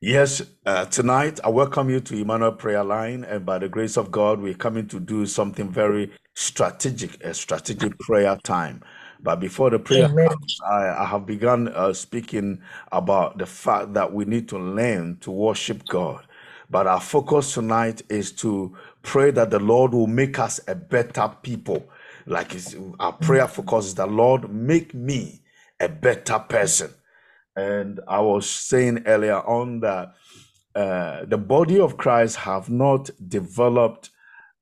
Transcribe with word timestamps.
Yes, 0.00 0.42
uh, 0.64 0.84
tonight 0.84 1.40
I 1.42 1.48
welcome 1.48 1.90
you 1.90 1.98
to 1.98 2.16
Emmanuel 2.16 2.52
Prayer 2.52 2.84
Line, 2.84 3.24
and 3.24 3.44
by 3.44 3.58
the 3.58 3.68
grace 3.68 3.96
of 3.96 4.12
God, 4.12 4.40
we're 4.40 4.54
coming 4.54 4.86
to 4.88 5.00
do 5.00 5.26
something 5.26 5.68
very 5.68 6.12
strategic, 6.36 7.20
a 7.24 7.34
strategic 7.34 7.98
prayer 7.98 8.38
time. 8.44 8.80
But 9.20 9.40
before 9.40 9.70
the 9.70 9.80
prayer 9.80 10.08
comes, 10.08 10.60
I, 10.70 11.02
I 11.02 11.04
have 11.06 11.26
begun 11.26 11.66
uh, 11.70 11.92
speaking 11.94 12.60
about 12.92 13.38
the 13.38 13.46
fact 13.46 13.94
that 13.94 14.12
we 14.12 14.24
need 14.24 14.48
to 14.50 14.58
learn 14.60 15.16
to 15.22 15.32
worship 15.32 15.88
God. 15.88 16.24
But 16.70 16.86
our 16.86 17.00
focus 17.00 17.54
tonight 17.54 18.02
is 18.08 18.30
to 18.34 18.76
pray 19.02 19.32
that 19.32 19.50
the 19.50 19.58
Lord 19.58 19.94
will 19.94 20.06
make 20.06 20.38
us 20.38 20.60
a 20.68 20.76
better 20.76 21.28
people. 21.42 21.90
Like 22.24 22.54
it's, 22.54 22.76
our 23.00 23.14
prayer 23.14 23.48
focus 23.48 23.86
is 23.86 23.94
the 23.96 24.06
Lord, 24.06 24.48
make 24.48 24.94
me 24.94 25.42
a 25.80 25.88
better 25.88 26.38
person. 26.38 26.94
And 27.58 27.98
I 28.06 28.20
was 28.20 28.48
saying 28.48 29.02
earlier 29.06 29.40
on 29.40 29.80
that 29.80 30.14
uh, 30.76 31.24
the 31.24 31.38
body 31.38 31.80
of 31.80 31.96
Christ 31.96 32.36
have 32.36 32.70
not 32.70 33.10
developed 33.28 34.10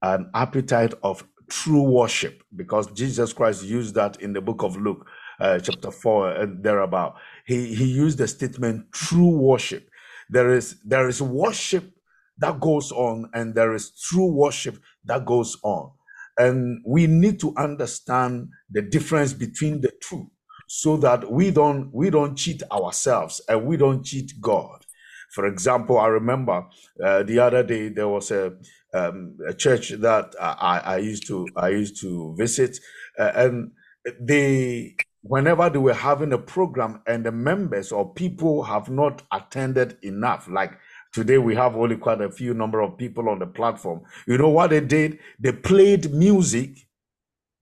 an 0.00 0.30
appetite 0.32 0.94
of 1.02 1.22
true 1.50 1.82
worship 1.82 2.42
because 2.56 2.86
Jesus 2.92 3.34
Christ 3.34 3.64
used 3.64 3.94
that 3.96 4.22
in 4.22 4.32
the 4.32 4.40
book 4.40 4.62
of 4.62 4.78
Luke, 4.78 5.06
uh, 5.38 5.58
chapter 5.58 5.90
4 5.90 6.30
and 6.36 6.64
thereabout. 6.64 7.16
He, 7.46 7.74
he 7.74 7.84
used 7.84 8.16
the 8.16 8.26
statement 8.26 8.90
true 8.92 9.28
worship. 9.28 9.90
There 10.30 10.54
is, 10.54 10.80
there 10.82 11.06
is 11.06 11.20
worship 11.20 11.92
that 12.38 12.60
goes 12.60 12.92
on 12.92 13.28
and 13.34 13.54
there 13.54 13.74
is 13.74 13.90
true 13.90 14.32
worship 14.32 14.78
that 15.04 15.26
goes 15.26 15.58
on. 15.62 15.90
And 16.38 16.80
we 16.86 17.06
need 17.06 17.40
to 17.40 17.52
understand 17.58 18.48
the 18.70 18.80
difference 18.80 19.34
between 19.34 19.82
the 19.82 19.92
two 20.00 20.30
so 20.66 20.96
that 20.98 21.30
we 21.30 21.50
don't 21.50 21.92
we 21.92 22.10
don't 22.10 22.36
cheat 22.36 22.62
ourselves 22.70 23.40
and 23.48 23.64
we 23.64 23.76
don't 23.76 24.04
cheat 24.04 24.32
God. 24.40 24.84
For 25.30 25.46
example, 25.46 25.98
I 25.98 26.06
remember 26.06 26.66
uh, 27.02 27.22
the 27.22 27.38
other 27.40 27.62
day 27.62 27.88
there 27.88 28.08
was 28.08 28.30
a, 28.30 28.54
um, 28.94 29.36
a 29.46 29.52
church 29.52 29.90
that 29.90 30.34
I, 30.40 30.80
I 30.84 30.96
used 30.98 31.26
to 31.28 31.46
I 31.56 31.68
used 31.68 32.00
to 32.00 32.34
visit, 32.36 32.78
uh, 33.18 33.32
and 33.34 33.72
they 34.20 34.96
whenever 35.22 35.68
they 35.68 35.78
were 35.78 35.94
having 35.94 36.32
a 36.32 36.38
program 36.38 37.02
and 37.06 37.26
the 37.26 37.32
members 37.32 37.90
or 37.90 38.14
people 38.14 38.62
have 38.62 38.88
not 38.88 39.22
attended 39.32 39.98
enough, 40.02 40.48
like 40.48 40.78
today 41.12 41.38
we 41.38 41.54
have 41.54 41.76
only 41.76 41.96
quite 41.96 42.20
a 42.20 42.30
few 42.30 42.54
number 42.54 42.80
of 42.80 42.96
people 42.96 43.28
on 43.28 43.38
the 43.40 43.46
platform. 43.46 44.00
You 44.26 44.38
know 44.38 44.48
what 44.48 44.70
they 44.70 44.80
did? 44.80 45.18
They 45.40 45.52
played 45.52 46.12
music 46.12 46.86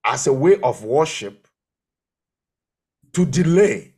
as 0.05 0.27
a 0.27 0.33
way 0.33 0.59
of 0.61 0.83
worship 0.83 1.44
to 3.15 3.25
delay 3.25 3.93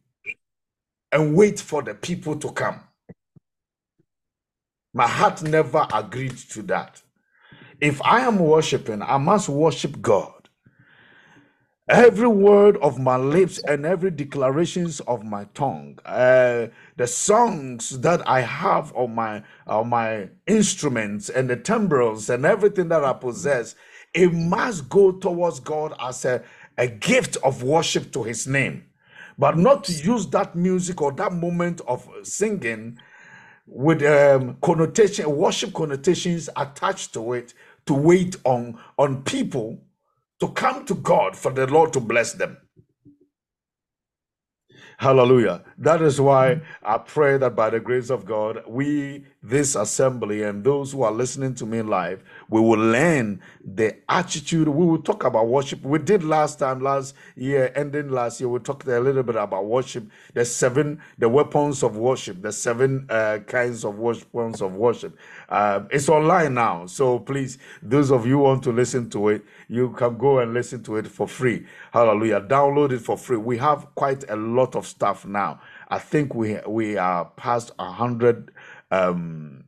and 1.11 1.35
wait 1.35 1.59
for 1.59 1.81
the 1.81 1.95
people 1.95 2.35
to 2.37 2.51
come. 2.51 2.81
My 4.93 5.07
heart 5.07 5.43
never 5.43 5.87
agreed 5.93 6.37
to 6.51 6.61
that. 6.63 7.01
If 7.81 8.01
I 8.03 8.21
am 8.21 8.39
worshiping, 8.39 9.01
I 9.01 9.17
must 9.17 9.49
worship 9.49 10.01
God. 10.01 10.33
Every 11.89 12.27
word 12.27 12.77
of 12.77 12.99
my 12.99 13.17
lips 13.17 13.59
and 13.59 13.85
every 13.85 14.11
declarations 14.11 14.99
of 15.01 15.23
my 15.23 15.45
tongue, 15.53 15.99
uh, 16.05 16.67
the 16.97 17.07
songs 17.07 18.01
that 18.01 18.27
I 18.27 18.41
have 18.41 18.93
on 18.95 19.15
my 19.15 19.43
on 19.67 19.89
my 19.89 20.29
instruments 20.47 21.29
and 21.29 21.49
the 21.49 21.57
timbrels 21.57 22.29
and 22.29 22.45
everything 22.45 22.89
that 22.89 23.05
I 23.05 23.13
possess, 23.13 23.75
it 24.13 24.33
must 24.33 24.89
go 24.89 25.13
towards 25.13 25.61
God 25.61 25.95
as 26.01 26.25
a, 26.25 26.43
a 26.77 26.87
gift 26.87 27.37
of 27.43 27.63
worship 27.63 28.11
to 28.13 28.23
His 28.23 28.47
name 28.47 28.86
but 29.37 29.57
not 29.57 29.83
to 29.85 29.93
use 29.93 30.27
that 30.29 30.55
music 30.55 31.01
or 31.01 31.11
that 31.13 31.33
moment 31.33 31.81
of 31.87 32.09
singing 32.23 32.99
with 33.67 34.03
um, 34.03 34.57
connotation, 34.61 35.29
worship 35.35 35.73
connotations 35.73 36.49
attached 36.57 37.13
to 37.13 37.33
it 37.33 37.53
to 37.87 37.93
wait 37.93 38.37
on 38.45 38.79
on 38.97 39.23
people 39.23 39.81
to 40.39 40.49
come 40.49 40.85
to 40.85 40.95
God 40.95 41.35
for 41.37 41.51
the 41.51 41.67
Lord 41.67 41.93
to 41.93 41.99
bless 42.01 42.33
them. 42.33 42.57
Hallelujah. 44.99 45.63
That 45.77 46.01
is 46.01 46.21
why 46.21 46.61
I 46.83 46.97
pray 46.99 47.37
that 47.37 47.55
by 47.55 47.69
the 47.71 47.79
grace 47.81 48.09
of 48.09 48.25
God, 48.25 48.63
we, 48.67 49.25
this 49.47 49.75
assembly, 49.75 50.43
and 50.43 50.63
those 50.63 50.91
who 50.91 51.03
are 51.03 51.11
listening 51.11 51.55
to 51.55 51.65
me 51.65 51.81
live, 51.81 52.23
we 52.49 52.59
will 52.59 52.79
learn 52.79 53.39
the 53.63 53.95
attitude. 54.09 54.67
We 54.67 54.85
will 54.85 55.01
talk 55.01 55.23
about 55.23 55.47
worship. 55.47 55.81
We 55.83 55.99
did 55.99 56.23
last 56.23 56.59
time, 56.59 56.81
last 56.81 57.15
year, 57.35 57.71
ending 57.75 58.09
last 58.09 58.39
year, 58.39 58.49
we 58.49 58.59
talked 58.59 58.85
a 58.87 58.99
little 58.99 59.23
bit 59.23 59.35
about 59.35 59.65
worship, 59.65 60.09
the 60.33 60.43
seven, 60.43 61.01
the 61.17 61.29
weapons 61.29 61.83
of 61.83 61.97
worship, 61.97 62.41
the 62.41 62.51
seven 62.51 63.05
uh, 63.09 63.39
kinds 63.47 63.85
of 63.85 63.99
weapons 63.99 64.61
of 64.61 64.75
worship. 64.75 65.17
Uh, 65.49 65.81
it's 65.91 66.09
online 66.09 66.53
now. 66.53 66.85
So 66.85 67.19
please, 67.19 67.57
those 67.81 68.11
of 68.11 68.25
you 68.25 68.39
want 68.39 68.63
to 68.63 68.71
listen 68.71 69.09
to 69.11 69.29
it, 69.29 69.45
you 69.69 69.91
can 69.91 70.17
go 70.17 70.39
and 70.39 70.53
listen 70.53 70.83
to 70.83 70.97
it 70.97 71.07
for 71.07 71.27
free. 71.27 71.65
Hallelujah. 71.91 72.41
Download 72.41 72.91
it 72.91 72.99
for 72.99 73.17
free. 73.17 73.37
We 73.37 73.57
have 73.57 73.87
quite 73.95 74.29
a 74.29 74.35
lot 74.35 74.75
of 74.75 74.85
stuff 74.85 75.25
now. 75.25 75.61
I 75.89 75.99
think 75.99 76.35
we 76.35 76.57
we 76.67 76.97
are 76.97 77.25
past 77.37 77.71
a 77.79 77.89
hundred 77.89 78.51
um 78.91 79.63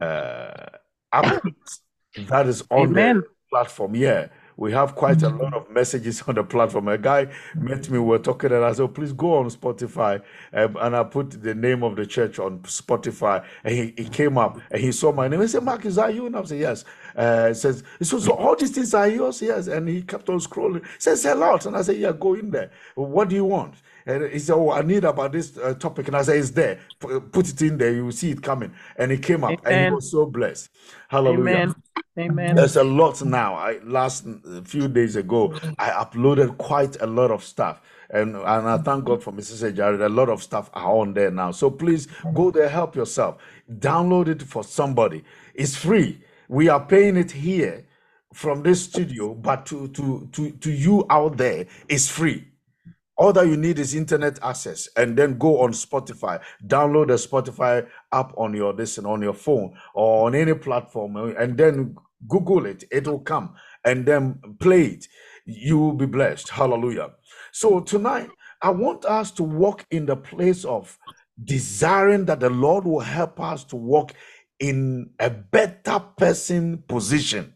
uh 0.00 0.78
that 2.28 2.46
is 2.46 2.62
on 2.70 2.88
Amen. 2.88 3.16
the 3.16 3.26
platform. 3.50 3.94
Yeah. 3.94 4.28
We 4.56 4.72
have 4.72 4.94
quite 4.94 5.22
a 5.22 5.30
lot 5.30 5.54
of 5.54 5.70
messages 5.70 6.22
on 6.28 6.34
the 6.34 6.44
platform. 6.44 6.88
A 6.88 6.98
guy 6.98 7.28
met 7.54 7.88
me, 7.88 7.98
we 7.98 8.04
were 8.04 8.18
talking, 8.18 8.52
and 8.52 8.62
I 8.62 8.72
said, 8.72 8.82
oh, 8.82 8.88
please 8.88 9.14
go 9.14 9.38
on 9.38 9.46
Spotify. 9.46 10.20
Um, 10.52 10.76
and 10.78 10.94
I 10.94 11.02
put 11.04 11.42
the 11.42 11.54
name 11.54 11.82
of 11.82 11.96
the 11.96 12.04
church 12.04 12.38
on 12.38 12.58
Spotify. 12.64 13.42
And 13.64 13.74
he, 13.74 13.94
he 13.96 14.08
came 14.10 14.36
up 14.36 14.60
and 14.70 14.82
he 14.82 14.92
saw 14.92 15.12
my 15.12 15.28
name. 15.28 15.40
He 15.40 15.46
said, 15.46 15.62
Mark, 15.62 15.86
is 15.86 15.94
that 15.94 16.14
you? 16.14 16.26
And 16.26 16.36
I 16.36 16.42
said, 16.44 16.58
yes. 16.58 16.84
Uh, 17.16 17.48
he 17.48 17.54
says, 17.54 17.82
so, 18.02 18.18
so 18.18 18.32
all 18.32 18.54
these 18.54 18.72
things 18.72 18.92
are 18.92 19.08
yours? 19.08 19.40
Yes. 19.40 19.66
And 19.68 19.88
he 19.88 20.02
kept 20.02 20.28
on 20.28 20.40
scrolling. 20.40 20.84
He 20.84 20.90
says, 20.98 21.24
a 21.24 21.34
lot. 21.34 21.64
And 21.64 21.74
I 21.74 21.80
said, 21.80 21.96
yeah, 21.96 22.12
go 22.12 22.34
in 22.34 22.50
there. 22.50 22.70
What 22.96 23.30
do 23.30 23.36
you 23.36 23.46
want? 23.46 23.76
And 24.10 24.32
he 24.32 24.38
said, 24.38 24.54
Oh, 24.54 24.72
I 24.72 24.82
need 24.82 25.04
about 25.04 25.32
this 25.32 25.56
uh, 25.56 25.74
topic. 25.74 26.08
And 26.08 26.16
I 26.16 26.22
said, 26.22 26.36
It's 26.36 26.50
there. 26.50 26.80
Put 26.98 27.48
it 27.48 27.62
in 27.62 27.78
there. 27.78 27.92
You 27.92 28.06
will 28.06 28.12
see 28.12 28.30
it 28.30 28.42
coming. 28.42 28.72
And 28.96 29.12
it 29.12 29.22
came 29.22 29.44
up 29.44 29.64
and 29.64 29.86
he 29.86 29.94
was 29.94 30.10
so 30.10 30.26
blessed. 30.26 30.70
Hallelujah. 31.08 31.40
Amen. 31.40 31.74
Amen. 32.18 32.56
There's 32.56 32.76
a 32.76 32.84
lot 32.84 33.22
now. 33.24 33.54
I 33.54 33.78
last 33.84 34.26
a 34.26 34.62
few 34.64 34.88
days 34.88 35.16
ago, 35.16 35.54
I 35.78 35.90
uploaded 35.90 36.58
quite 36.58 37.00
a 37.00 37.06
lot 37.06 37.30
of 37.30 37.44
stuff. 37.44 37.80
And, 38.10 38.34
and 38.34 38.68
I 38.68 38.78
thank 38.78 39.04
God 39.04 39.22
for 39.22 39.32
Mrs. 39.32 39.74
Jared. 39.74 40.00
A 40.02 40.08
lot 40.08 40.28
of 40.28 40.42
stuff 40.42 40.68
are 40.74 40.92
on 40.92 41.14
there 41.14 41.30
now. 41.30 41.52
So 41.52 41.70
please 41.70 42.08
go 42.34 42.50
there, 42.50 42.68
help 42.68 42.96
yourself. 42.96 43.38
Download 43.78 44.26
it 44.26 44.42
for 44.42 44.64
somebody. 44.64 45.22
It's 45.54 45.76
free. 45.76 46.20
We 46.48 46.68
are 46.68 46.84
paying 46.84 47.16
it 47.16 47.30
here 47.30 47.86
from 48.32 48.62
this 48.62 48.82
studio, 48.84 49.34
but 49.34 49.66
to 49.66 49.88
to 49.88 50.28
to 50.32 50.50
to 50.50 50.70
you 50.70 51.06
out 51.10 51.36
there, 51.36 51.66
it's 51.88 52.08
free. 52.08 52.49
All 53.20 53.34
that 53.34 53.46
you 53.46 53.58
need 53.58 53.78
is 53.78 53.94
internet 53.94 54.38
access, 54.42 54.88
and 54.96 55.14
then 55.14 55.36
go 55.36 55.60
on 55.60 55.72
Spotify. 55.72 56.40
Download 56.66 57.08
the 57.08 57.14
Spotify 57.14 57.86
app 58.10 58.32
on 58.38 58.54
your 58.54 58.72
listen 58.72 59.04
on 59.04 59.20
your 59.20 59.34
phone 59.34 59.76
or 59.94 60.26
on 60.26 60.34
any 60.34 60.54
platform, 60.54 61.16
and 61.16 61.58
then 61.58 61.96
Google 62.26 62.64
it. 62.64 62.84
It 62.90 63.06
will 63.06 63.18
come, 63.20 63.54
and 63.84 64.06
then 64.06 64.40
play 64.58 64.84
it. 64.84 65.06
You 65.44 65.76
will 65.76 65.92
be 65.92 66.06
blessed. 66.06 66.48
Hallelujah. 66.48 67.10
So 67.52 67.80
tonight, 67.80 68.30
I 68.62 68.70
want 68.70 69.04
us 69.04 69.30
to 69.32 69.42
walk 69.42 69.84
in 69.90 70.06
the 70.06 70.16
place 70.16 70.64
of 70.64 70.98
desiring 71.44 72.24
that 72.24 72.40
the 72.40 72.48
Lord 72.48 72.86
will 72.86 73.00
help 73.00 73.38
us 73.38 73.64
to 73.64 73.76
walk 73.76 74.14
in 74.58 75.10
a 75.18 75.28
better 75.28 76.00
person 76.16 76.84
position. 76.88 77.52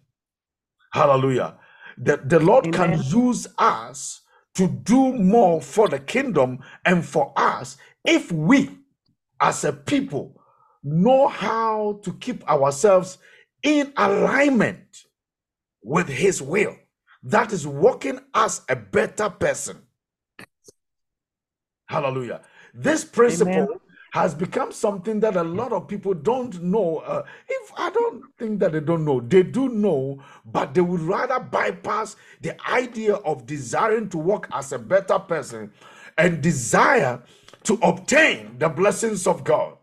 Hallelujah. 0.93 1.57
That 1.97 2.29
the 2.29 2.41
Lord 2.41 2.71
can 2.71 3.03
use 3.03 3.47
us 3.57 4.21
to 4.55 4.69
do 4.69 5.13
more 5.13 5.61
for 5.61 5.89
the 5.89 5.99
kingdom 5.99 6.61
and 6.85 7.05
for 7.05 7.33
us 7.37 7.77
if 8.05 8.31
we, 8.31 8.71
as 9.41 9.65
a 9.65 9.73
people, 9.73 10.41
know 10.83 11.29
how 11.29 12.01
to 12.03 12.13
keep 12.15 12.49
ourselves 12.49 13.19
in 13.63 13.93
alignment 13.97 15.05
with 15.83 16.09
His 16.09 16.41
will. 16.43 16.77
That 17.23 17.53
is 17.53 17.67
walking 17.67 18.21
as 18.35 18.63
a 18.69 18.77
better 18.77 19.31
person. 19.31 19.79
Hallelujah. 21.89 22.43
This 22.75 23.05
principle 23.05 23.53
Amen. 23.53 23.81
Has 24.15 24.33
become 24.33 24.71
something 24.71 25.19
that 25.19 25.35
a 25.35 25.43
lot 25.43 25.73
of 25.73 25.89
people 25.89 26.15
don't 26.15 26.63
know. 26.63 26.99
Uh, 26.99 27.25
if 27.49 27.73
I 27.77 27.91
don't 27.91 28.23
think 28.39 28.61
that 28.61 28.71
they 28.71 28.79
don't 28.79 29.05
know, 29.05 29.19
they 29.19 29.43
do 29.43 29.69
know, 29.69 30.23
but 30.47 30.73
they 30.73 30.83
would 30.83 31.01
rather 31.01 31.41
bypass 31.41 32.15
the 32.41 32.55
idea 32.71 33.17
of 33.17 33.45
desiring 33.45 34.09
to 34.11 34.19
work 34.19 34.49
as 34.53 34.71
a 34.71 34.79
better 34.79 35.19
person 35.19 35.73
and 36.17 36.41
desire 36.41 37.25
to 37.65 37.75
obtain 37.83 38.57
the 38.61 38.69
blessings 38.69 39.27
of 39.27 39.43
God. 39.43 39.79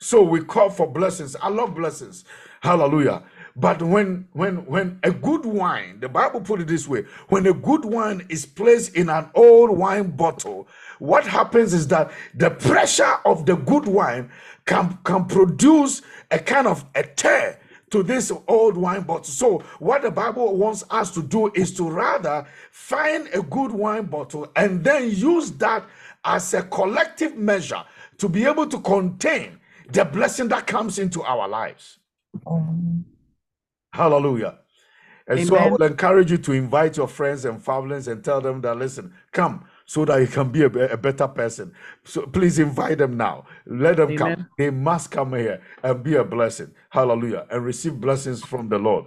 So 0.00 0.22
we 0.22 0.42
call 0.44 0.70
for 0.70 0.86
blessings. 0.86 1.36
I 1.36 1.50
love 1.50 1.74
blessings. 1.74 2.24
Hallelujah. 2.62 3.22
But 3.56 3.82
when 3.82 4.28
when 4.32 4.64
when 4.66 5.00
a 5.02 5.10
good 5.10 5.44
wine, 5.44 6.00
the 6.00 6.08
Bible 6.08 6.40
put 6.40 6.60
it 6.62 6.68
this 6.68 6.88
way, 6.88 7.04
when 7.28 7.46
a 7.46 7.52
good 7.52 7.84
wine 7.84 8.26
is 8.30 8.46
placed 8.46 8.96
in 8.96 9.10
an 9.10 9.30
old 9.34 9.70
wine 9.76 10.12
bottle, 10.12 10.68
what 11.00 11.26
happens 11.26 11.74
is 11.74 11.88
that 11.88 12.12
the 12.34 12.50
pressure 12.50 13.16
of 13.24 13.46
the 13.46 13.56
good 13.56 13.86
wine 13.86 14.30
can 14.66 14.98
can 15.04 15.24
produce 15.24 16.02
a 16.30 16.38
kind 16.38 16.66
of 16.66 16.84
a 16.94 17.02
tear 17.02 17.58
to 17.90 18.02
this 18.02 18.32
old 18.46 18.76
wine 18.76 19.02
bottle. 19.02 19.24
So, 19.24 19.58
what 19.78 20.02
the 20.02 20.10
Bible 20.10 20.56
wants 20.56 20.84
us 20.90 21.10
to 21.12 21.22
do 21.22 21.50
is 21.54 21.74
to 21.74 21.90
rather 21.90 22.46
find 22.70 23.28
a 23.34 23.42
good 23.42 23.72
wine 23.72 24.06
bottle 24.06 24.50
and 24.56 24.82
then 24.84 25.10
use 25.10 25.50
that 25.52 25.84
as 26.24 26.54
a 26.54 26.62
collective 26.62 27.36
measure 27.36 27.82
to 28.18 28.28
be 28.28 28.44
able 28.44 28.66
to 28.66 28.78
contain 28.80 29.58
the 29.88 30.04
blessing 30.04 30.48
that 30.48 30.66
comes 30.66 30.98
into 30.98 31.22
our 31.22 31.48
lives. 31.48 31.98
Um, 32.46 33.04
Hallelujah. 33.92 34.58
And 35.26 35.38
Amen. 35.38 35.46
so 35.48 35.56
I 35.56 35.68
will 35.68 35.82
encourage 35.82 36.30
you 36.30 36.38
to 36.38 36.52
invite 36.52 36.96
your 36.96 37.08
friends 37.08 37.44
and 37.44 37.62
families 37.62 38.08
and 38.08 38.22
tell 38.24 38.40
them 38.40 38.60
that, 38.60 38.76
listen, 38.76 39.12
come 39.32 39.64
so 39.90 40.04
that 40.04 40.20
you 40.20 40.28
can 40.28 40.48
be 40.50 40.62
a, 40.62 40.66
a 40.68 40.96
better 40.96 41.26
person. 41.26 41.72
So 42.04 42.22
please 42.22 42.60
invite 42.60 42.98
them 42.98 43.16
now. 43.16 43.46
Let 43.66 43.96
them 43.96 44.12
Amen. 44.12 44.18
come. 44.36 44.48
They 44.56 44.70
must 44.70 45.10
come 45.10 45.34
here 45.34 45.60
and 45.82 46.00
be 46.04 46.14
a 46.14 46.22
blessing. 46.22 46.70
Hallelujah. 46.90 47.44
And 47.50 47.64
receive 47.64 47.94
blessings 47.94 48.40
from 48.44 48.68
the 48.68 48.78
Lord. 48.78 49.06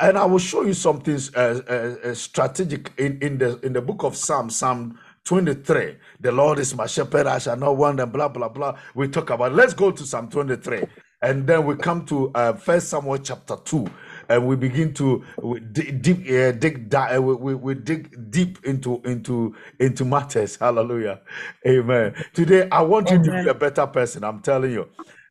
And 0.00 0.16
I 0.16 0.24
will 0.26 0.38
show 0.38 0.62
you 0.62 0.74
something 0.74 1.18
uh, 1.34 1.40
uh, 1.40 1.72
uh, 2.04 2.14
strategic 2.14 2.92
in, 2.98 3.18
in 3.20 3.38
the 3.38 3.58
in 3.66 3.72
the 3.72 3.82
book 3.82 4.04
of 4.04 4.14
Psalm, 4.14 4.48
Psalm 4.48 4.96
23. 5.24 5.96
The 6.20 6.30
Lord 6.30 6.60
is 6.60 6.76
my 6.76 6.86
shepherd, 6.86 7.26
I 7.26 7.38
shall 7.38 7.56
not 7.56 7.76
want, 7.76 7.98
and 7.98 8.12
blah, 8.12 8.28
blah, 8.28 8.48
blah. 8.48 8.78
We 8.94 9.08
talk 9.08 9.30
about. 9.30 9.52
Let's 9.52 9.74
go 9.74 9.90
to 9.90 10.06
Psalm 10.06 10.28
23. 10.28 10.84
And 11.22 11.48
then 11.48 11.66
we 11.66 11.74
come 11.74 12.06
to 12.06 12.30
uh, 12.36 12.52
First 12.52 12.90
Samuel 12.90 13.18
chapter 13.18 13.56
2 13.56 13.90
and 14.30 14.46
we 14.46 14.56
begin 14.56 14.94
to 14.94 15.24
dig 15.72 16.02
deep, 16.02 16.18
uh, 16.30 16.52
dig, 16.52 16.94
uh, 16.94 17.20
we, 17.20 17.34
we, 17.34 17.56
we 17.56 17.74
dig 17.74 18.30
deep 18.30 18.64
into 18.64 19.02
into 19.04 19.56
into 19.80 20.06
matters. 20.06 20.56
Hallelujah, 20.56 21.20
Amen. 21.66 22.14
Today, 22.34 22.68
I 22.72 22.82
want 22.82 23.10
Amen. 23.10 23.24
you 23.24 23.32
to 23.32 23.32
be 23.44 23.48
a 23.50 23.54
better 23.54 23.86
person. 23.88 24.24
I'm 24.24 24.40
telling 24.40 24.72
you, 24.72 24.88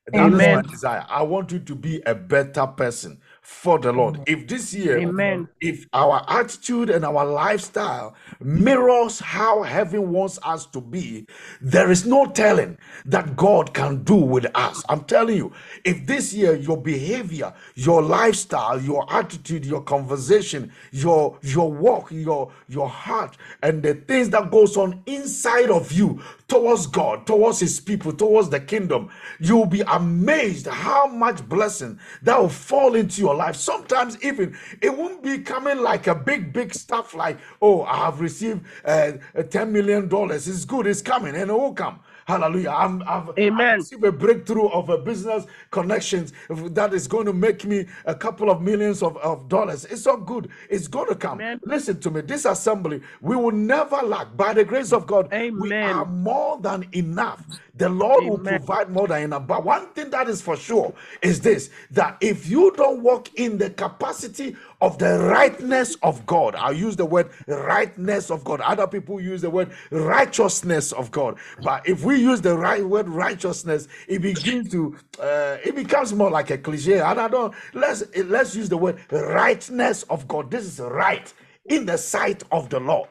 that 0.07 0.15
Amen. 0.19 0.31
is 0.33 0.47
my 0.49 0.61
desire. 0.63 1.05
I 1.09 1.23
want 1.23 1.51
you 1.53 1.59
to 1.59 1.75
be 1.75 2.01
a 2.05 2.15
better 2.15 2.67
person 2.67 3.19
for 3.41 3.79
the 3.79 3.91
Lord. 3.91 4.21
If 4.27 4.47
this 4.47 4.73
year, 4.73 4.99
Amen. 4.99 5.47
if 5.61 5.87
our 5.93 6.23
attitude 6.27 6.89
and 6.89 7.05
our 7.05 7.25
lifestyle 7.25 8.15
mirrors 8.39 9.19
how 9.19 9.63
heaven 9.63 10.11
wants 10.11 10.39
us 10.43 10.65
to 10.67 10.81
be, 10.81 11.25
there 11.61 11.91
is 11.91 12.05
no 12.05 12.25
telling 12.27 12.77
that 13.05 13.35
God 13.35 13.73
can 13.73 14.03
do 14.03 14.15
with 14.15 14.45
us. 14.55 14.83
I'm 14.89 15.03
telling 15.05 15.37
you, 15.37 15.51
if 15.83 16.05
this 16.05 16.33
year 16.33 16.55
your 16.55 16.77
behavior, 16.77 17.53
your 17.75 18.01
lifestyle, 18.01 18.79
your 18.81 19.05
attitude, 19.13 19.65
your 19.65 19.81
conversation, 19.81 20.71
your 20.91 21.37
your 21.41 21.71
walk, 21.71 22.11
your 22.11 22.51
your 22.67 22.89
heart, 22.89 23.37
and 23.63 23.81
the 23.81 23.95
things 23.95 24.29
that 24.29 24.51
goes 24.51 24.77
on 24.77 25.01
inside 25.05 25.69
of 25.69 25.91
you 25.91 26.21
towards 26.47 26.87
God, 26.87 27.25
towards 27.25 27.59
his 27.59 27.79
people, 27.79 28.11
towards 28.11 28.49
the 28.49 28.59
kingdom, 28.59 29.09
you'll 29.39 29.65
be 29.65 29.81
amazed 29.81 30.67
how 30.67 31.07
much 31.07 31.47
blessing 31.47 31.99
that 32.23 32.39
will 32.39 32.49
fall 32.49 32.95
into 32.95 33.21
your 33.21 33.35
life. 33.39 33.55
Sometimes 33.55 34.21
even 34.23 34.55
it 34.81 34.95
won't 34.95 35.23
be 35.23 35.39
coming 35.39 35.79
like 35.79 36.05
a 36.05 36.13
big, 36.13 36.53
big 36.53 36.73
stuff 36.75 37.15
like, 37.15 37.39
oh, 37.61 37.81
I 37.83 38.05
have 38.05 38.21
received 38.21 38.61
uh, 38.85 39.13
$10 39.35 39.71
million. 39.71 40.07
It's 40.31 40.65
good, 40.65 40.85
it's 40.85 41.01
coming, 41.01 41.35
and 41.35 41.49
it 41.49 41.53
will 41.53 41.73
come. 41.73 41.99
Hallelujah. 42.29 42.69
I'm, 42.69 43.01
I've, 43.07 43.31
Amen. 43.39 43.81
I 43.81 44.07
a 44.07 44.11
breakthrough 44.11 44.67
of 44.69 44.89
a 44.89 44.99
business 44.99 45.47
connections 45.71 46.31
that 46.49 46.93
is 46.93 47.07
going 47.07 47.25
to 47.25 47.33
make 47.33 47.65
me 47.65 47.87
a 48.05 48.13
couple 48.13 48.51
of 48.51 48.61
millions 48.61 49.01
of, 49.01 49.17
of 49.17 49.49
dollars. 49.49 49.85
It's 49.85 50.05
all 50.05 50.17
good. 50.17 50.49
It's 50.69 50.87
going 50.87 51.09
to 51.09 51.15
come. 51.15 51.41
Amen. 51.41 51.59
Listen 51.65 51.99
to 52.01 52.11
me. 52.11 52.21
This 52.21 52.45
assembly, 52.45 53.01
we 53.21 53.35
will 53.35 53.51
never 53.51 53.95
lack. 54.03 54.37
By 54.37 54.53
the 54.53 54.63
grace 54.63 54.93
of 54.93 55.07
God, 55.07 55.33
Amen. 55.33 55.59
we 55.59 55.73
are 55.81 56.05
more 56.05 56.59
than 56.61 56.87
enough. 56.93 57.47
The 57.77 57.89
Lord 57.89 58.25
Amen. 58.25 58.31
will 58.31 58.39
provide 58.59 58.91
more 58.91 59.07
than 59.07 59.23
enough. 59.23 59.47
But 59.47 59.63
one 59.65 59.87
thing 59.93 60.11
that 60.11 60.29
is 60.29 60.39
for 60.39 60.55
sure 60.55 60.93
is 61.23 61.41
this 61.41 61.71
that 61.91 62.17
if 62.21 62.47
you 62.47 62.71
don't 62.77 63.01
walk 63.01 63.29
in 63.39 63.57
the 63.57 63.71
capacity 63.71 64.55
of 64.81 64.97
the 64.97 65.19
rightness 65.19 65.95
of 66.03 66.25
God. 66.25 66.55
i 66.55 66.71
use 66.71 66.95
the 66.95 67.05
word 67.05 67.29
rightness 67.47 68.31
of 68.31 68.43
God. 68.43 68.61
Other 68.61 68.87
people 68.87 69.19
use 69.19 69.41
the 69.41 69.49
word 69.49 69.71
righteousness 69.91 70.91
of 70.93 71.11
God. 71.11 71.37
But 71.61 71.87
if 71.87 72.03
we 72.03 72.17
use 72.17 72.41
the 72.41 72.57
right 72.57 72.85
word 72.85 73.09
righteousness, 73.09 73.87
it 74.07 74.21
begins 74.21 74.71
to 74.71 74.95
uh, 75.19 75.57
it 75.63 75.75
becomes 75.75 76.13
more 76.13 76.29
like 76.31 76.49
a 76.49 76.57
cliche. 76.57 76.99
And 76.99 77.19
I 77.19 77.27
don't 77.27 77.53
let's 77.73 78.03
let's 78.25 78.55
use 78.55 78.69
the 78.69 78.77
word 78.77 78.99
rightness 79.11 80.03
of 80.03 80.27
God. 80.27 80.49
This 80.49 80.65
is 80.65 80.79
right 80.79 81.31
in 81.65 81.85
the 81.85 81.97
sight 81.97 82.43
of 82.51 82.69
the 82.69 82.79
Lord. 82.79 83.09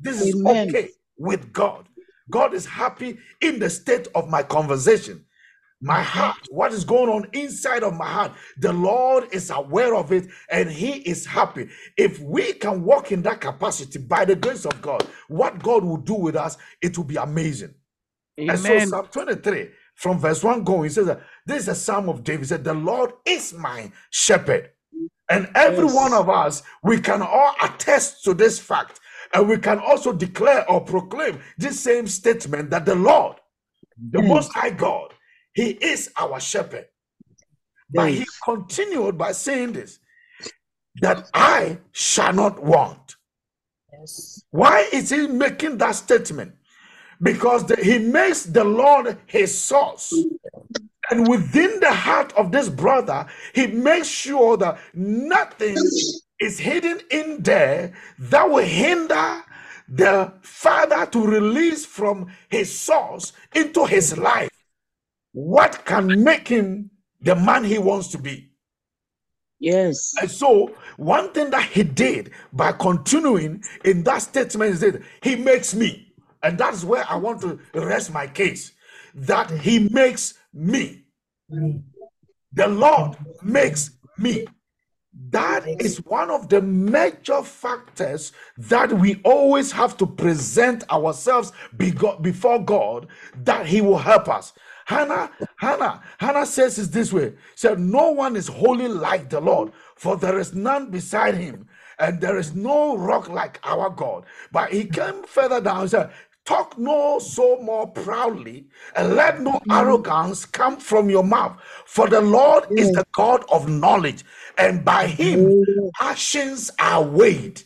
This 0.00 0.20
is 0.20 0.34
Amen. 0.34 0.68
okay 0.68 0.90
with 1.18 1.52
God. 1.52 1.88
God 2.30 2.54
is 2.54 2.66
happy 2.66 3.18
in 3.40 3.58
the 3.58 3.68
state 3.68 4.08
of 4.14 4.28
my 4.28 4.42
conversation 4.42 5.23
my 5.84 6.02
heart, 6.02 6.38
what 6.48 6.72
is 6.72 6.82
going 6.82 7.10
on 7.10 7.28
inside 7.34 7.82
of 7.82 7.94
my 7.94 8.06
heart. 8.06 8.32
The 8.56 8.72
Lord 8.72 9.28
is 9.32 9.50
aware 9.50 9.94
of 9.94 10.12
it 10.12 10.28
and 10.50 10.70
He 10.70 10.92
is 11.00 11.26
happy. 11.26 11.68
If 11.98 12.18
we 12.20 12.54
can 12.54 12.82
walk 12.82 13.12
in 13.12 13.20
that 13.22 13.42
capacity 13.42 13.98
by 13.98 14.24
the 14.24 14.34
grace 14.34 14.64
of 14.64 14.80
God, 14.80 15.06
what 15.28 15.62
God 15.62 15.84
will 15.84 15.98
do 15.98 16.14
with 16.14 16.36
us, 16.36 16.56
it 16.80 16.96
will 16.96 17.04
be 17.04 17.16
amazing. 17.16 17.74
Amen. 18.40 18.50
And 18.50 18.58
so, 18.58 18.78
Psalm 18.86 19.08
23 19.12 19.68
from 19.94 20.18
verse 20.18 20.42
1 20.42 20.64
going, 20.64 20.84
he 20.84 20.88
says, 20.88 21.06
that 21.06 21.20
This 21.44 21.64
is 21.64 21.68
a 21.68 21.74
psalm 21.74 22.08
of 22.08 22.24
David. 22.24 22.40
He 22.40 22.46
said, 22.46 22.64
The 22.64 22.74
Lord 22.74 23.12
is 23.26 23.52
my 23.52 23.92
shepherd. 24.10 24.70
And 25.30 25.50
every 25.54 25.84
yes. 25.84 25.94
one 25.94 26.14
of 26.14 26.30
us, 26.30 26.62
we 26.82 26.98
can 26.98 27.20
all 27.22 27.54
attest 27.62 28.24
to 28.24 28.34
this 28.34 28.58
fact. 28.58 29.00
And 29.34 29.48
we 29.48 29.58
can 29.58 29.78
also 29.78 30.12
declare 30.12 30.68
or 30.70 30.80
proclaim 30.80 31.40
this 31.58 31.78
same 31.78 32.06
statement 32.06 32.70
that 32.70 32.86
the 32.86 32.94
Lord, 32.94 33.36
the 34.10 34.20
yes. 34.20 34.28
Most 34.28 34.52
High 34.52 34.70
God, 34.70 35.13
he 35.54 35.70
is 35.70 36.10
our 36.16 36.40
shepherd. 36.40 36.86
But 37.90 38.10
he 38.10 38.26
continued 38.44 39.16
by 39.16 39.32
saying 39.32 39.72
this 39.72 40.00
that 41.00 41.28
I 41.32 41.78
shall 41.92 42.32
not 42.32 42.62
want. 42.62 43.16
Yes. 43.92 44.44
Why 44.50 44.88
is 44.92 45.10
he 45.10 45.26
making 45.26 45.78
that 45.78 45.92
statement? 45.92 46.54
Because 47.22 47.66
the, 47.66 47.76
he 47.76 47.98
makes 47.98 48.44
the 48.44 48.64
Lord 48.64 49.18
his 49.26 49.56
source. 49.56 50.12
And 51.10 51.28
within 51.28 51.80
the 51.80 51.92
heart 51.92 52.32
of 52.32 52.50
this 52.50 52.68
brother, 52.68 53.26
he 53.54 53.66
makes 53.66 54.08
sure 54.08 54.56
that 54.56 54.78
nothing 54.94 55.76
is 56.40 56.58
hidden 56.58 57.00
in 57.10 57.42
there 57.42 57.92
that 58.18 58.48
will 58.48 58.64
hinder 58.64 59.42
the 59.88 60.32
father 60.40 61.06
to 61.06 61.26
release 61.26 61.84
from 61.84 62.28
his 62.48 62.72
source 62.76 63.32
into 63.54 63.84
his 63.84 64.16
life 64.16 64.50
what 65.34 65.84
can 65.84 66.22
make 66.22 66.46
him 66.48 66.90
the 67.20 67.34
man 67.34 67.64
he 67.64 67.76
wants 67.76 68.08
to 68.08 68.18
be. 68.18 68.50
Yes. 69.58 70.14
And 70.20 70.30
so, 70.30 70.72
one 70.96 71.32
thing 71.32 71.50
that 71.50 71.68
he 71.68 71.82
did 71.82 72.30
by 72.52 72.72
continuing 72.72 73.62
in 73.84 74.04
that 74.04 74.18
statement 74.18 74.74
is 74.74 74.80
that 74.80 75.02
he 75.22 75.36
makes 75.36 75.74
me. 75.74 76.12
And 76.42 76.56
that's 76.56 76.84
where 76.84 77.04
I 77.08 77.16
want 77.16 77.40
to 77.40 77.58
rest 77.74 78.12
my 78.12 78.26
case 78.26 78.72
that 79.14 79.50
he 79.50 79.88
makes 79.90 80.34
me. 80.52 81.04
The 81.48 82.68
Lord 82.68 83.16
makes 83.42 83.90
me. 84.16 84.46
That 85.30 85.66
is 85.80 85.98
one 86.04 86.30
of 86.30 86.48
the 86.48 86.60
major 86.60 87.42
factors 87.42 88.32
that 88.58 88.92
we 88.92 89.20
always 89.24 89.70
have 89.72 89.96
to 89.98 90.06
present 90.06 90.88
ourselves 90.90 91.52
before 91.76 92.64
God 92.64 93.06
that 93.44 93.66
He 93.66 93.80
will 93.80 93.98
help 93.98 94.28
us. 94.28 94.52
Hannah, 94.86 95.30
Hannah, 95.56 96.02
Hannah 96.18 96.46
says 96.46 96.78
it 96.78 96.92
this 96.92 97.12
way: 97.12 97.34
said, 97.54 97.78
No 97.78 98.10
one 98.10 98.36
is 98.36 98.48
holy 98.48 98.88
like 98.88 99.30
the 99.30 99.40
Lord, 99.40 99.72
for 99.96 100.16
there 100.16 100.38
is 100.38 100.54
none 100.54 100.90
beside 100.90 101.34
him, 101.34 101.66
and 101.98 102.20
there 102.20 102.38
is 102.38 102.54
no 102.54 102.96
rock 102.96 103.28
like 103.28 103.60
our 103.64 103.90
God. 103.90 104.24
But 104.52 104.72
he 104.72 104.84
came 104.84 105.22
further 105.24 105.60
down 105.60 105.82
and 105.82 105.90
said, 105.90 106.10
Talk 106.44 106.76
no 106.76 107.18
so 107.18 107.58
more 107.62 107.86
proudly, 107.86 108.66
and 108.94 109.14
let 109.14 109.40
no 109.40 109.52
mm-hmm. 109.52 109.70
arrogance 109.70 110.44
come 110.44 110.76
from 110.76 111.08
your 111.08 111.24
mouth. 111.24 111.58
For 111.86 112.06
the 112.06 112.20
Lord 112.20 112.66
is 112.76 112.92
the 112.92 113.06
God 113.12 113.44
of 113.50 113.68
knowledge, 113.68 114.24
and 114.58 114.84
by 114.84 115.06
him 115.06 115.64
actions 116.00 116.70
are 116.78 117.02
weighed. 117.02 117.62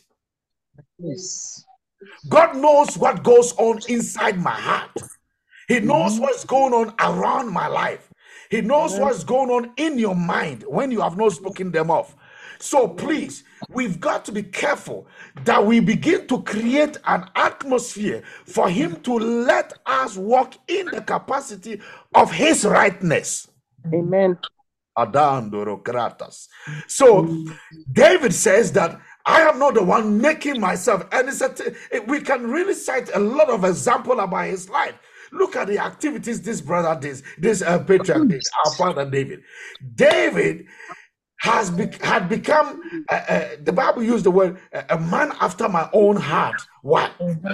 Yes. 0.98 1.64
God 2.28 2.56
knows 2.56 2.96
what 2.96 3.24
goes 3.24 3.52
on 3.56 3.80
inside 3.88 4.40
my 4.40 4.50
heart. 4.50 4.90
He 5.68 5.80
knows 5.80 6.14
mm-hmm. 6.14 6.22
what's 6.22 6.44
going 6.44 6.72
on 6.72 6.94
around 6.98 7.52
my 7.52 7.66
life. 7.68 8.10
He 8.50 8.62
knows 8.62 8.94
mm-hmm. 8.94 9.02
what's 9.02 9.22
going 9.22 9.50
on 9.50 9.72
in 9.76 9.98
your 9.98 10.16
mind 10.16 10.64
when 10.66 10.90
you 10.90 11.00
have 11.02 11.16
not 11.16 11.32
spoken 11.32 11.70
them 11.70 11.90
off. 11.90 12.16
So 12.58 12.88
mm-hmm. 12.88 12.96
please, 12.96 13.44
we've 13.68 14.00
got 14.00 14.24
to 14.24 14.32
be 14.32 14.42
careful 14.42 15.06
that 15.44 15.64
we 15.64 15.80
begin 15.80 16.26
to 16.28 16.42
create 16.42 16.96
an 17.06 17.28
atmosphere 17.36 18.22
for 18.46 18.68
Him 18.68 18.92
mm-hmm. 18.92 19.02
to 19.02 19.14
let 19.14 19.74
us 19.86 20.16
walk 20.16 20.54
in 20.66 20.86
the 20.86 21.02
capacity 21.02 21.80
of 22.14 22.32
His 22.32 22.64
rightness. 22.64 23.48
Amen. 23.92 24.38
So 26.88 27.46
David 27.92 28.34
says 28.34 28.72
that 28.72 29.00
I 29.28 29.42
am 29.42 29.58
not 29.58 29.74
the 29.74 29.84
one 29.84 30.20
making 30.20 30.58
myself. 30.58 31.06
And 31.12 31.28
it's 31.28 31.42
a 31.42 31.52
t- 31.52 32.00
we 32.06 32.20
can 32.20 32.50
really 32.50 32.74
cite 32.74 33.10
a 33.14 33.18
lot 33.18 33.50
of 33.50 33.62
example 33.64 34.18
about 34.20 34.46
his 34.46 34.70
life. 34.70 34.94
Look 35.32 35.56
at 35.56 35.68
the 35.68 35.78
activities 35.78 36.42
this 36.42 36.60
brother 36.60 36.98
did, 37.00 37.22
this 37.38 37.62
uh, 37.62 37.78
patriarch 37.80 38.28
did, 38.28 38.42
our 38.64 38.72
father 38.72 39.08
David. 39.08 39.42
David 39.94 40.66
has 41.40 41.70
be- 41.70 41.90
had 42.02 42.28
become 42.28 42.80
uh, 43.08 43.14
uh, 43.14 43.48
the 43.62 43.72
bible 43.72 44.02
used 44.02 44.24
the 44.24 44.30
word 44.30 44.58
uh, 44.72 44.82
a 44.90 44.98
man 44.98 45.32
after 45.40 45.68
my 45.68 45.88
own 45.92 46.16
heart. 46.16 46.60
Why? 46.82 47.10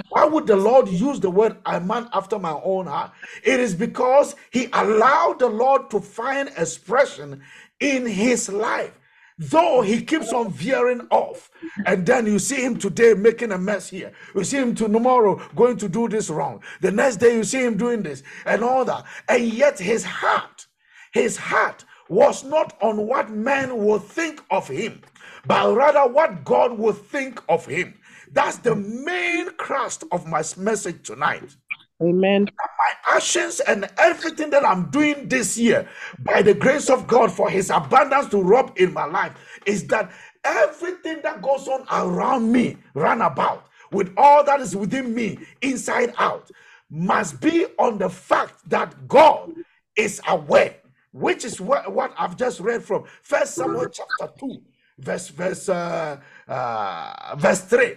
Why 0.09 0.25
would 0.25 0.47
the 0.47 0.55
lord 0.55 0.87
use 0.87 1.19
the 1.19 1.29
word 1.29 1.57
a 1.65 1.79
man 1.79 2.09
after 2.13 2.39
my 2.39 2.59
own 2.63 2.87
heart? 2.87 3.11
It 3.43 3.59
is 3.59 3.75
because 3.75 4.35
he 4.51 4.69
allowed 4.73 5.39
the 5.39 5.47
lord 5.47 5.89
to 5.91 5.99
find 5.99 6.49
expression 6.57 7.43
in 7.79 8.05
his 8.07 8.49
life 8.49 8.93
though 9.37 9.81
he 9.81 10.01
keeps 10.01 10.31
on 10.31 10.49
veering 10.51 11.05
off 11.11 11.49
and 11.85 12.05
then 12.05 12.25
you 12.25 12.39
see 12.39 12.63
him 12.63 12.77
today 12.77 13.13
making 13.13 13.51
a 13.51 13.57
mess 13.57 13.89
here 13.89 14.11
you 14.33 14.43
see 14.43 14.57
him 14.57 14.73
tomorrow 14.73 15.41
going 15.55 15.75
to 15.75 15.89
do 15.89 16.07
this 16.07 16.29
wrong 16.29 16.61
the 16.81 16.91
next 16.91 17.17
day 17.17 17.35
you 17.35 17.43
see 17.43 17.63
him 17.63 17.75
doing 17.75 18.01
this 18.01 18.23
and 18.45 18.63
all 18.63 18.85
that 18.85 19.03
and 19.27 19.43
yet 19.45 19.77
his 19.77 20.05
heart 20.05 20.67
his 21.11 21.37
heart 21.37 21.85
was 22.09 22.43
not 22.43 22.77
on 22.81 23.07
what 23.07 23.29
men 23.29 23.77
will 23.77 23.99
think 23.99 24.43
of 24.51 24.67
him, 24.67 25.01
but 25.45 25.75
rather 25.75 26.11
what 26.11 26.43
God 26.43 26.77
will 26.77 26.93
think 26.93 27.41
of 27.49 27.65
him. 27.65 27.95
That's 28.31 28.57
the 28.57 28.75
main 28.75 29.51
crust 29.57 30.03
of 30.11 30.27
my 30.27 30.43
message 30.57 31.07
tonight. 31.07 31.55
Amen. 32.01 32.47
My 32.57 33.15
actions 33.15 33.61
and 33.61 33.89
everything 33.97 34.49
that 34.49 34.65
I'm 34.65 34.89
doing 34.89 35.29
this 35.29 35.57
year, 35.57 35.87
by 36.19 36.41
the 36.41 36.53
grace 36.53 36.89
of 36.89 37.07
God, 37.07 37.31
for 37.31 37.49
His 37.49 37.69
abundance 37.69 38.29
to 38.29 38.41
rub 38.41 38.77
in 38.77 38.93
my 38.93 39.05
life, 39.05 39.33
is 39.65 39.87
that 39.87 40.11
everything 40.43 41.21
that 41.23 41.41
goes 41.41 41.67
on 41.67 41.85
around 41.91 42.51
me, 42.51 42.77
run 42.93 43.21
about, 43.21 43.67
with 43.91 44.13
all 44.17 44.43
that 44.43 44.59
is 44.59 44.75
within 44.75 45.13
me, 45.13 45.39
inside 45.61 46.13
out, 46.17 46.51
must 46.89 47.39
be 47.39 47.65
on 47.79 47.97
the 47.97 48.09
fact 48.09 48.69
that 48.69 49.07
God 49.07 49.53
is 49.95 50.19
aware 50.27 50.75
which 51.15 51.45
is 51.45 51.61
what, 51.61 51.89
what 51.93 52.13
I've 52.17 52.35
just 52.35 52.59
read 52.59 52.83
from 52.83 53.05
First 53.21 53.55
Samuel 53.55 53.87
chapter 53.87 54.29
2, 54.37 54.61
verse 54.99 55.29
verse 55.29 55.69
uh, 55.69 56.19
uh, 56.45 57.35
verse 57.37 57.61
3. 57.61 57.93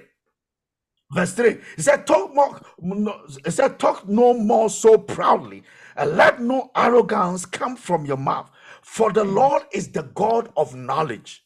Verse 1.10 1.32
3. 1.32 1.58
He 1.76 1.82
said, 1.82 2.06
Talk 2.06 2.34
more, 2.34 2.60
no, 2.80 3.20
he 3.44 3.50
said, 3.50 3.78
Talk 3.78 4.08
no 4.08 4.34
more 4.34 4.68
so 4.68 4.98
proudly, 4.98 5.62
and 5.96 6.16
let 6.16 6.40
no 6.40 6.70
arrogance 6.76 7.46
come 7.46 7.76
from 7.76 8.04
your 8.04 8.18
mouth. 8.18 8.50
For 8.82 9.12
the 9.12 9.24
Lord 9.24 9.62
is 9.72 9.88
the 9.88 10.02
God 10.02 10.50
of 10.56 10.74
knowledge. 10.74 11.44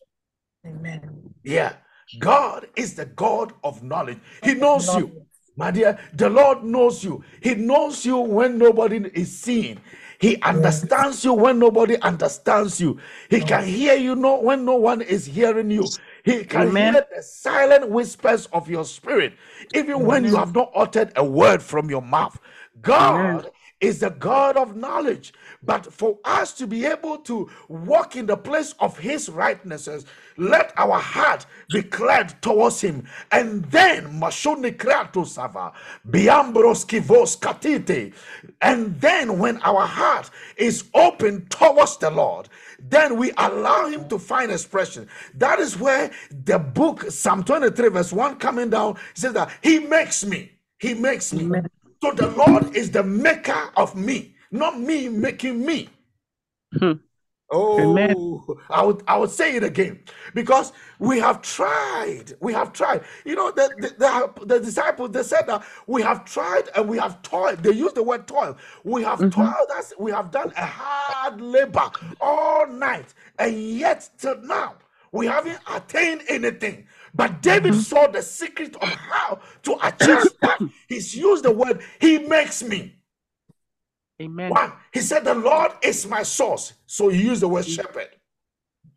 Amen. 0.67 1.35
Yeah. 1.43 1.75
God 2.19 2.69
is 2.77 2.95
the 2.95 3.07
God 3.07 3.53
of 3.65 3.83
knowledge. 3.83 4.19
He 4.43 4.55
knows 4.55 4.97
you. 4.97 5.27
My 5.57 5.71
dear, 5.71 5.99
the 6.15 6.31
Lord 6.31 6.65
knows 6.65 7.05
you. 7.05 7.23
He 7.41 7.55
knows 7.55 8.05
you 8.07 8.19
when 8.19 8.59
nobody 8.59 9.11
is 9.15 9.37
seeing. 9.39 9.81
He 10.19 10.41
understands 10.43 11.25
you 11.25 11.33
when 11.33 11.59
nobody 11.59 11.97
understands 12.01 12.81
you. 12.81 12.99
He 13.29 13.41
can 13.41 13.65
hear 13.67 13.95
you 13.95 14.15
know 14.15 14.41
when 14.41 14.65
no 14.65 14.77
one 14.77 15.03
is 15.03 15.27
hearing 15.27 15.71
you. 15.71 15.85
He 16.25 16.45
can 16.45 16.69
Amen. 16.69 16.95
hear 16.95 17.07
the 17.15 17.23
silent 17.23 17.91
whispers 17.91 18.47
of 18.47 18.69
your 18.69 18.85
spirit, 18.85 19.35
even 19.75 20.05
when 20.05 20.25
you 20.25 20.37
have 20.37 20.55
not 20.55 20.71
uttered 20.75 21.13
a 21.17 21.25
word 21.25 21.63
from 21.63 21.91
your 21.91 22.03
mouth. 22.03 22.39
God 22.81 23.51
is 23.83 23.99
the 23.99 24.11
God 24.11 24.57
of 24.57 24.77
knowledge. 24.77 25.35
But 25.63 25.93
for 25.93 26.19
us 26.25 26.53
to 26.55 26.67
be 26.67 26.87
able 26.87 27.19
to 27.19 27.51
walk 27.69 28.15
in 28.17 28.27
the 28.27 28.37
place 28.37 28.75
of 28.79 28.97
his 28.99 29.29
rightnesses, 29.29 30.07
let 30.37 30.73
our 30.77 30.99
heart 30.99 31.47
be 31.71 31.83
cleared 31.83 32.41
towards 32.41 32.81
him. 32.81 33.07
And 33.33 33.65
then 33.67 34.21
Mashoni 34.21 34.77
Krato 34.77 35.27
Sava, 35.27 35.73
Biambros 36.09 36.87
Kivos 36.87 37.39
Katite. 37.39 38.15
And 38.61 39.01
then 39.01 39.39
when 39.39 39.61
our 39.63 39.87
heart 39.87 40.31
is 40.57 40.85
open 40.95 41.47
towards 41.47 41.97
the 41.97 42.11
Lord, 42.11 42.49
then 42.89 43.17
we 43.17 43.33
allow 43.39 43.87
him 43.87 44.09
to 44.09 44.19
find 44.19 44.51
expression. 44.51 45.09
That 45.35 45.59
is 45.59 45.79
where 45.79 46.11
the 46.31 46.59
book, 46.59 47.11
Psalm 47.11 47.45
23, 47.45 47.89
verse 47.89 48.13
1 48.13 48.37
coming 48.37 48.71
down, 48.71 48.97
says 49.15 49.33
that 49.35 49.51
he 49.63 49.79
makes 49.79 50.25
me. 50.25 50.53
He 50.79 50.95
makes 50.95 51.33
me. 51.33 51.61
So 52.03 52.13
the 52.13 52.29
Lord 52.29 52.75
is 52.77 52.91
the 52.91 53.05
maker 53.05 53.71
of 53.77 53.95
me, 53.95 54.35
not 54.51 54.81
me 54.81 55.09
making 55.09 55.65
me. 55.65 55.89
Hmm. 56.79 56.93
Oh, 57.55 57.79
Amen. 57.79 58.41
I 58.71 58.83
would 58.83 59.03
I 59.07 59.19
would 59.19 59.31
say 59.31 59.55
it 59.57 59.63
again 59.63 60.01
because 60.33 60.73
we 60.99 61.19
have 61.21 61.43
tried. 61.43 62.33
We 62.41 62.55
have 62.55 62.73
tried. 62.73 63.03
You 63.27 63.37
know, 63.37 63.51
the, 63.51 63.69
the, 63.79 63.89
the, 63.99 64.47
the 64.47 64.61
disciples 64.61 65.11
they 65.11 65.23
said 65.23 65.43
that 65.49 65.63
we 65.87 66.01
have 66.01 66.25
tried 66.25 66.71
and 66.75 66.89
we 66.89 66.97
have 66.97 67.21
toiled. 67.21 67.63
They 67.63 67.73
use 67.73 67.93
the 67.93 68.03
word 68.03 68.27
toil. 68.27 68.57
We 68.85 69.03
have 69.03 69.19
mm-hmm. 69.19 69.43
toiled 69.43 69.71
us, 69.77 69.93
we 69.99 70.11
have 70.13 70.31
done 70.31 70.51
a 70.57 70.65
hard 70.65 71.43
labor 71.43 71.91
all 72.23 72.67
night, 72.69 73.13
and 73.39 73.55
yet 73.55 74.09
till 74.17 74.41
now 74.41 74.77
we 75.13 75.27
haven't 75.27 75.59
attained 75.71 76.23
anything. 76.29 76.87
But 77.15 77.43
David 77.43 77.73
mm-hmm. 77.73 77.83
saw 77.83 78.07
the 78.07 78.23
secret 78.23 78.75
of 78.77 78.89
how 78.89 79.41
to 79.65 79.73
achieve 79.87 80.33
that. 80.41 80.59
He's 80.89 81.15
used 81.15 81.45
the 81.45 81.53
word, 81.53 81.83
He 82.01 82.19
makes 82.19 82.63
me. 82.63 82.97
Amen. 84.23 84.51
One, 84.51 84.73
he 84.93 85.01
said, 85.01 85.25
The 85.25 85.35
Lord 85.35 85.73
is 85.83 86.07
my 86.07 86.23
source. 86.23 86.75
So 86.87 87.09
he 87.09 87.23
used 87.23 87.43
the 87.43 87.49
word 87.49 87.67
shepherd. 87.67 88.09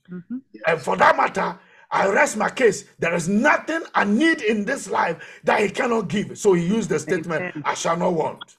Mhm. 0.10 0.42
And 0.68 0.82
for 0.82 0.96
that 0.98 1.18
matter, 1.18 1.60
I 1.92 2.08
rest 2.08 2.38
my 2.38 2.50
case. 2.50 2.86
There 3.00 3.14
is 3.16 3.28
nothing 3.28 3.82
I 3.94 4.04
need 4.04 4.42
in 4.42 4.66
this 4.66 4.90
life 4.90 5.18
that 5.44 5.62
he 5.62 5.70
cannot 5.70 6.08
give. 6.10 6.38
So 6.38 6.54
he 6.54 6.66
used 6.66 6.90
the 6.90 7.00
statement, 7.00 7.42
Amen. 7.42 7.64
I 7.66 7.74
shall 7.74 7.98
not 7.98 8.14
want. 8.14 8.58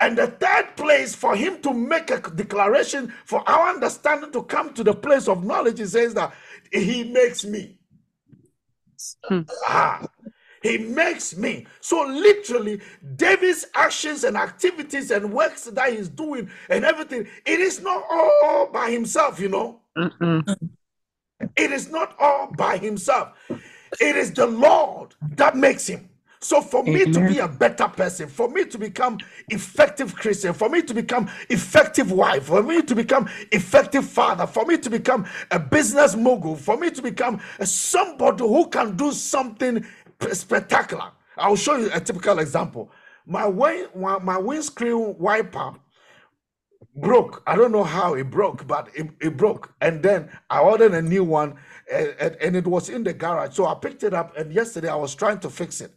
And 0.00 0.18
the 0.18 0.26
third 0.26 0.76
place 0.76 1.14
for 1.14 1.36
him 1.36 1.62
to 1.62 1.72
make 1.72 2.10
a 2.10 2.20
declaration 2.20 3.12
for 3.24 3.48
our 3.48 3.70
understanding 3.70 4.32
to 4.32 4.42
come 4.42 4.74
to 4.74 4.84
the 4.84 4.94
place 4.94 5.28
of 5.28 5.44
knowledge, 5.44 5.78
he 5.78 5.86
says 5.86 6.14
that 6.14 6.34
he 6.72 7.04
makes 7.04 7.44
me. 7.44 7.78
Hmm. 9.24 9.40
Ah, 9.68 10.06
he 10.64 10.78
makes 10.78 11.36
me. 11.36 11.66
So 11.80 12.02
literally, 12.06 12.80
David's 13.16 13.66
actions 13.74 14.24
and 14.24 14.34
activities 14.34 15.10
and 15.10 15.30
works 15.30 15.64
that 15.64 15.92
he's 15.92 16.08
doing 16.08 16.50
and 16.70 16.86
everything, 16.86 17.28
it 17.44 17.60
is 17.60 17.82
not 17.82 18.02
all 18.10 18.68
by 18.72 18.90
himself, 18.90 19.38
you 19.38 19.50
know. 19.50 19.82
It 21.54 21.70
is 21.70 21.90
not 21.90 22.16
all 22.18 22.50
by 22.56 22.78
himself. 22.78 23.32
It 24.00 24.16
is 24.16 24.32
the 24.32 24.46
Lord 24.46 25.14
that 25.36 25.54
makes 25.54 25.86
him. 25.86 26.08
So 26.40 26.60
for 26.60 26.82
me 26.82 27.10
to 27.10 27.26
be 27.26 27.38
a 27.38 27.48
better 27.48 27.88
person, 27.88 28.28
for 28.28 28.48
me 28.48 28.64
to 28.66 28.78
become 28.78 29.18
effective 29.48 30.14
Christian, 30.14 30.52
for 30.52 30.68
me 30.68 30.82
to 30.82 30.94
become 30.94 31.30
effective 31.48 32.10
wife, 32.12 32.44
for 32.44 32.62
me 32.62 32.82
to 32.82 32.94
become 32.94 33.28
effective 33.52 34.06
father, 34.06 34.46
for 34.46 34.64
me 34.66 34.76
to 34.78 34.90
become 34.90 35.26
a 35.50 35.58
business 35.58 36.14
mogul, 36.16 36.54
for 36.56 36.76
me 36.76 36.90
to 36.90 37.00
become 37.02 37.40
a 37.58 37.66
somebody 37.66 38.44
who 38.44 38.66
can 38.68 38.94
do 38.94 39.12
something 39.12 39.86
spectacular. 40.32 41.10
I'll 41.36 41.56
show 41.56 41.76
you 41.76 41.90
a 41.92 42.00
typical 42.00 42.38
example. 42.38 42.90
My 43.26 43.46
wind, 43.46 43.88
my 43.94 44.38
windscreen 44.38 45.16
wiper 45.18 45.74
broke. 46.96 47.42
I 47.46 47.56
don't 47.56 47.72
know 47.72 47.84
how 47.84 48.14
it 48.14 48.30
broke, 48.30 48.66
but 48.66 48.88
it, 48.94 49.08
it 49.20 49.36
broke. 49.36 49.72
And 49.80 50.02
then 50.02 50.30
I 50.50 50.60
ordered 50.60 50.94
a 50.94 51.02
new 51.02 51.24
one 51.24 51.56
and, 51.92 52.36
and, 52.40 52.56
it 52.56 52.66
was 52.66 52.88
in 52.88 53.02
the 53.04 53.12
garage. 53.12 53.54
So 53.54 53.66
I 53.66 53.74
picked 53.74 54.04
it 54.04 54.14
up 54.14 54.36
and 54.36 54.52
yesterday 54.52 54.88
I 54.88 54.96
was 54.96 55.14
trying 55.14 55.40
to 55.40 55.50
fix 55.50 55.80
it. 55.80 55.92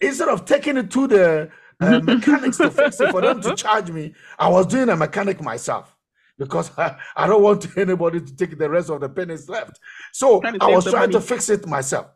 Instead 0.00 0.28
of 0.28 0.44
taking 0.44 0.76
it 0.76 0.90
to 0.92 1.06
the 1.06 1.50
uh, 1.80 2.00
mechanics 2.02 2.58
to 2.58 2.70
fix 2.70 3.00
it 3.00 3.10
for 3.10 3.20
them 3.20 3.40
to 3.42 3.54
charge 3.54 3.90
me, 3.90 4.14
I 4.38 4.48
was 4.48 4.66
doing 4.66 4.88
a 4.88 4.96
mechanic 4.96 5.40
myself 5.40 5.94
because 6.38 6.76
I, 6.78 6.96
I 7.16 7.26
don't 7.26 7.42
want 7.42 7.66
anybody 7.76 8.20
to 8.20 8.36
take 8.36 8.58
the 8.58 8.68
rest 8.68 8.90
of 8.90 9.00
the 9.00 9.08
pennies 9.08 9.48
left. 9.48 9.78
So 10.12 10.42
I 10.60 10.68
was 10.68 10.84
trying 10.84 11.10
to 11.12 11.20
fix 11.20 11.48
it 11.48 11.66
myself. 11.66 12.06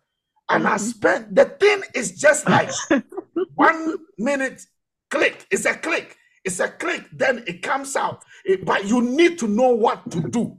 And 0.50 0.66
I 0.66 0.76
spent 0.78 1.34
the 1.34 1.44
thing 1.44 1.82
is 1.94 2.12
just 2.12 2.48
like 2.48 2.70
one 3.54 3.96
minute 4.18 4.64
click. 5.10 5.46
It's 5.50 5.64
a 5.66 5.74
click. 5.74 6.16
It's 6.44 6.60
a 6.60 6.68
click. 6.68 7.04
Then 7.12 7.44
it 7.46 7.62
comes 7.62 7.96
out. 7.96 8.24
It- 8.44 8.64
but 8.64 8.86
you 8.86 9.02
need 9.02 9.38
to 9.40 9.48
know 9.48 9.70
what 9.70 10.10
to 10.10 10.20
do 10.20 10.56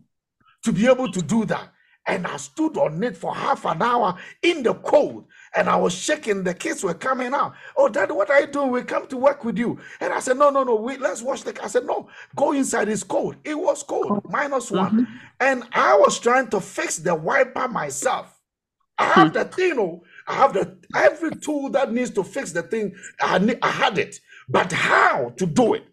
to 0.64 0.72
be 0.72 0.88
able 0.88 1.12
to 1.12 1.22
do 1.22 1.46
that. 1.46 1.72
And 2.06 2.26
I 2.26 2.38
stood 2.38 2.76
on 2.78 3.04
it 3.04 3.16
for 3.16 3.36
half 3.36 3.66
an 3.66 3.82
hour 3.84 4.16
in 4.42 4.64
the 4.64 4.74
cold. 4.74 5.26
And 5.56 5.70
I 5.70 5.76
was 5.76 5.94
shaking. 5.94 6.44
The 6.44 6.54
kids 6.56 6.84
were 6.84 6.94
coming 6.96 7.34
out. 7.34 7.54
Oh, 7.78 7.88
Dad, 7.88 8.12
what 8.12 8.30
are 8.32 8.42
you 8.42 8.48
doing? 8.48 8.72
We 8.72 8.82
come 8.84 9.06
to 9.08 9.18
work 9.18 9.44
with 9.46 9.58
you. 9.60 9.80
And 10.00 10.12
I 10.14 10.20
said, 10.20 10.38
No, 10.38 10.50
no, 10.50 10.64
no. 10.64 10.76
Wait, 10.76 11.00
let's 11.02 11.22
wash 11.22 11.44
the 11.44 11.54
car. 11.54 11.66
I 11.66 11.70
said, 11.70 11.86
No, 11.86 12.08
go 12.36 12.52
inside. 12.54 12.90
It's 12.90 13.04
cold. 13.04 13.36
It 13.44 13.58
was 13.58 13.84
cold, 13.84 14.22
minus 14.28 14.72
one. 14.72 14.92
Mm-hmm. 15.06 15.14
And 15.40 15.64
I 15.74 15.96
was 15.98 16.20
trying 16.20 16.48
to 16.50 16.60
fix 16.62 16.98
the 16.98 17.14
wiper 17.14 17.68
myself. 17.68 18.39
I 19.00 19.06
have 19.06 19.34
the 19.34 19.46
thing, 19.46 19.80
oh, 19.80 20.04
I 20.28 20.36
have 20.36 20.54
the 20.54 20.78
every 20.96 21.34
tool 21.38 21.72
that 21.72 21.94
needs 21.94 22.12
to 22.12 22.26
fix 22.26 22.54
the 22.54 22.64
thing. 22.64 22.96
I, 23.22 23.40
ne- 23.40 23.60
I 23.64 23.72
had 23.72 24.00
it, 24.00 24.22
but 24.50 24.74
how 24.74 25.34
to 25.38 25.48
do 25.48 25.76
it? 25.76 25.86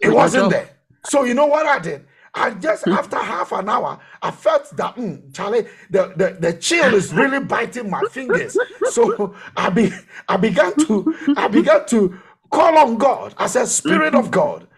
It 0.00 0.10
wasn't 0.10 0.50
there. 0.50 0.70
So 1.02 1.24
you 1.24 1.34
know 1.34 1.46
what 1.46 1.66
I 1.66 1.80
did? 1.80 2.06
I 2.34 2.52
just 2.52 2.86
after 2.92 3.18
half 3.18 3.52
an 3.52 3.68
hour, 3.68 3.98
I 4.22 4.30
felt 4.30 4.76
that 4.76 4.96
mm, 4.96 5.34
Charlie, 5.34 5.66
the, 5.90 6.14
the, 6.16 6.38
the 6.40 6.54
chill 6.54 6.94
is 6.94 7.12
really 7.12 7.40
biting 7.40 7.90
my 7.90 8.04
fingers. 8.04 8.60
So 8.84 9.34
I 9.56 9.70
be 9.70 9.92
I 10.28 10.38
began 10.38 10.76
to 10.78 11.10
I 11.36 11.48
began 11.48 11.86
to 11.88 12.18
call 12.50 12.78
on 12.78 12.98
God. 12.98 13.34
I 13.38 13.48
said, 13.48 13.66
Spirit 13.66 14.14
of 14.14 14.30
God, 14.30 14.68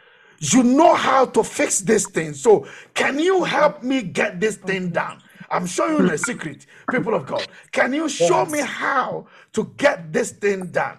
you 0.40 0.64
know 0.64 0.94
how 0.96 1.26
to 1.26 1.44
fix 1.44 1.80
this 1.80 2.06
thing. 2.06 2.34
So 2.34 2.66
can 2.94 3.20
you 3.20 3.44
help 3.44 3.84
me 3.84 4.02
get 4.02 4.40
this 4.40 4.56
thing 4.56 4.90
done? 4.90 5.22
I'm 5.54 5.66
showing 5.66 5.98
you 5.98 6.04
the 6.04 6.18
secret, 6.18 6.66
people 6.90 7.14
of 7.14 7.26
God. 7.26 7.48
Can 7.72 7.94
you 7.94 8.10
show 8.10 8.46
me 8.46 8.60
how 8.60 9.28
to 9.54 9.74
get 9.78 10.12
this 10.12 10.32
thing 10.32 10.68
done? 10.68 10.98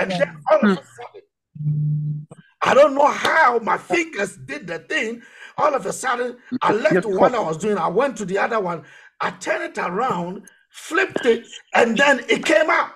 And 0.00 0.18
then 0.18 0.28
all 0.50 0.58
of 0.58 0.72
a 0.76 0.82
sudden, 0.82 1.22
I 2.62 2.74
don't 2.74 2.94
know 2.94 3.08
how 3.08 3.60
my 3.60 3.78
fingers 3.78 4.36
did 4.38 4.66
the 4.68 4.80
thing. 4.80 5.22
All 5.58 5.74
of 5.74 5.86
a 5.86 5.94
sudden, 5.94 6.38
I 6.62 6.72
left 6.72 7.04
Your 7.04 7.14
one 7.14 7.34
I 7.36 7.40
was 7.40 7.58
doing, 7.58 7.78
I 7.78 7.88
went 7.88 8.18
to 8.18 8.26
the 8.26 8.38
other 8.38 8.60
one, 8.60 8.84
I 9.20 9.30
turned 9.32 9.64
it 9.64 9.78
around, 9.78 10.44
flipped 10.70 11.26
it, 11.26 11.46
and 11.74 11.98
then 11.98 12.22
it 12.28 12.44
came 12.44 12.70
out. 12.70 12.92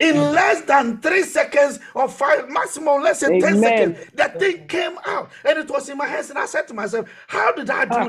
In 0.00 0.32
less 0.32 0.62
than 0.62 1.00
three 1.00 1.24
seconds 1.24 1.80
or 1.94 2.08
five, 2.08 2.50
maximum 2.50 3.02
less 3.02 3.20
than 3.20 3.38
10 3.38 3.56
seconds, 3.56 3.94
that 4.14 4.38
thing 4.38 4.66
came 4.68 4.98
out 5.06 5.30
and 5.44 5.58
it 5.58 5.70
was 5.70 5.88
in 5.88 5.98
my 5.98 6.06
hands. 6.06 6.30
And 6.30 6.38
I 6.38 6.46
said 6.46 6.68
to 6.68 6.74
myself, 6.74 7.08
How 7.28 7.52
did 7.52 7.70
I 7.70 7.86
do 7.86 8.08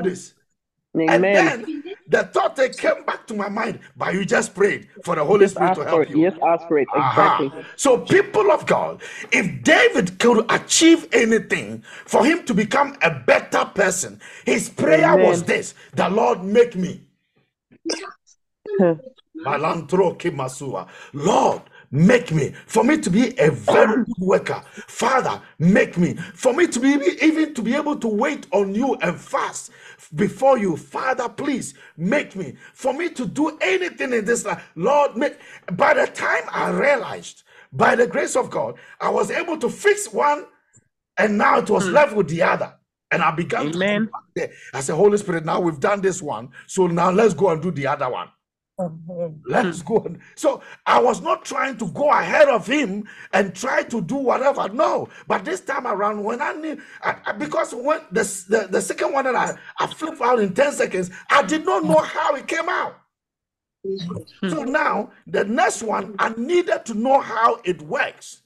This? 0.96 1.10
And 1.10 1.24
Amen. 1.24 1.62
then 1.62 1.84
the 2.08 2.24
thought 2.24 2.56
that 2.56 2.76
came 2.76 3.04
back 3.04 3.26
to 3.26 3.34
my 3.34 3.48
mind, 3.48 3.80
but 3.96 4.14
you 4.14 4.24
just 4.24 4.54
prayed 4.54 4.88
for 5.02 5.14
the 5.16 5.24
Holy 5.24 5.48
Spirit 5.48 5.74
to 5.74 5.84
help 5.84 6.08
you. 6.08 6.20
Yes, 6.22 6.34
ask 6.42 6.66
for 6.68 6.78
it. 6.78 6.88
Aha. 6.94 7.38
Exactly. 7.38 7.64
So, 7.76 7.98
people 7.98 8.50
of 8.50 8.66
God, 8.66 9.02
if 9.32 9.62
David 9.62 10.18
could 10.18 10.46
achieve 10.50 11.08
anything 11.12 11.82
for 12.04 12.24
him 12.24 12.44
to 12.44 12.54
become 12.54 12.96
a 13.02 13.10
better 13.10 13.64
person, 13.74 14.20
his 14.44 14.68
prayer 14.68 15.16
was 15.16 15.42
this 15.44 15.74
The 15.94 16.08
Lord, 16.08 16.44
make 16.44 16.76
me. 16.76 17.00
Huh. 18.78 18.96
Malantro 19.46 20.18
Kimasua. 20.18 20.86
Lord, 21.12 21.62
make 21.96 22.30
me 22.30 22.52
for 22.66 22.84
me 22.84 22.98
to 22.98 23.10
be 23.10 23.38
a 23.38 23.50
very 23.50 24.04
good 24.04 24.18
worker. 24.18 24.62
Father, 24.86 25.40
make 25.58 25.96
me 25.96 26.14
for 26.34 26.52
me 26.52 26.66
to 26.66 26.78
be 26.78 26.88
even 27.22 27.54
to 27.54 27.62
be 27.62 27.74
able 27.74 27.96
to 27.96 28.08
wait 28.08 28.46
on 28.52 28.74
you 28.74 28.94
and 28.96 29.18
fast 29.18 29.70
before 30.14 30.58
you. 30.58 30.76
Father, 30.76 31.28
please 31.28 31.74
make 31.96 32.36
me 32.36 32.56
for 32.74 32.92
me 32.92 33.08
to 33.10 33.26
do 33.26 33.56
anything 33.60 34.12
in 34.12 34.24
this 34.24 34.44
life. 34.44 34.62
Lord, 34.76 35.16
make 35.16 35.38
by 35.72 35.94
the 35.94 36.06
time 36.06 36.42
I 36.50 36.70
realized, 36.70 37.42
by 37.72 37.96
the 37.96 38.06
grace 38.06 38.36
of 38.36 38.50
God, 38.50 38.74
I 39.00 39.08
was 39.08 39.30
able 39.30 39.58
to 39.58 39.70
fix 39.70 40.12
one 40.12 40.46
and 41.16 41.38
now 41.38 41.58
it 41.58 41.70
was 41.70 41.86
hmm. 41.86 41.94
left 41.94 42.14
with 42.14 42.28
the 42.28 42.42
other. 42.42 42.74
And 43.10 43.22
I 43.22 43.30
began 43.30 43.70
to 43.70 43.76
Amen. 43.76 44.10
there. 44.34 44.50
I 44.74 44.80
said, 44.80 44.96
Holy 44.96 45.16
Spirit, 45.16 45.44
now 45.44 45.60
we've 45.60 45.78
done 45.78 46.00
this 46.00 46.20
one. 46.20 46.50
So 46.66 46.88
now 46.88 47.10
let's 47.10 47.34
go 47.34 47.50
and 47.50 47.62
do 47.62 47.70
the 47.70 47.86
other 47.86 48.10
one. 48.10 48.28
Let's 49.46 49.82
go. 49.82 49.96
on. 49.98 50.20
So 50.34 50.62
I 50.86 51.00
was 51.00 51.20
not 51.22 51.44
trying 51.44 51.78
to 51.78 51.86
go 51.92 52.10
ahead 52.10 52.48
of 52.48 52.66
him 52.66 53.08
and 53.32 53.54
try 53.54 53.82
to 53.84 54.02
do 54.02 54.16
whatever. 54.16 54.68
No, 54.68 55.08
but 55.26 55.44
this 55.44 55.60
time 55.62 55.86
around, 55.86 56.22
when 56.22 56.42
I 56.42 56.52
knew, 56.54 56.80
I, 57.02 57.16
I- 57.26 57.32
because 57.32 57.74
when 57.74 58.00
the, 58.12 58.22
the 58.48 58.68
the 58.70 58.80
second 58.82 59.12
one 59.12 59.24
that 59.24 59.34
I, 59.36 59.56
I 59.78 59.86
flipped 59.86 60.20
out 60.20 60.40
in 60.40 60.54
10 60.54 60.72
seconds, 60.72 61.10
I 61.30 61.42
did 61.42 61.64
not 61.64 61.84
know 61.84 61.98
how 62.00 62.34
it 62.36 62.46
came 62.46 62.68
out. 62.68 62.96
Hmm. 64.42 64.50
So 64.50 64.64
now 64.64 65.10
the 65.26 65.44
next 65.44 65.82
one, 65.82 66.16
I 66.18 66.30
needed 66.36 66.84
to 66.86 66.94
know 66.94 67.20
how 67.20 67.60
it 67.64 67.82
works. 67.82 68.42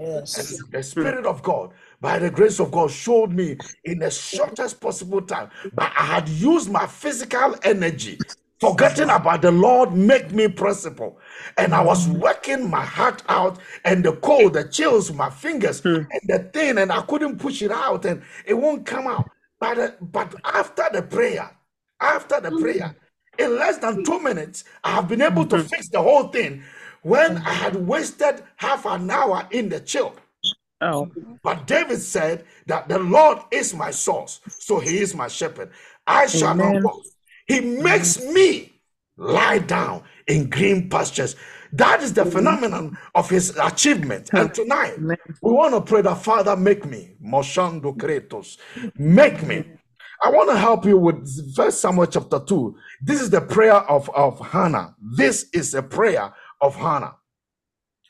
Yes. 0.00 0.38
And 0.38 0.72
the 0.72 0.82
Spirit 0.82 1.26
of 1.26 1.42
God, 1.42 1.72
by 2.00 2.18
the 2.18 2.30
grace 2.30 2.60
of 2.60 2.70
God, 2.72 2.90
showed 2.90 3.32
me 3.32 3.58
in 3.84 3.98
the 4.00 4.10
shortest 4.10 4.80
possible 4.80 5.22
time. 5.22 5.50
But 5.74 5.92
I 5.98 6.04
had 6.04 6.28
used 6.28 6.70
my 6.70 6.86
physical 6.86 7.56
energy, 7.64 8.24
forgetting 8.64 9.10
about 9.10 9.42
the 9.42 9.50
Lord 9.50 9.92
make 9.92 10.32
me 10.32 10.48
principle. 10.48 11.18
And 11.56 11.74
I 11.74 11.82
was 11.82 12.06
mm. 12.06 12.18
working 12.18 12.70
my 12.70 12.84
heart 12.84 13.22
out, 13.28 13.58
and 13.84 14.04
the 14.04 14.12
cold, 14.16 14.54
the 14.54 14.64
chills, 14.64 15.12
my 15.12 15.30
fingers, 15.30 15.80
hmm. 15.80 16.02
and 16.10 16.22
the 16.24 16.38
thing, 16.52 16.78
and 16.78 16.90
I 16.90 17.02
couldn't 17.02 17.38
push 17.38 17.62
it 17.62 17.70
out, 17.70 18.04
and 18.04 18.22
it 18.46 18.54
won't 18.54 18.86
come 18.86 19.06
out. 19.06 19.30
But, 19.60 19.78
uh, 19.78 19.90
but 20.00 20.34
after 20.44 20.84
the 20.92 21.02
prayer, 21.02 21.50
after 22.00 22.40
the 22.40 22.50
mm. 22.50 22.60
prayer, 22.60 22.96
in 23.38 23.56
less 23.56 23.78
than 23.78 24.04
two 24.04 24.20
minutes, 24.20 24.64
I 24.82 24.92
have 24.92 25.08
been 25.08 25.22
able 25.22 25.46
to 25.46 25.56
mm-hmm. 25.56 25.66
fix 25.66 25.88
the 25.88 26.02
whole 26.02 26.28
thing 26.28 26.62
when 27.02 27.36
mm. 27.36 27.46
I 27.46 27.52
had 27.52 27.76
wasted 27.76 28.42
half 28.56 28.86
an 28.86 29.10
hour 29.10 29.46
in 29.50 29.68
the 29.68 29.80
chill. 29.80 30.14
Oh. 30.80 31.10
But 31.42 31.66
David 31.66 32.00
said 32.00 32.44
that 32.66 32.88
the 32.88 32.98
Lord 32.98 33.38
is 33.50 33.74
my 33.74 33.90
source, 33.90 34.40
so 34.48 34.80
he 34.80 34.98
is 34.98 35.14
my 35.14 35.28
shepherd. 35.28 35.70
I 36.06 36.26
shall 36.26 36.54
not 36.54 36.82
want. 36.82 37.06
He 37.46 37.60
makes 37.60 38.16
mm. 38.16 38.32
me 38.32 38.80
lie 39.16 39.58
down 39.58 40.02
in 40.26 40.50
green 40.50 40.88
pastures. 40.88 41.36
That 41.72 42.02
is 42.02 42.12
the 42.12 42.24
mm. 42.24 42.32
phenomenon 42.32 42.98
of 43.14 43.28
his 43.28 43.56
achievement. 43.56 44.30
And 44.32 44.50
mm. 44.50 44.54
tonight, 44.54 44.98
we 45.42 45.52
want 45.52 45.74
to 45.74 45.80
pray 45.80 46.02
that 46.02 46.22
Father, 46.22 46.56
make 46.56 46.84
me. 46.84 47.16
Moshando 47.24 47.96
Kratos. 47.96 48.58
Make 48.96 49.42
me. 49.42 49.64
I 50.22 50.30
want 50.30 50.48
to 50.50 50.56
help 50.56 50.86
you 50.86 50.96
with 50.96 51.54
First 51.54 51.80
Samuel 51.80 52.06
chapter 52.06 52.40
2. 52.40 52.76
This 53.02 53.20
is 53.20 53.30
the 53.30 53.40
prayer 53.40 53.74
of, 53.74 54.08
of 54.10 54.38
Hannah. 54.40 54.94
This 55.16 55.46
is 55.52 55.74
a 55.74 55.82
prayer 55.82 56.32
of 56.60 56.74
Hannah. 56.76 57.16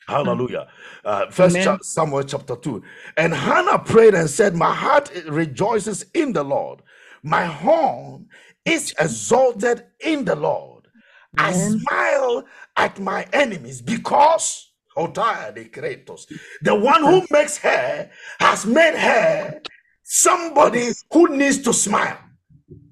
Hallelujah. 0.07 0.69
Uh, 1.05 1.31
First 1.31 1.57
cha- 1.57 1.79
Samuel 1.83 2.23
chapter 2.23 2.57
2. 2.57 2.83
And 3.17 3.35
Hannah 3.35 3.79
prayed 3.79 4.15
and 4.15 4.29
said, 4.29 4.55
My 4.55 4.73
heart 4.73 5.11
rejoices 5.27 6.05
in 6.15 6.33
the 6.33 6.45
Lord. 6.45 6.83
My 7.23 7.47
horn 7.47 8.29
is 8.65 8.95
exalted 8.99 9.85
in 10.01 10.25
the 10.25 10.35
Lord. 10.35 10.89
I 11.37 11.53
smile 11.53 12.45
at 12.77 12.99
my 13.01 13.27
enemies 13.33 13.83
because 13.83 14.71
the 14.97 16.75
one 16.75 17.03
who 17.03 17.27
makes 17.31 17.59
her 17.59 18.11
has 18.39 18.65
made 18.65 18.95
her 18.95 19.61
somebody 20.05 20.91
who 21.13 21.37
needs 21.37 21.63
to 21.63 21.73
smile 21.73 22.19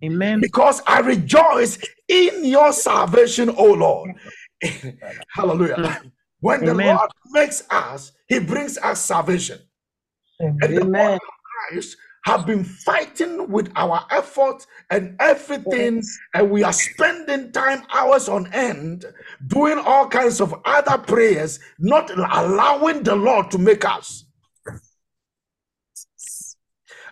Amen. 0.05 0.41
because 0.41 0.83
I 0.87 1.01
rejoice 1.01 1.79
in 2.09 2.45
your 2.45 2.73
salvation, 2.73 3.51
O 3.51 3.73
Lord. 3.73 4.11
Hallelujah. 5.35 6.03
When 6.41 6.65
the 6.65 6.73
Amen. 6.73 6.97
Lord 6.97 7.11
makes 7.31 7.63
us, 7.71 8.13
He 8.29 8.41
brings 8.41 8.79
us 8.79 9.01
salvation. 9.01 9.61
And 10.41 10.61
the 10.61 10.83
Amen. 10.83 11.19
Christ 11.71 11.97
have 12.25 12.47
been 12.47 12.65
fighting 12.65 13.49
with 13.49 13.71
our 13.75 14.05
effort 14.11 14.67
and 14.91 15.17
everything, 15.21 16.03
and 16.35 16.51
we 16.51 16.63
are 16.63 16.73
spending 16.73 17.51
time 17.53 17.83
hours 17.93 18.29
on 18.29 18.53
end 18.53 19.05
doing 19.49 19.79
all 19.79 20.07
kinds 20.09 20.41
of 20.41 20.55
other 20.65 20.99
prayers, 20.99 21.59
not 21.79 22.11
allowing 22.11 23.03
the 23.03 23.15
Lord 23.15 23.51
to 23.51 23.59
make 23.59 23.85
us. 23.85 24.25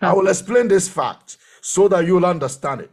I 0.01 0.13
will 0.13 0.27
explain 0.27 0.67
this 0.67 0.87
fact 0.87 1.37
so 1.61 1.87
that 1.89 2.05
you'll 2.05 2.25
understand 2.25 2.81
it. 2.81 2.91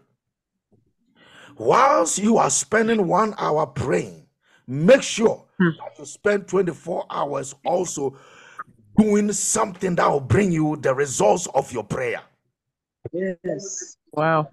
Whilst 1.57 2.19
you 2.19 2.37
are 2.37 2.51
spending 2.51 3.07
one 3.07 3.35
hour 3.39 3.67
praying, 3.67 4.27
make 4.67 5.03
sure 5.03 5.45
hmm. 5.59 5.71
that 5.79 5.99
you 5.99 6.05
spend 6.05 6.49
24 6.49 7.07
hours 7.11 7.55
also 7.65 8.17
doing 8.99 9.33
something 9.33 9.95
that 9.95 10.11
will 10.11 10.21
bring 10.21 10.53
you 10.53 10.77
the 10.77 10.93
results 10.93 11.47
of 11.55 11.73
your 11.73 11.85
prayer. 11.85 12.21
Yes. 13.13 13.97
Wow. 14.13 14.51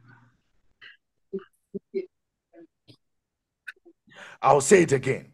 I'll 4.41 4.61
say 4.61 4.83
it 4.83 4.91
again. 4.91 5.31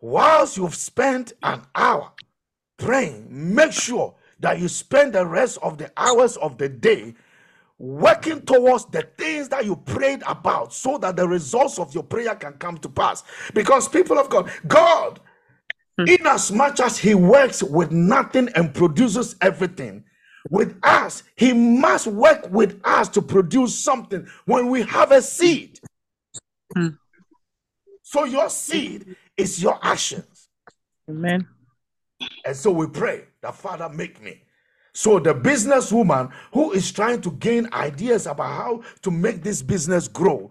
Whilst 0.00 0.56
you've 0.56 0.76
spent 0.76 1.32
an 1.42 1.62
hour 1.74 2.12
praying, 2.76 3.26
make 3.28 3.72
sure 3.72 4.14
that 4.38 4.60
you 4.60 4.68
spend 4.68 5.14
the 5.14 5.26
rest 5.26 5.58
of 5.60 5.76
the 5.76 5.90
hours 5.96 6.36
of 6.36 6.56
the 6.56 6.68
day 6.68 7.14
working 7.78 8.40
towards 8.42 8.84
the 8.86 9.02
things 9.16 9.48
that 9.48 9.64
you 9.64 9.74
prayed 9.74 10.22
about 10.26 10.72
so 10.72 10.98
that 10.98 11.16
the 11.16 11.26
results 11.26 11.78
of 11.78 11.92
your 11.94 12.04
prayer 12.04 12.34
can 12.36 12.52
come 12.54 12.78
to 12.78 12.88
pass. 12.88 13.24
Because 13.54 13.88
people 13.88 14.18
of 14.18 14.28
God, 14.28 14.50
God, 14.66 15.20
in 16.06 16.26
as 16.26 16.52
much 16.52 16.80
as 16.80 16.98
He 16.98 17.14
works 17.14 17.62
with 17.62 17.90
nothing 17.90 18.48
and 18.54 18.74
produces 18.74 19.36
everything, 19.40 20.04
with 20.50 20.78
us, 20.82 21.24
He 21.36 21.52
must 21.52 22.06
work 22.06 22.48
with 22.50 22.80
us 22.84 23.08
to 23.10 23.22
produce 23.22 23.78
something 23.78 24.26
when 24.46 24.68
we 24.68 24.82
have 24.82 25.12
a 25.12 25.22
seed. 25.22 25.80
Hmm. 26.74 26.88
So 28.02 28.24
your 28.24 28.48
seed 28.48 29.16
is 29.36 29.62
your 29.62 29.78
actions. 29.82 30.48
Amen. 31.08 31.46
And 32.44 32.56
so 32.56 32.70
we 32.70 32.86
pray 32.86 33.24
that 33.42 33.54
Father 33.54 33.88
make 33.88 34.22
me. 34.22 34.42
So 34.94 35.18
the 35.18 35.34
businesswoman 35.34 36.32
who 36.52 36.72
is 36.72 36.90
trying 36.90 37.20
to 37.22 37.30
gain 37.32 37.68
ideas 37.72 38.26
about 38.26 38.52
how 38.52 38.82
to 39.02 39.10
make 39.10 39.42
this 39.42 39.62
business 39.62 40.08
grow, 40.08 40.50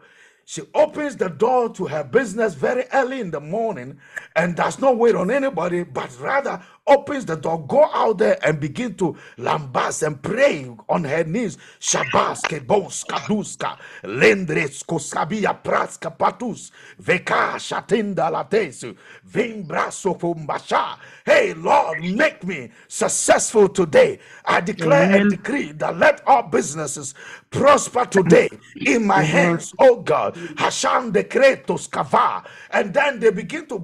She 0.49 0.61
opens 0.73 1.17
the 1.17 1.27
door 1.27 1.73
to 1.73 1.87
her 1.87 2.05
business 2.05 2.53
very 2.53 2.85
early 2.93 3.19
in 3.19 3.31
the 3.31 3.41
morning 3.41 3.99
and 4.33 4.55
does 4.55 4.79
not 4.79 4.97
wait 4.97 5.13
on 5.13 5.29
anybody, 5.29 5.83
but 5.83 6.09
rather 6.21 6.63
opens 6.87 7.25
the 7.25 7.35
door, 7.35 7.65
go 7.67 7.85
out 7.93 8.17
there 8.19 8.37
and 8.45 8.59
begin 8.59 8.95
to 8.95 9.15
lambast 9.37 10.05
and 10.05 10.21
pray 10.21 10.69
on 10.89 11.03
her 11.03 11.23
knees. 11.23 11.57
Shabas, 11.79 12.47
kebos, 12.47 13.05
kaduska, 13.05 13.77
lendres, 14.03 14.83
koskabia, 14.85 15.61
praska, 15.63 16.17
patus, 16.17 16.71
veka, 17.01 17.55
shatinda, 17.55 18.31
latesu, 18.31 18.95
vimbraso, 19.29 20.19
fumbasha. 20.19 20.97
Hey, 21.25 21.53
Lord, 21.53 22.03
make 22.03 22.43
me 22.45 22.71
successful 22.87 23.69
today. 23.69 24.19
I 24.45 24.61
declare 24.61 25.09
and 25.11 25.29
decree 25.29 25.73
that 25.73 25.97
let 25.97 26.21
all 26.27 26.43
businesses 26.43 27.13
prosper 27.51 28.05
today 28.05 28.49
in 28.85 29.05
my 29.05 29.21
hands, 29.23 29.73
oh 29.79 29.97
God. 30.01 30.37
Hashem 30.57 31.13
decretos 31.13 31.89
kava. 31.89 32.43
And 32.71 32.93
then 32.93 33.19
they 33.19 33.31
begin 33.31 33.65
to 33.67 33.79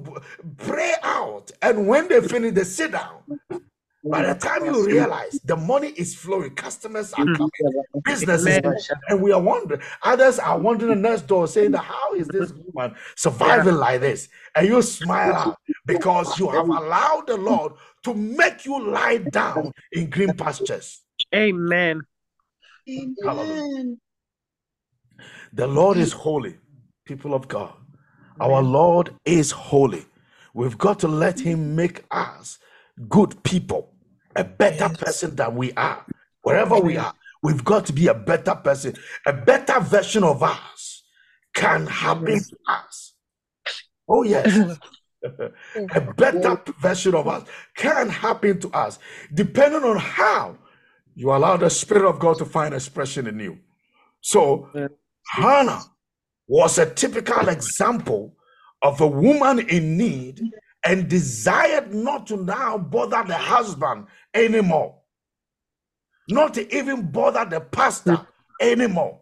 pray 0.58 0.94
out. 1.02 1.50
And 1.62 1.86
when 1.86 2.08
they 2.08 2.20
finish, 2.20 2.54
they 2.54 2.64
sit 2.64 2.93
down. 2.94 3.22
By 4.04 4.22
the 4.22 4.34
time 4.34 4.64
you 4.66 4.86
realize 4.86 5.40
the 5.44 5.56
money 5.56 5.88
is 5.88 6.14
flowing, 6.14 6.54
customers 6.54 7.12
are 7.14 7.24
Mm. 7.26 7.36
coming, 7.36 7.82
business 8.04 8.42
is 8.42 8.58
Amen. 8.58 8.62
booming, 8.62 8.84
and 9.08 9.22
we 9.22 9.32
are 9.32 9.40
wondering. 9.40 9.80
Others 10.02 10.38
are 10.38 10.58
wondering 10.58 10.90
the 11.02 11.08
next 11.08 11.26
door, 11.26 11.48
saying, 11.48 11.72
"How 11.72 12.14
is 12.14 12.28
this 12.28 12.52
woman 12.52 12.94
surviving 13.16 13.76
like 13.76 14.00
this?" 14.02 14.28
And 14.54 14.68
you 14.68 14.82
smile 14.82 15.34
out 15.34 15.56
because 15.86 16.38
you 16.38 16.48
have 16.50 16.68
allowed 16.68 17.26
the 17.26 17.36
Lord 17.36 17.72
to 18.04 18.14
make 18.14 18.64
you 18.66 18.78
lie 18.78 19.18
down 19.18 19.72
in 19.92 20.10
green 20.10 20.36
pastures. 20.36 21.02
Amen. 21.34 22.02
Hallelujah. 23.24 23.96
The 25.54 25.66
Lord 25.66 25.96
is 25.96 26.12
holy, 26.12 26.58
people 27.04 27.34
of 27.34 27.48
God. 27.48 27.72
Our 28.40 28.62
Lord 28.62 29.14
is 29.24 29.50
holy. 29.50 30.04
We've 30.52 30.76
got 30.76 30.98
to 31.00 31.08
let 31.08 31.40
Him 31.40 31.74
make 31.74 32.04
us 32.10 32.58
good 33.08 33.42
people, 33.42 33.92
a 34.36 34.44
better 34.44 34.88
person 34.88 35.36
than 35.36 35.56
we 35.56 35.72
are. 35.72 36.04
Wherever 36.42 36.78
we 36.78 36.96
are, 36.96 37.14
we've 37.42 37.64
got 37.64 37.86
to 37.86 37.92
be 37.92 38.08
a 38.08 38.14
better 38.14 38.54
person. 38.54 38.94
A 39.26 39.32
better 39.32 39.80
version 39.80 40.24
of 40.24 40.42
us 40.42 41.02
can 41.54 41.86
happen 41.86 42.38
to 42.38 42.56
us. 42.68 43.14
Oh, 44.08 44.22
yes. 44.22 44.78
a 45.24 46.00
better 46.16 46.60
version 46.80 47.14
of 47.14 47.26
us 47.26 47.48
can 47.76 48.08
happen 48.10 48.60
to 48.60 48.68
us, 48.70 48.98
depending 49.32 49.82
on 49.82 49.96
how 49.96 50.58
you 51.14 51.30
allow 51.30 51.56
the 51.56 51.70
Spirit 51.70 52.08
of 52.08 52.18
God 52.18 52.38
to 52.38 52.44
find 52.44 52.74
expression 52.74 53.26
in 53.26 53.38
you. 53.38 53.58
So, 54.20 54.68
Hannah 55.28 55.82
was 56.46 56.78
a 56.78 56.92
typical 56.92 57.48
example 57.48 58.36
of 58.82 59.00
a 59.00 59.06
woman 59.06 59.60
in 59.60 59.96
need 59.96 60.40
and 60.84 61.08
desired 61.08 61.94
not 61.94 62.26
to 62.26 62.36
now 62.36 62.76
bother 62.78 63.24
the 63.26 63.36
husband 63.36 64.06
anymore, 64.34 65.00
not 66.28 66.54
to 66.54 66.76
even 66.76 67.10
bother 67.10 67.44
the 67.44 67.60
pastor 67.60 68.26
anymore, 68.60 69.20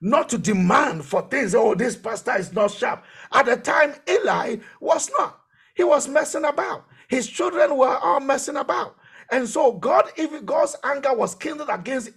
not 0.00 0.28
to 0.30 0.38
demand 0.38 1.04
for 1.04 1.22
things. 1.22 1.54
Oh, 1.54 1.74
this 1.74 1.96
pastor 1.96 2.36
is 2.36 2.52
not 2.52 2.70
sharp. 2.70 3.04
At 3.32 3.46
the 3.46 3.56
time, 3.56 3.94
Eli 4.08 4.56
was 4.80 5.10
not. 5.18 5.40
He 5.74 5.84
was 5.84 6.08
messing 6.08 6.44
about. 6.44 6.86
His 7.08 7.26
children 7.26 7.76
were 7.76 7.96
all 7.96 8.20
messing 8.20 8.56
about. 8.56 8.96
And 9.32 9.48
so 9.48 9.72
God, 9.72 10.06
even 10.18 10.44
God's 10.44 10.76
anger 10.84 11.14
was 11.14 11.34
kindled 11.34 11.70
against 11.70 12.10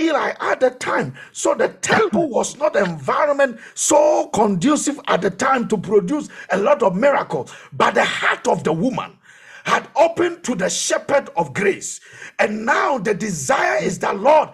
Eli 0.00 0.32
at 0.40 0.60
the 0.60 0.70
time. 0.70 1.14
So 1.32 1.54
the 1.54 1.68
temple 1.68 2.28
was 2.30 2.56
not 2.58 2.76
an 2.76 2.90
environment 2.90 3.60
so 3.74 4.28
conducive 4.34 5.00
at 5.08 5.22
the 5.22 5.30
time 5.30 5.68
to 5.68 5.78
produce 5.78 6.28
a 6.50 6.58
lot 6.58 6.82
of 6.82 6.96
miracles. 6.96 7.52
But 7.72 7.94
the 7.94 8.04
heart 8.04 8.48
of 8.48 8.64
the 8.64 8.72
woman 8.72 9.18
had 9.64 9.88
opened 9.96 10.44
to 10.44 10.54
the 10.56 10.68
shepherd 10.70 11.30
of 11.36 11.54
grace. 11.54 12.00
And 12.38 12.66
now 12.66 12.98
the 12.98 13.14
desire 13.14 13.82
is 13.82 13.98
that, 14.00 14.18
Lord, 14.18 14.50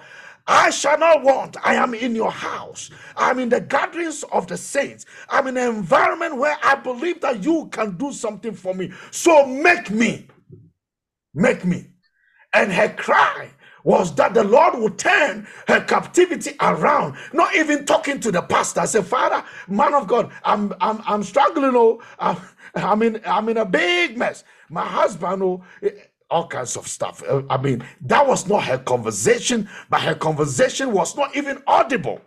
I 0.47 0.71
shall 0.71 0.99
not 0.99 1.23
want. 1.25 1.57
I 1.65 1.75
am 1.77 1.95
in 1.95 2.15
your 2.17 2.33
house. 2.33 2.91
I'm 3.17 3.39
in 3.39 3.49
the 3.51 3.61
gatherings 3.61 4.25
of 4.33 4.47
the 4.49 4.57
saints. 4.59 5.07
I'm 5.31 5.47
in 5.47 5.57
an 5.57 5.69
environment 5.77 6.37
where 6.39 6.57
I 6.63 6.77
believe 6.77 7.21
that 7.23 7.45
you 7.45 7.69
can 7.73 7.97
do 7.99 8.13
something 8.13 8.55
for 8.55 8.75
me. 8.75 8.93
So 9.11 9.47
make 9.47 9.91
me. 9.91 10.29
Make 11.35 11.65
me. 11.65 11.87
And 12.57 12.73
her 12.73 12.91
cry 12.91 13.51
was 13.85 14.15
that 14.17 14.35
the 14.35 14.45
Lord 14.45 14.77
would 14.81 14.99
turn 14.99 15.49
her 15.69 15.83
captivity 15.83 16.53
around, 16.61 17.17
not 17.35 17.57
even 17.57 17.87
talking 17.87 18.21
to 18.23 18.33
the 18.33 18.43
pastor. 18.43 18.83
I 18.83 18.87
said, 18.87 19.07
Father, 19.07 19.45
man 19.69 19.95
of 19.95 20.09
God, 20.09 20.33
I'm 20.45 20.75
I'm 20.81 21.03
I'm 21.07 21.25
struggling. 21.25 21.77
Oh, 21.77 22.03
I'm, 22.21 22.39
in 23.03 23.23
I'm 23.27 23.49
in 23.51 23.59
a 23.59 23.67
big 23.67 24.19
mess. 24.19 24.45
My 24.71 24.87
husband, 24.87 25.43
oh, 25.45 25.65
eh, 25.83 25.91
all 26.31 26.49
kinds 26.49 26.77
of 26.79 26.89
stuff. 26.89 27.23
Uh, 27.29 27.43
I 27.51 27.59
mean, 27.59 27.85
that 28.03 28.27
was 28.27 28.49
not 28.49 28.65
her 28.65 28.79
conversation, 28.79 29.69
but 29.91 30.03
her 30.03 30.17
conversation 30.17 30.93
was 30.93 31.17
not 31.17 31.37
even 31.37 31.63
audible 31.69 32.23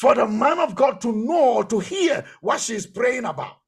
for 0.00 0.14
the 0.14 0.26
man 0.28 0.60
of 0.60 0.76
God 0.76 1.00
to 1.02 1.12
know, 1.12 1.54
or 1.56 1.64
to 1.66 1.80
hear 1.80 2.24
what 2.42 2.60
she's 2.60 2.86
praying 2.86 3.26
about. 3.26 3.58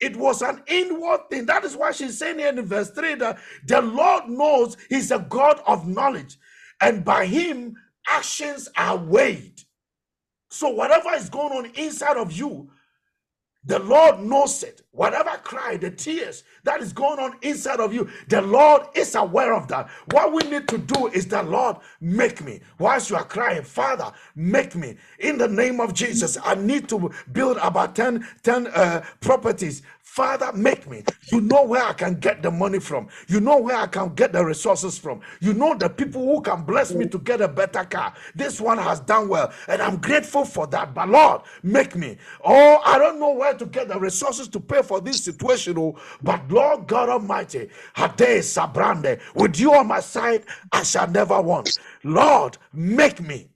It 0.00 0.16
was 0.16 0.42
an 0.42 0.62
inward 0.66 1.30
thing. 1.30 1.46
That 1.46 1.64
is 1.64 1.76
why 1.76 1.92
she's 1.92 2.18
saying 2.18 2.38
here 2.38 2.50
in 2.50 2.66
verse 2.66 2.90
3 2.90 3.16
that 3.16 3.38
the 3.66 3.82
Lord 3.82 4.28
knows 4.28 4.76
He's 4.88 5.10
a 5.10 5.20
God 5.20 5.60
of 5.66 5.88
knowledge, 5.88 6.38
and 6.82 7.04
by 7.04 7.26
Him, 7.26 7.76
actions 8.08 8.68
are 8.76 8.96
weighed. 8.96 9.62
So, 10.50 10.70
whatever 10.70 11.10
is 11.14 11.30
going 11.30 11.52
on 11.52 11.72
inside 11.76 12.16
of 12.16 12.32
you, 12.32 12.70
the 13.64 13.78
Lord 13.78 14.20
knows 14.20 14.62
it. 14.62 14.82
Whatever 14.92 15.30
cry, 15.44 15.76
the 15.76 15.90
tears 15.90 16.44
that 16.64 16.80
is 16.80 16.92
going 16.92 17.18
on 17.20 17.36
inside 17.42 17.80
of 17.80 17.94
you, 17.94 18.08
the 18.28 18.42
Lord 18.42 18.82
is 18.94 19.14
aware 19.14 19.54
of 19.54 19.68
that. 19.68 19.88
What 20.12 20.32
we 20.32 20.42
need 20.50 20.68
to 20.68 20.78
do 20.78 21.08
is 21.08 21.26
that, 21.28 21.48
Lord, 21.48 21.76
make 22.00 22.42
me. 22.44 22.60
Whilst 22.78 23.10
you 23.10 23.16
are 23.16 23.24
crying, 23.24 23.62
Father, 23.62 24.12
make 24.34 24.74
me. 24.74 24.96
In 25.20 25.38
the 25.38 25.48
name 25.48 25.80
of 25.80 25.94
Jesus, 25.94 26.38
I 26.44 26.54
need 26.56 26.88
to 26.90 27.10
build 27.32 27.58
about 27.58 27.94
10, 27.96 28.26
10 28.42 28.66
uh, 28.68 29.04
properties. 29.20 29.82
Father, 30.10 30.52
make 30.52 30.90
me. 30.90 31.04
You 31.30 31.40
know 31.40 31.62
where 31.62 31.84
I 31.84 31.92
can 31.92 32.14
get 32.14 32.42
the 32.42 32.50
money 32.50 32.80
from. 32.80 33.06
You 33.28 33.38
know 33.38 33.58
where 33.58 33.76
I 33.76 33.86
can 33.86 34.12
get 34.16 34.32
the 34.32 34.44
resources 34.44 34.98
from. 34.98 35.20
You 35.38 35.54
know 35.54 35.76
the 35.78 35.88
people 35.88 36.24
who 36.24 36.42
can 36.42 36.64
bless 36.64 36.96
me 36.96 37.06
to 37.06 37.18
get 37.20 37.40
a 37.40 37.46
better 37.46 37.84
car. 37.84 38.12
This 38.34 38.60
one 38.60 38.78
has 38.78 38.98
done 38.98 39.28
well, 39.28 39.52
and 39.68 39.80
I'm 39.80 39.98
grateful 39.98 40.44
for 40.44 40.66
that. 40.66 40.94
But 40.94 41.10
Lord, 41.10 41.42
make 41.62 41.94
me. 41.94 42.18
Oh, 42.44 42.82
I 42.84 42.98
don't 42.98 43.20
know 43.20 43.34
where 43.34 43.54
to 43.54 43.64
get 43.66 43.86
the 43.86 44.00
resources 44.00 44.48
to 44.48 44.58
pay 44.58 44.82
for 44.82 45.00
this 45.00 45.22
situation. 45.22 45.78
Oh, 45.78 45.96
but 46.20 46.50
Lord 46.50 46.88
God 46.88 47.08
Almighty, 47.08 47.68
Hade 47.94 48.42
Sabrande, 48.42 49.20
with 49.36 49.60
you 49.60 49.74
on 49.74 49.86
my 49.86 50.00
side, 50.00 50.44
I 50.72 50.82
shall 50.82 51.08
never 51.08 51.40
want. 51.40 51.78
Lord, 52.02 52.58
make 52.72 53.20
me. 53.20 53.48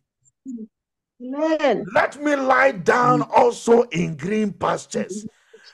Amen. 1.20 1.84
Let 1.92 2.22
me 2.22 2.36
lie 2.36 2.70
down 2.70 3.22
also 3.22 3.82
in 3.82 4.16
green 4.16 4.52
pastures. 4.52 5.26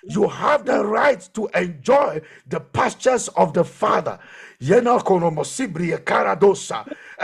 You 0.03 0.29
have 0.29 0.65
the 0.65 0.85
right 0.85 1.29
to 1.35 1.49
enjoy 1.55 2.23
the 2.47 2.61
pastures 2.61 3.29
of 3.29 3.53
the 3.53 3.65
Father. 3.65 4.19
And 4.63 4.87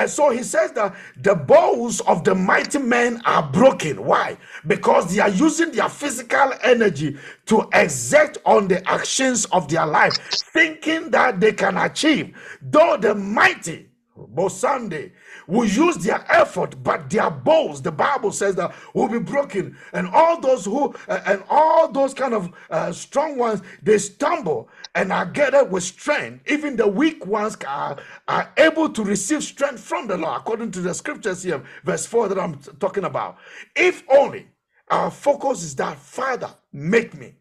so 0.08 0.30
he 0.30 0.42
says 0.42 0.72
that 0.72 0.94
the 1.18 1.34
bows 1.34 2.00
of 2.00 2.24
the 2.24 2.34
mighty 2.34 2.78
men 2.78 3.20
are 3.26 3.42
broken. 3.42 4.04
Why? 4.04 4.38
Because 4.66 5.14
they 5.14 5.20
are 5.20 5.28
using 5.28 5.70
their 5.72 5.90
physical 5.90 6.52
energy 6.62 7.18
to 7.46 7.68
exert 7.74 8.38
on 8.46 8.68
the 8.68 8.88
actions 8.88 9.44
of 9.46 9.68
their 9.68 9.86
life, 9.86 10.16
thinking 10.52 11.10
that 11.10 11.40
they 11.40 11.52
can 11.52 11.76
achieve. 11.76 12.34
Though 12.62 12.96
the 12.96 13.14
mighty 13.14 13.85
Bosande 14.16 15.12
will 15.46 15.66
use 15.66 15.96
their 15.98 16.24
effort, 16.30 16.82
but 16.82 17.10
their 17.10 17.30
bows, 17.30 17.82
the 17.82 17.92
Bible 17.92 18.32
says 18.32 18.54
that 18.56 18.74
will 18.94 19.08
be 19.08 19.18
broken, 19.18 19.76
and 19.92 20.08
all 20.08 20.40
those 20.40 20.64
who 20.64 20.94
and 21.08 21.42
all 21.48 21.90
those 21.90 22.14
kind 22.14 22.34
of 22.34 22.50
uh, 22.70 22.92
strong 22.92 23.38
ones 23.38 23.62
they 23.82 23.98
stumble 23.98 24.68
and 24.94 25.12
are 25.12 25.26
gathered 25.26 25.70
with 25.70 25.82
strength. 25.82 26.50
Even 26.50 26.76
the 26.76 26.86
weak 26.86 27.26
ones 27.26 27.56
are, 27.66 27.98
are 28.28 28.52
able 28.56 28.88
to 28.88 29.04
receive 29.04 29.42
strength 29.42 29.80
from 29.80 30.06
the 30.06 30.16
Lord, 30.16 30.40
according 30.40 30.70
to 30.72 30.80
the 30.80 30.94
scriptures 30.94 31.42
here, 31.42 31.62
verse 31.84 32.06
four 32.06 32.28
that 32.28 32.38
I'm 32.38 32.58
talking 32.80 33.04
about. 33.04 33.38
If 33.74 34.02
only 34.08 34.48
our 34.88 35.10
focus 35.10 35.62
is 35.62 35.76
that 35.76 35.98
Father, 35.98 36.50
make 36.72 37.14
me. 37.14 37.34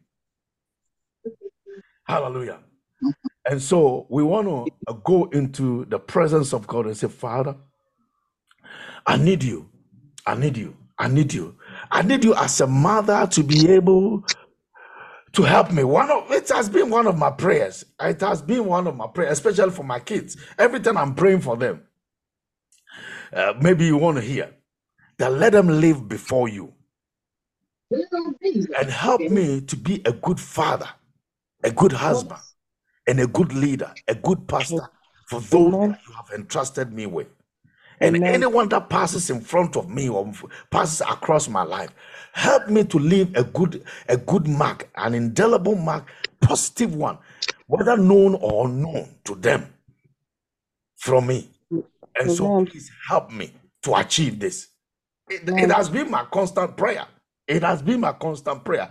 Hallelujah. 2.03 2.59
And 3.49 3.61
so 3.61 4.07
we 4.09 4.23
want 4.23 4.47
to 4.89 4.95
go 5.03 5.25
into 5.25 5.85
the 5.85 5.99
presence 5.99 6.53
of 6.53 6.67
God 6.67 6.87
and 6.87 6.97
say, 6.97 7.07
Father, 7.09 7.55
I 9.07 9.17
need 9.17 9.43
you. 9.43 9.69
I 10.27 10.35
need 10.35 10.57
you. 10.57 10.77
I 10.99 11.07
need 11.09 11.33
you. 11.33 11.55
I 11.91 12.01
need 12.03 12.23
you 12.23 12.35
as 12.35 12.61
a 12.61 12.67
mother 12.67 13.27
to 13.31 13.43
be 13.43 13.69
able 13.71 14.25
to 15.33 15.43
help 15.43 15.71
me. 15.71 15.83
One 15.83 16.11
of 16.11 16.31
it 16.31 16.49
has 16.49 16.69
been 16.69 16.89
one 16.89 17.07
of 17.07 17.17
my 17.17 17.31
prayers. 17.31 17.85
It 18.01 18.21
has 18.21 18.41
been 18.41 18.65
one 18.65 18.87
of 18.87 18.95
my 18.95 19.07
prayers, 19.07 19.33
especially 19.33 19.71
for 19.71 19.83
my 19.83 19.99
kids. 19.99 20.37
Every 20.57 20.79
time 20.81 20.97
I'm 20.97 21.15
praying 21.15 21.41
for 21.41 21.57
them, 21.57 21.83
uh, 23.33 23.53
maybe 23.61 23.85
you 23.85 23.97
want 23.97 24.17
to 24.17 24.23
hear 24.23 24.51
that 25.19 25.33
let 25.33 25.53
them 25.53 25.67
live 25.69 26.07
before 26.09 26.49
you. 26.49 26.73
and 28.79 28.89
help 28.89 29.21
me 29.21 29.61
to 29.61 29.75
be 29.77 30.01
a 30.05 30.13
good 30.13 30.39
father, 30.39 30.89
a 31.63 31.71
good 31.71 31.93
husband, 31.93 32.41
and 33.07 33.19
a 33.19 33.27
good 33.27 33.53
leader, 33.53 33.91
a 34.07 34.15
good 34.15 34.47
pastor 34.47 34.89
for 35.27 35.39
those 35.41 35.73
Amen. 35.73 35.91
that 35.91 35.99
you 36.07 36.13
have 36.13 36.29
entrusted 36.33 36.91
me 36.91 37.05
with. 37.05 37.27
And 38.01 38.17
Amen. 38.17 38.35
anyone 38.35 38.69
that 38.69 38.89
passes 38.89 39.29
in 39.29 39.41
front 39.41 39.77
of 39.77 39.89
me 39.89 40.09
or 40.09 40.31
passes 40.69 41.01
across 41.01 41.47
my 41.47 41.63
life, 41.63 41.91
help 42.33 42.67
me 42.67 42.83
to 42.83 42.99
leave 42.99 43.35
a 43.35 43.43
good 43.43 43.83
a 44.09 44.17
good 44.17 44.47
mark, 44.47 44.89
an 44.95 45.13
indelible 45.13 45.75
mark, 45.75 46.05
positive 46.41 46.95
one, 46.95 47.17
whether 47.67 47.95
known 47.95 48.35
or 48.35 48.67
unknown 48.67 49.15
to 49.23 49.35
them 49.35 49.73
from 50.97 51.27
me. 51.27 51.49
And 52.19 52.31
so 52.31 52.47
Amen. 52.47 52.65
please 52.65 52.91
help 53.07 53.31
me 53.31 53.51
to 53.83 53.95
achieve 53.95 54.39
this. 54.39 54.67
It, 55.29 55.47
it 55.47 55.71
has 55.71 55.89
been 55.89 56.09
my 56.11 56.25
constant 56.25 56.75
prayer. 56.77 57.07
It 57.47 57.63
has 57.63 57.81
been 57.81 57.99
my 57.99 58.13
constant 58.13 58.63
prayer. 58.63 58.89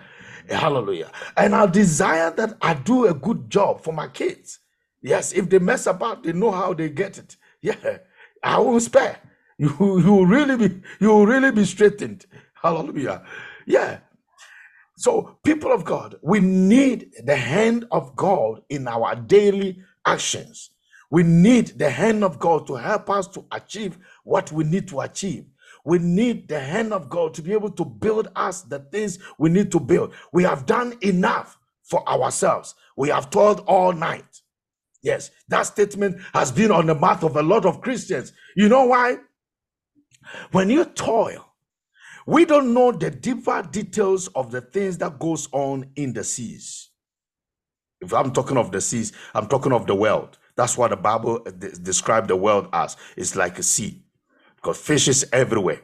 Hallelujah. 0.50 1.10
And 1.36 1.54
I 1.54 1.66
desire 1.66 2.30
that 2.32 2.56
I 2.62 2.74
do 2.74 3.06
a 3.06 3.14
good 3.14 3.50
job 3.50 3.82
for 3.82 3.92
my 3.92 4.08
kids. 4.08 4.60
Yes, 5.02 5.32
if 5.32 5.48
they 5.50 5.58
mess 5.58 5.86
about, 5.86 6.22
they 6.24 6.32
know 6.32 6.50
how 6.50 6.74
they 6.74 6.88
get 6.90 7.18
it. 7.18 7.36
Yeah, 7.62 7.98
I 8.42 8.58
won't 8.58 8.82
spare. 8.82 9.18
You 9.58 9.68
you 10.00 10.12
will 10.12 10.26
really 10.26 10.56
be 10.68 10.82
you 11.00 11.08
will 11.08 11.26
really 11.26 11.52
be 11.52 11.64
straightened. 11.64 12.26
Hallelujah. 12.54 13.24
Yeah. 13.66 14.00
So, 14.96 15.38
people 15.44 15.72
of 15.72 15.84
God, 15.84 16.16
we 16.22 16.40
need 16.40 17.12
the 17.24 17.36
hand 17.36 17.86
of 17.90 18.16
God 18.16 18.62
in 18.70 18.88
our 18.88 19.14
daily 19.16 19.82
actions. 20.06 20.70
We 21.10 21.22
need 21.24 21.78
the 21.78 21.90
hand 21.90 22.24
of 22.24 22.38
God 22.38 22.66
to 22.68 22.74
help 22.76 23.10
us 23.10 23.28
to 23.28 23.44
achieve 23.52 23.98
what 24.24 24.52
we 24.52 24.64
need 24.64 24.88
to 24.88 25.00
achieve. 25.00 25.46
We 25.84 25.98
need 25.98 26.48
the 26.48 26.60
hand 26.60 26.92
of 26.92 27.10
God 27.10 27.34
to 27.34 27.42
be 27.42 27.52
able 27.52 27.70
to 27.72 27.84
build 27.84 28.28
us 28.36 28.62
the 28.62 28.80
things 28.80 29.18
we 29.38 29.50
need 29.50 29.72
to 29.72 29.80
build. 29.80 30.14
We 30.32 30.44
have 30.44 30.66
done 30.66 30.96
enough 31.02 31.58
for 31.84 32.08
ourselves. 32.08 32.74
We 32.96 33.10
have 33.10 33.30
toiled 33.30 33.60
all 33.66 33.92
night. 33.92 34.42
Yes, 35.02 35.30
that 35.48 35.64
statement 35.64 36.18
has 36.34 36.52
been 36.52 36.72
on 36.72 36.86
the 36.86 36.94
mouth 36.94 37.24
of 37.24 37.36
a 37.36 37.42
lot 37.42 37.66
of 37.66 37.82
Christians. 37.82 38.32
You 38.56 38.68
know 38.68 38.86
why? 38.86 39.18
When 40.52 40.70
you 40.70 40.84
toil, 40.86 41.46
we 42.26 42.44
don't 42.46 42.74
know 42.74 42.92
the 42.92 43.10
deeper 43.10 43.62
details 43.70 44.28
of 44.28 44.50
the 44.52 44.62
things 44.62 44.98
that 44.98 45.18
goes 45.18 45.48
on 45.52 45.90
in 45.96 46.12
the 46.14 46.24
seas. 46.24 46.90
If 48.00 48.14
I'm 48.14 48.32
talking 48.32 48.58
of 48.58 48.72
the 48.72 48.80
seas, 48.80 49.12
I'm 49.34 49.48
talking 49.48 49.72
of 49.72 49.86
the 49.86 49.96
world. 49.96 50.38
That's 50.56 50.78
what 50.78 50.90
the 50.90 50.96
Bible 50.98 51.42
uh, 51.46 51.52
de- 51.52 51.72
described 51.72 52.28
the 52.28 52.36
world 52.36 52.68
as. 52.72 52.96
It's 53.16 53.36
like 53.36 53.58
a 53.58 53.64
sea 53.64 54.03
because 54.64 54.78
fish 54.78 55.08
is 55.08 55.26
everywhere. 55.30 55.82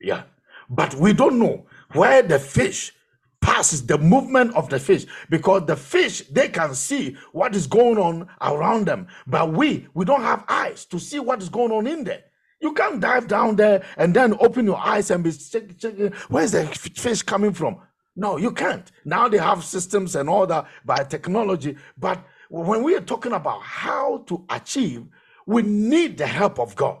Yeah. 0.00 0.24
But 0.68 0.94
we 0.94 1.12
don't 1.12 1.38
know 1.38 1.64
where 1.92 2.22
the 2.22 2.40
fish 2.40 2.92
passes, 3.40 3.86
the 3.86 3.98
movement 3.98 4.52
of 4.56 4.68
the 4.68 4.80
fish, 4.80 5.06
because 5.30 5.64
the 5.66 5.76
fish, 5.76 6.22
they 6.22 6.48
can 6.48 6.74
see 6.74 7.16
what 7.30 7.54
is 7.54 7.68
going 7.68 7.98
on 7.98 8.28
around 8.40 8.86
them. 8.86 9.06
But 9.28 9.52
we, 9.52 9.86
we 9.94 10.04
don't 10.04 10.22
have 10.22 10.44
eyes 10.48 10.84
to 10.86 10.98
see 10.98 11.20
what 11.20 11.40
is 11.40 11.48
going 11.48 11.70
on 11.70 11.86
in 11.86 12.02
there. 12.02 12.24
You 12.60 12.72
can't 12.72 13.00
dive 13.00 13.28
down 13.28 13.54
there 13.54 13.84
and 13.96 14.12
then 14.12 14.36
open 14.40 14.66
your 14.66 14.78
eyes 14.78 15.12
and 15.12 15.22
be 15.22 15.30
checking, 15.30 15.76
checking 15.76 16.12
where's 16.28 16.50
the 16.50 16.66
fish 16.66 17.22
coming 17.22 17.52
from? 17.52 17.78
No, 18.16 18.38
you 18.38 18.50
can't. 18.50 18.90
Now 19.04 19.28
they 19.28 19.38
have 19.38 19.62
systems 19.62 20.16
and 20.16 20.28
all 20.28 20.48
that 20.48 20.66
by 20.84 21.04
technology. 21.04 21.76
But 21.96 22.24
when 22.48 22.82
we 22.82 22.96
are 22.96 23.00
talking 23.02 23.32
about 23.32 23.62
how 23.62 24.24
to 24.26 24.44
achieve, 24.50 25.04
we 25.46 25.62
need 25.62 26.18
the 26.18 26.26
help 26.26 26.58
of 26.58 26.74
God. 26.74 26.98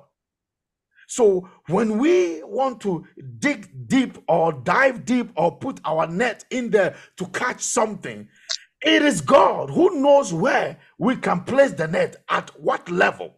So 1.06 1.48
when 1.68 1.98
we 1.98 2.42
want 2.44 2.80
to 2.82 3.06
dig 3.38 3.88
deep 3.88 4.18
or 4.28 4.52
dive 4.52 5.04
deep 5.04 5.30
or 5.36 5.56
put 5.56 5.80
our 5.84 6.06
net 6.06 6.44
in 6.50 6.70
there 6.70 6.96
to 7.16 7.26
catch 7.28 7.62
something, 7.62 8.28
it 8.82 9.02
is 9.02 9.20
God 9.20 9.70
who 9.70 10.00
knows 10.00 10.32
where 10.32 10.78
we 10.98 11.16
can 11.16 11.42
place 11.42 11.72
the 11.72 11.88
net 11.88 12.16
at 12.28 12.50
what 12.60 12.88
level. 12.90 13.34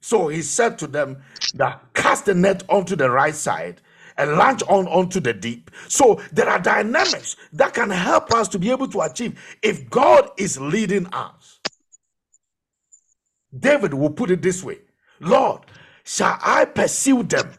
So 0.00 0.28
he 0.28 0.42
said 0.42 0.78
to 0.80 0.86
them 0.86 1.22
that 1.54 1.82
cast 1.94 2.26
the 2.26 2.34
net 2.34 2.62
onto 2.68 2.96
the 2.96 3.10
right 3.10 3.34
side 3.34 3.80
and 4.18 4.32
launch 4.36 4.62
on 4.68 4.86
onto 4.88 5.20
the 5.20 5.32
deep. 5.32 5.70
So 5.88 6.20
there 6.32 6.48
are 6.48 6.60
dynamics 6.60 7.36
that 7.54 7.74
can 7.74 7.90
help 7.90 8.32
us 8.32 8.48
to 8.48 8.58
be 8.58 8.70
able 8.70 8.88
to 8.88 9.00
achieve 9.00 9.40
if 9.62 9.88
God 9.90 10.30
is 10.36 10.60
leading 10.60 11.06
us. 11.08 11.53
David 13.58 13.94
will 13.94 14.10
put 14.10 14.30
it 14.30 14.42
this 14.42 14.62
way 14.62 14.78
Lord, 15.20 15.62
shall 16.04 16.38
I 16.42 16.64
pursue 16.64 17.22
them? 17.22 17.50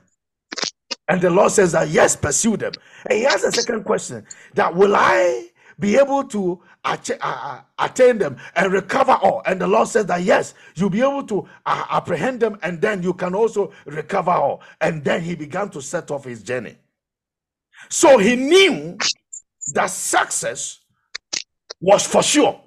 And 1.07 1.21
the 1.21 1.29
Lord 1.29 1.51
says 1.51 1.71
that 1.73 1.89
yes, 1.89 2.15
pursue 2.15 2.57
them. 2.57 2.73
And 3.09 3.19
he 3.19 3.25
has 3.25 3.43
a 3.43 3.51
second 3.51 3.83
question 3.83 4.25
that 4.55 4.75
will 4.75 4.95
I 4.95 5.49
be 5.79 5.97
able 5.97 6.23
to 6.23 6.61
uh, 6.83 6.97
uh, 7.21 7.61
attain 7.77 8.17
them 8.17 8.37
and 8.55 8.71
recover 8.73 9.13
all? 9.13 9.43
And 9.45 9.61
the 9.61 9.67
Lord 9.67 9.87
says 9.87 10.07
that 10.07 10.23
yes, 10.23 10.55
you'll 10.75 10.89
be 10.89 11.01
able 11.01 11.23
to 11.27 11.47
uh, 11.65 11.85
apprehend 11.91 12.39
them 12.39 12.57
and 12.63 12.81
then 12.81 13.03
you 13.03 13.13
can 13.13 13.35
also 13.35 13.71
recover 13.85 14.31
all. 14.31 14.61
And 14.81 15.03
then 15.03 15.21
he 15.21 15.35
began 15.35 15.69
to 15.69 15.81
set 15.81 16.09
off 16.09 16.25
his 16.25 16.41
journey. 16.41 16.75
So 17.89 18.17
he 18.17 18.35
knew 18.35 18.97
that 19.73 19.91
success 19.91 20.79
was 21.79 22.07
for 22.07 22.23
sure. 22.23 22.61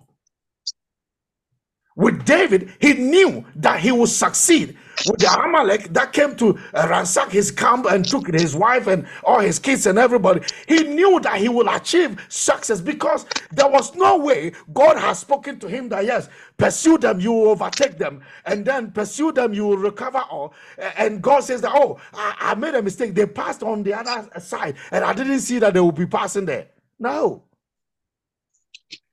With 1.99 2.25
David, 2.25 2.71
he 2.81 2.95
knew 2.95 3.45
that 3.57 3.81
he 3.81 3.91
would 3.91 4.09
succeed. 4.09 4.79
With 5.09 5.19
the 5.19 5.33
Amalek 5.33 5.93
that 5.95 6.13
came 6.13 6.37
to 6.37 6.57
uh, 6.73 6.87
ransack 6.89 7.33
his 7.33 7.51
camp 7.51 7.87
and 7.91 8.05
took 8.05 8.29
his 8.29 8.55
wife 8.55 8.87
and 8.87 9.05
all 9.25 9.41
his 9.41 9.59
kids 9.59 9.85
and 9.87 9.99
everybody, 9.99 10.43
he 10.69 10.85
knew 10.85 11.19
that 11.21 11.41
he 11.41 11.49
will 11.49 11.69
achieve 11.69 12.25
success 12.29 12.81
because 12.81 13.27
there 13.51 13.69
was 13.69 13.97
no 13.97 14.17
way 14.17 14.53
God 14.73 14.97
has 14.97 15.19
spoken 15.19 15.59
to 15.59 15.67
him 15.69 15.89
that 15.89 16.05
yes, 16.05 16.29
pursue 16.57 16.99
them, 16.99 17.19
you 17.19 17.33
will 17.33 17.49
overtake 17.49 17.99
them, 17.99 18.23
and 18.47 18.65
then 18.65 18.93
pursue 18.93 19.33
them, 19.33 19.53
you 19.53 19.67
will 19.67 19.79
recover 19.79 20.19
all. 20.31 20.55
And 20.97 21.21
God 21.21 21.41
says 21.41 21.63
that, 21.63 21.73
oh, 21.75 21.99
I, 22.15 22.37
I 22.39 22.55
made 22.55 22.77
a 22.77 22.83
mistake. 22.83 23.15
They 23.17 23.27
passed 23.27 23.65
on 23.65 23.83
the 23.83 23.95
other 23.95 24.29
side, 24.41 24.77
and 24.93 25.05
I 25.05 25.13
didn't 25.15 25.41
see 25.41 25.59
that 25.59 25.75
they 25.75 25.81
will 25.81 25.93
be 25.93 26.07
passing 26.07 26.47
there. 26.47 26.69
No. 27.01 27.43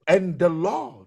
And 0.07 0.37
the 0.37 0.49
Lord 0.49 1.04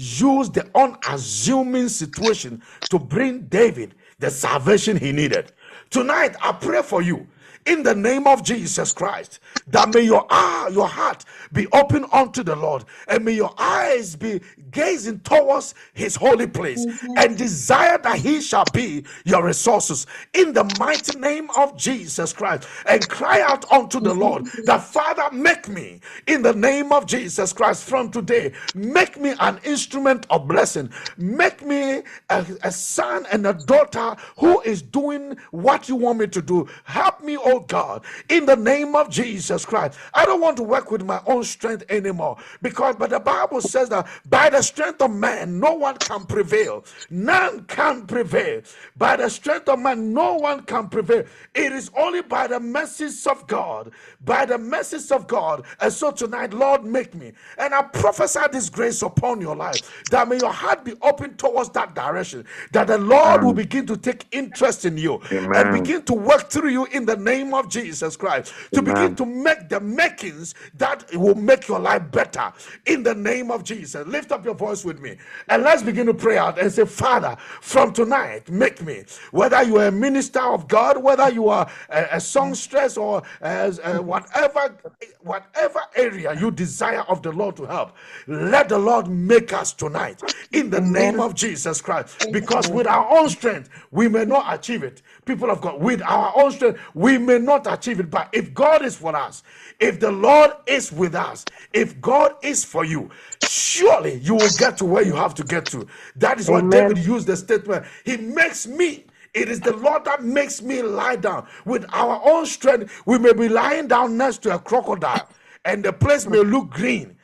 used 0.00 0.54
the 0.54 0.66
unassuming 0.74 1.88
situation 1.88 2.62
to 2.88 2.98
bring 2.98 3.42
David 3.42 3.94
the 4.18 4.30
salvation 4.30 4.96
he 4.96 5.12
needed. 5.12 5.52
Tonight, 5.90 6.36
I 6.42 6.52
pray 6.52 6.82
for 6.82 7.02
you 7.02 7.26
in 7.66 7.82
the 7.82 7.94
name 7.94 8.26
of 8.26 8.42
Jesus 8.42 8.92
Christ 8.92 9.40
that 9.68 9.88
may 9.88 10.02
your 10.02 10.26
ah, 10.30 10.68
your 10.68 10.88
heart 10.88 11.24
be 11.52 11.66
open 11.72 12.04
unto 12.12 12.42
the 12.42 12.56
Lord 12.56 12.84
and 13.08 13.24
may 13.24 13.32
your 13.32 13.54
eyes 13.58 14.16
be 14.16 14.40
gazing 14.70 15.20
towards 15.20 15.74
his 15.92 16.16
holy 16.16 16.46
place 16.46 16.86
and 17.16 17.36
desire 17.36 17.98
that 17.98 18.18
he 18.18 18.40
shall 18.40 18.66
be 18.66 19.04
your 19.24 19.44
resources. 19.44 20.06
In 20.34 20.52
the 20.52 20.64
mighty 20.64 21.12
name 21.12 21.50
of 21.56 21.76
Jesus 21.76 22.32
Christ 22.32 22.68
and 22.86 23.08
cry 23.08 23.40
out 23.40 23.70
unto 23.72 24.00
the 24.00 24.14
Lord 24.14 24.46
that 24.64 24.82
Father 24.82 25.28
make 25.34 25.68
me 25.68 26.00
in 26.26 26.42
the 26.42 26.54
name 26.54 26.92
of 26.92 27.06
Jesus 27.06 27.52
Christ 27.52 27.84
from 27.84 28.10
today 28.10 28.52
make 28.74 29.18
me 29.20 29.34
an 29.40 29.58
instrument 29.64 30.26
of 30.30 30.46
blessing. 30.48 30.90
Make 31.16 31.64
me 31.64 32.02
a, 32.30 32.46
a 32.62 32.72
son 32.72 33.26
and 33.30 33.46
a 33.46 33.52
daughter 33.54 34.16
who 34.38 34.60
is 34.62 34.82
doing 34.82 35.36
what 35.50 35.88
you 35.88 35.96
want 35.96 36.18
me 36.18 36.26
to 36.28 36.42
do. 36.42 36.68
Help 36.84 37.22
me 37.22 37.36
oh 37.36 37.49
Oh 37.50 37.60
God 37.60 38.04
in 38.28 38.46
the 38.46 38.56
name 38.56 38.94
of 38.94 39.10
Jesus 39.10 39.64
Christ. 39.64 39.98
I 40.14 40.24
don't 40.24 40.40
want 40.40 40.56
to 40.58 40.62
work 40.62 40.90
with 40.90 41.04
my 41.04 41.20
own 41.26 41.44
strength 41.44 41.84
anymore. 41.88 42.36
Because 42.62 42.96
but 42.96 43.10
the 43.10 43.20
Bible 43.20 43.60
says 43.60 43.88
that 43.90 44.06
by 44.28 44.50
the 44.50 44.62
strength 44.62 45.02
of 45.02 45.10
man 45.10 45.58
no 45.58 45.74
one 45.74 45.96
can 45.98 46.24
prevail. 46.24 46.84
None 47.10 47.64
can 47.64 48.06
prevail. 48.06 48.62
By 48.96 49.16
the 49.16 49.28
strength 49.28 49.68
of 49.68 49.78
man 49.78 50.12
no 50.12 50.34
one 50.34 50.62
can 50.62 50.88
prevail. 50.88 51.24
It 51.54 51.72
is 51.72 51.90
only 51.96 52.22
by 52.22 52.46
the 52.46 52.60
mercies 52.60 53.26
of 53.26 53.46
God. 53.46 53.90
By 54.24 54.46
the 54.46 54.58
mercies 54.58 55.10
of 55.10 55.26
God. 55.26 55.64
And 55.80 55.92
so 55.92 56.10
tonight 56.10 56.52
Lord 56.54 56.84
make 56.84 57.14
me. 57.14 57.32
And 57.58 57.74
I 57.74 57.82
prophesy 57.82 58.40
this 58.52 58.68
grace 58.70 59.02
upon 59.02 59.40
your 59.40 59.56
life 59.56 60.04
that 60.10 60.28
may 60.28 60.38
your 60.38 60.52
heart 60.52 60.84
be 60.84 60.94
open 61.02 61.36
towards 61.36 61.70
that 61.70 61.94
direction 61.94 62.46
that 62.72 62.86
the 62.86 62.98
Lord 62.98 63.42
will 63.42 63.52
begin 63.52 63.86
to 63.86 63.96
take 63.96 64.26
interest 64.30 64.84
in 64.84 64.96
you 64.96 65.20
and 65.30 65.72
begin 65.72 66.02
to 66.02 66.14
work 66.14 66.50
through 66.50 66.70
you 66.70 66.86
in 66.86 67.06
the 67.06 67.16
name 67.16 67.39
of 67.48 67.68
Jesus 67.68 68.16
Christ 68.16 68.52
to 68.72 68.82
begin 68.82 69.14
to 69.16 69.24
make 69.24 69.68
the 69.68 69.80
makings 69.80 70.54
that 70.74 71.04
will 71.14 71.34
make 71.34 71.66
your 71.68 71.80
life 71.80 72.10
better 72.10 72.52
in 72.86 73.02
the 73.02 73.14
name 73.14 73.50
of 73.50 73.64
Jesus. 73.64 74.06
Lift 74.06 74.32
up 74.32 74.44
your 74.44 74.54
voice 74.54 74.84
with 74.84 75.00
me 75.00 75.16
and 75.48 75.62
let's 75.62 75.82
begin 75.82 76.06
to 76.06 76.14
pray 76.14 76.36
out 76.36 76.58
and 76.58 76.70
say, 76.70 76.84
Father, 76.84 77.36
from 77.60 77.92
tonight, 77.92 78.50
make 78.50 78.82
me, 78.82 79.04
whether 79.30 79.62
you 79.62 79.78
are 79.78 79.86
a 79.86 79.92
minister 79.92 80.40
of 80.40 80.68
God, 80.68 81.02
whether 81.02 81.30
you 81.30 81.48
are 81.48 81.68
a, 81.88 82.06
a 82.12 82.20
songstress 82.20 82.96
or 82.96 83.22
as 83.40 83.80
uh, 83.80 83.98
whatever, 83.98 84.76
whatever 85.20 85.80
area 85.96 86.34
you 86.38 86.50
desire 86.50 87.02
of 87.08 87.22
the 87.22 87.32
Lord 87.32 87.56
to 87.56 87.64
help, 87.64 87.92
let 88.26 88.68
the 88.68 88.78
Lord 88.78 89.08
make 89.08 89.52
us 89.52 89.72
tonight 89.72 90.22
in 90.52 90.70
the 90.70 90.80
name 90.80 91.20
of 91.20 91.34
Jesus 91.34 91.80
Christ. 91.80 92.32
Because 92.32 92.68
with 92.68 92.86
our 92.86 93.18
own 93.18 93.28
strength, 93.28 93.68
we 93.90 94.08
may 94.08 94.24
not 94.24 94.52
achieve 94.52 94.82
it. 94.82 95.02
People 95.24 95.50
of 95.50 95.60
God, 95.60 95.80
with 95.80 96.02
our 96.02 96.32
own 96.36 96.52
strength, 96.52 96.80
we 96.94 97.18
may 97.18 97.29
may 97.30 97.44
not 97.44 97.72
achieve 97.72 98.00
it, 98.00 98.10
but 98.10 98.28
if 98.32 98.52
God 98.54 98.84
is 98.84 98.96
for 98.96 99.14
us, 99.16 99.42
if 99.78 100.00
the 100.00 100.10
Lord 100.10 100.50
is 100.66 100.92
with 100.92 101.14
us, 101.14 101.46
if 101.72 102.00
God 102.00 102.34
is 102.42 102.64
for 102.64 102.84
you, 102.84 103.10
surely 103.40 104.14
you 104.16 104.34
will 104.34 104.50
get 104.50 104.76
to 104.78 104.84
where 104.84 105.04
you 105.04 105.14
have 105.14 105.34
to 105.36 105.44
get 105.44 105.68
to. 105.68 105.86
That 106.16 106.40
is 106.40 106.50
what 106.50 106.70
David 106.70 106.98
used 106.98 107.26
the 107.28 107.36
statement. 107.36 107.86
He 108.04 108.16
makes 108.16 108.66
me. 108.66 109.06
It 109.34 109.48
is 109.48 109.60
the 109.60 109.74
Lord 109.76 110.04
that 110.06 110.24
makes 110.24 110.60
me 110.60 110.82
lie 110.82 111.16
down. 111.16 111.46
With 111.64 111.86
our 111.92 112.20
own 112.24 112.46
strength, 112.46 113.02
we 113.06 113.18
may 113.18 113.32
be 113.32 113.48
lying 113.48 113.86
down 113.88 114.16
next 114.16 114.38
to 114.42 114.54
a 114.54 114.58
crocodile, 114.58 115.28
and 115.64 115.84
the 115.84 115.92
place 115.92 116.26
may 116.26 116.40
look 116.40 116.70
green. 116.70 117.16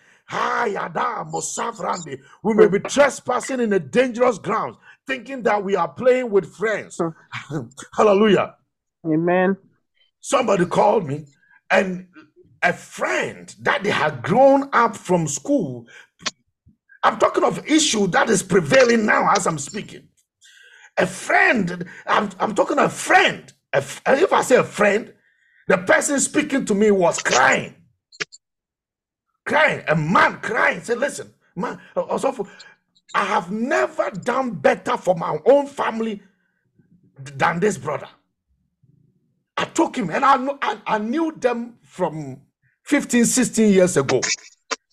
We 2.43 2.55
may 2.55 2.69
be 2.69 2.81
trespassing 2.81 3.61
in 3.61 3.73
a 3.73 3.81
dangerous 3.81 4.39
ground, 4.39 4.77
thinking 5.07 5.43
that 5.45 5.65
we 5.65 5.77
are 5.77 5.89
playing 5.89 6.31
with 6.31 6.55
friends. 6.55 7.05
Hallelujah. 7.95 8.55
Amen. 9.07 9.57
Somebody 10.27 10.67
called 10.67 11.07
me, 11.07 11.25
and 11.71 12.09
a 12.61 12.73
friend 12.73 13.55
that 13.61 13.85
they 13.85 13.91
had 13.91 14.23
grown 14.23 14.69
up 14.73 14.97
from 14.97 15.29
school. 15.29 15.87
I'm 17.05 17.21
talking 17.21 17.45
of 17.45 17.65
issue 17.65 18.09
that 18.09 18.29
is 18.29 18.43
prevailing 18.43 19.07
now 19.07 19.31
as 19.31 19.47
I'm 19.47 19.57
speaking. 19.61 20.09
A 20.99 21.07
friend, 21.07 21.87
I'm, 22.09 22.29
I'm 22.41 22.57
talking 22.57 22.77
a 22.81 22.89
friend. 22.89 23.53
A 23.73 23.79
if 24.09 24.33
I 24.33 24.43
say 24.43 24.57
a 24.57 24.65
friend, 24.65 25.15
the 25.69 25.79
person 25.79 26.19
speaking 26.19 26.65
to 26.65 26.75
me 26.75 26.91
was 26.91 27.23
crying, 27.23 27.77
crying, 29.47 29.85
a 29.87 29.95
man 29.95 30.41
crying. 30.41 30.81
Say, 30.81 30.97
listen, 30.97 31.33
man, 31.55 31.81
also 31.95 32.49
I 33.15 33.25
have 33.27 33.53
never 33.53 34.11
done 34.11 34.55
better 34.55 34.97
for 34.97 35.15
my 35.15 35.39
own 35.47 35.69
family 35.69 36.21
than 37.17 37.61
this 37.61 37.79
brother. 37.79 38.09
Took 39.77 39.99
him 39.99 40.11
and 40.11 40.25
I, 40.25 40.37
I, 40.63 40.79
I 40.87 40.99
knew 40.99 41.35
them 41.39 41.77
from 41.85 42.43
15, 42.87 43.27
16 43.27 43.73
years 43.75 43.99
ago 43.99 44.23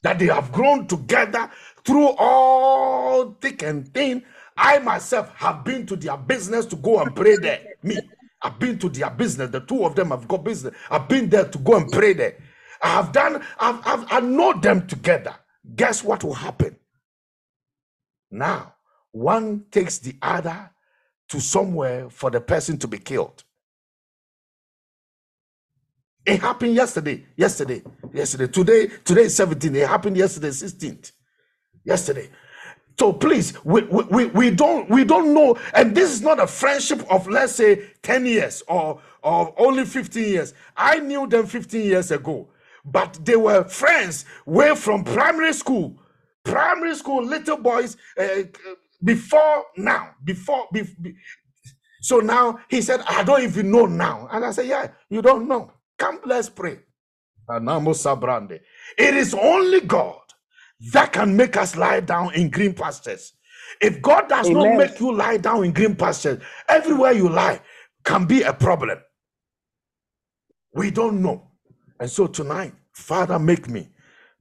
that 0.04 0.20
they 0.20 0.28
have 0.28 0.52
grown 0.52 0.88
together 0.88 1.50
through 1.86 2.10
all 2.20 3.38
thick 3.42 3.64
and 3.64 3.94
thin. 3.96 4.24
I 4.58 4.80
myself 4.80 5.34
have 5.38 5.66
been 5.66 5.88
to 5.88 5.98
their 5.98 6.18
business 6.18 6.68
to 6.68 6.78
go 6.78 7.02
and 7.02 7.16
pray 7.16 7.38
there. 7.38 7.62
Me, 7.84 7.98
I've 8.44 8.60
been 8.60 8.80
to 8.80 8.90
their 8.90 9.12
business. 9.12 9.52
The 9.52 9.62
two 9.62 9.86
of 9.86 9.96
them 9.96 10.12
have 10.12 10.28
got 10.28 10.44
business. 10.46 10.76
I've 10.92 11.10
been 11.10 11.30
there 11.30 11.46
to 11.48 11.60
go 11.60 11.78
and 11.78 11.92
pray 11.92 12.14
there. 12.14 12.38
I 12.84 12.90
have 12.90 13.14
done, 13.14 13.44
I've, 13.60 13.82
I've, 13.88 14.08
I 14.12 14.22
know 14.22 14.54
them 14.60 14.88
together. 14.88 15.36
Guess 15.78 16.04
what 16.04 16.26
will 16.26 16.36
happen? 16.36 16.78
Now, 18.32 18.76
one 19.14 19.66
takes 19.72 20.00
the 20.00 20.16
other 20.22 20.72
to 21.30 21.42
somewhere 21.42 22.10
for 22.12 22.32
the 22.32 22.42
person 22.42 22.80
to 22.80 22.88
be 22.90 23.00
killed. 23.00 23.46
It 26.26 26.42
happened 26.42 26.76
yesterday. 26.76 27.26
Yesterday. 27.38 27.84
Yesterday. 28.14 28.48
Today. 28.48 28.88
Today 29.06 29.24
is 29.24 29.36
17. 29.36 29.76
It 29.76 29.88
happened 29.88 30.18
yesterday, 30.18 30.50
16th. 30.50 31.12
Yesterday. 31.86 32.30
So 33.00 33.14
please, 33.14 33.54
we, 33.66 33.84
we, 33.84 34.04
we, 34.04 34.28
don't 34.52 34.90
we 34.90 35.04
don't 35.04 35.34
know, 35.34 35.58
and 35.74 35.96
this 35.96 36.12
is 36.14 36.22
not 36.22 36.40
a 36.40 36.48
friendship 36.48 37.04
of 37.12 37.28
let's 37.28 37.54
say 37.56 37.90
10 38.04 38.26
years 38.28 38.64
or 38.68 39.02
or 39.24 39.54
only 39.58 39.86
15 39.86 40.24
years. 40.26 40.54
I 40.78 41.00
knew 41.00 41.28
them 41.28 41.48
15 41.48 41.86
years 41.86 42.12
ago, 42.12 42.50
but 42.86 43.20
they 43.26 43.36
were 43.36 43.66
friends 43.66 44.26
way 44.46 44.76
from 44.76 45.04
primary 45.04 45.54
school. 45.54 45.98
Primary 46.46 46.96
school, 46.96 47.26
little 47.26 47.58
boys, 47.58 47.98
uh, 48.20 48.44
before 49.04 49.66
now, 49.78 50.12
before, 50.24 50.68
be, 50.74 50.84
be- 51.02 51.16
so 52.02 52.20
now 52.20 52.60
he 52.70 52.82
said, 52.82 53.02
I 53.08 53.24
don't 53.24 53.44
even 53.44 53.72
know 53.72 53.88
now. 53.88 54.28
And 54.32 54.46
I 54.46 54.52
said, 54.52 54.68
Yeah, 54.68 54.90
you 55.10 55.22
don't 55.22 55.48
know. 55.48 55.72
Come, 55.98 56.20
let's 56.26 56.50
pray. 56.50 56.80
Anamo 57.50 57.94
Sabrande. 57.94 58.60
It 58.98 59.16
is 59.16 59.34
only 59.34 59.82
God 59.82 60.20
that 60.94 61.14
can 61.14 61.36
make 61.38 61.58
us 61.58 61.76
lie 61.76 62.00
down 62.02 62.34
in 62.36 62.50
green 62.50 62.74
pastures. 62.74 63.34
If 63.82 64.02
God 64.02 64.30
does 64.30 64.52
not 64.52 64.70
make 64.70 65.00
you 65.00 65.14
lie 65.16 65.38
down 65.38 65.64
in 65.66 65.74
green 65.74 65.96
pastures, 65.96 66.42
everywhere 66.70 67.14
you 67.14 67.30
lie 67.30 67.62
can 68.04 68.26
be 68.26 68.44
a 68.44 68.54
problem. 68.54 69.00
We 70.76 70.92
don't 70.92 71.22
know. 71.22 71.50
And 72.00 72.10
so 72.10 72.28
tonight, 72.28 72.74
Father, 72.94 73.40
make 73.40 73.70
me. 73.70 73.90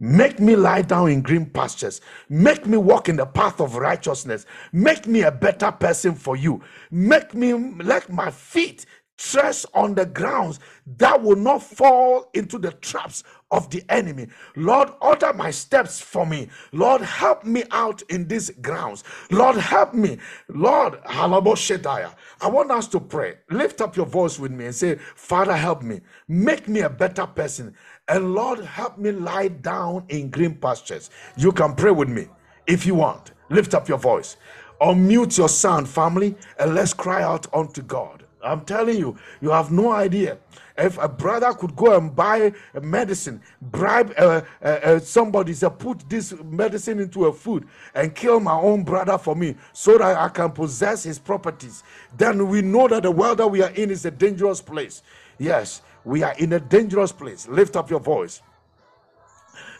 Make 0.00 0.40
me 0.40 0.56
lie 0.56 0.82
down 0.82 1.10
in 1.10 1.22
green 1.22 1.46
pastures. 1.46 2.00
Make 2.28 2.66
me 2.66 2.76
walk 2.78 3.08
in 3.08 3.16
the 3.16 3.26
path 3.26 3.60
of 3.60 3.76
righteousness. 3.76 4.46
Make 4.72 5.06
me 5.06 5.22
a 5.22 5.32
better 5.32 5.72
person 5.72 6.14
for 6.14 6.36
you. 6.36 6.62
Make 6.90 7.34
me 7.34 7.52
let 7.54 8.10
my 8.10 8.30
feet 8.30 8.86
tread 9.18 9.56
on 9.74 9.94
the 9.94 10.06
grounds 10.06 10.60
that 10.98 11.22
will 11.22 11.36
not 11.36 11.62
fall 11.62 12.30
into 12.34 12.58
the 12.58 12.72
traps 12.72 13.24
of 13.50 13.70
the 13.70 13.82
enemy. 13.88 14.26
Lord, 14.56 14.90
order 15.00 15.32
my 15.32 15.50
steps 15.50 16.00
for 16.00 16.26
me. 16.26 16.48
Lord, 16.72 17.02
help 17.02 17.44
me 17.44 17.64
out 17.70 18.02
in 18.08 18.26
these 18.28 18.50
grounds. 18.50 19.04
Lord, 19.30 19.56
help 19.56 19.94
me. 19.94 20.18
Lord, 20.48 20.94
Halabo 21.04 21.54
Shedaya. 21.54 22.14
I 22.40 22.48
want 22.48 22.70
us 22.70 22.88
to 22.88 23.00
pray. 23.00 23.34
Lift 23.50 23.80
up 23.80 23.96
your 23.96 24.06
voice 24.06 24.38
with 24.38 24.52
me 24.52 24.66
and 24.66 24.74
say, 24.74 24.96
Father, 25.14 25.56
help 25.56 25.82
me. 25.82 26.00
Make 26.28 26.68
me 26.68 26.80
a 26.80 26.90
better 26.90 27.26
person. 27.26 27.74
And 28.08 28.34
Lord, 28.34 28.60
help 28.60 28.98
me 28.98 29.12
lie 29.12 29.48
down 29.48 30.04
in 30.08 30.30
green 30.30 30.54
pastures. 30.56 31.10
You 31.36 31.52
can 31.52 31.74
pray 31.74 31.92
with 31.92 32.08
me 32.08 32.28
if 32.66 32.86
you 32.86 32.94
want. 32.96 33.32
Lift 33.50 33.74
up 33.74 33.88
your 33.88 33.98
voice. 33.98 34.36
Unmute 34.80 35.38
your 35.38 35.48
sound, 35.48 35.88
family, 35.88 36.34
and 36.58 36.74
let's 36.74 36.92
cry 36.92 37.22
out 37.22 37.46
unto 37.54 37.82
God. 37.82 38.24
I'm 38.42 38.64
telling 38.64 38.98
you, 38.98 39.16
you 39.40 39.50
have 39.50 39.70
no 39.70 39.92
idea. 39.92 40.38
If 40.76 40.98
a 40.98 41.08
brother 41.08 41.52
could 41.52 41.76
go 41.76 41.96
and 41.96 42.14
buy 42.14 42.52
a 42.74 42.80
medicine, 42.80 43.42
bribe 43.60 44.12
uh, 44.18 44.42
uh, 44.62 44.64
uh, 44.64 44.98
somebody, 44.98 45.52
say, 45.52 45.68
put 45.78 46.08
this 46.08 46.34
medicine 46.44 46.98
into 46.98 47.26
a 47.26 47.32
food 47.32 47.68
and 47.94 48.14
kill 48.14 48.40
my 48.40 48.54
own 48.54 48.82
brother 48.82 49.18
for 49.18 49.36
me 49.36 49.54
so 49.72 49.98
that 49.98 50.16
I 50.16 50.28
can 50.28 50.50
possess 50.50 51.04
his 51.04 51.18
properties, 51.18 51.82
then 52.16 52.48
we 52.48 52.62
know 52.62 52.88
that 52.88 53.02
the 53.02 53.10
world 53.10 53.38
that 53.38 53.48
we 53.48 53.62
are 53.62 53.70
in 53.70 53.90
is 53.90 54.04
a 54.06 54.10
dangerous 54.10 54.60
place. 54.60 55.02
Yes, 55.38 55.82
we 56.04 56.22
are 56.22 56.34
in 56.38 56.54
a 56.54 56.60
dangerous 56.60 57.12
place. 57.12 57.46
Lift 57.48 57.76
up 57.76 57.90
your 57.90 58.00
voice. 58.00 58.42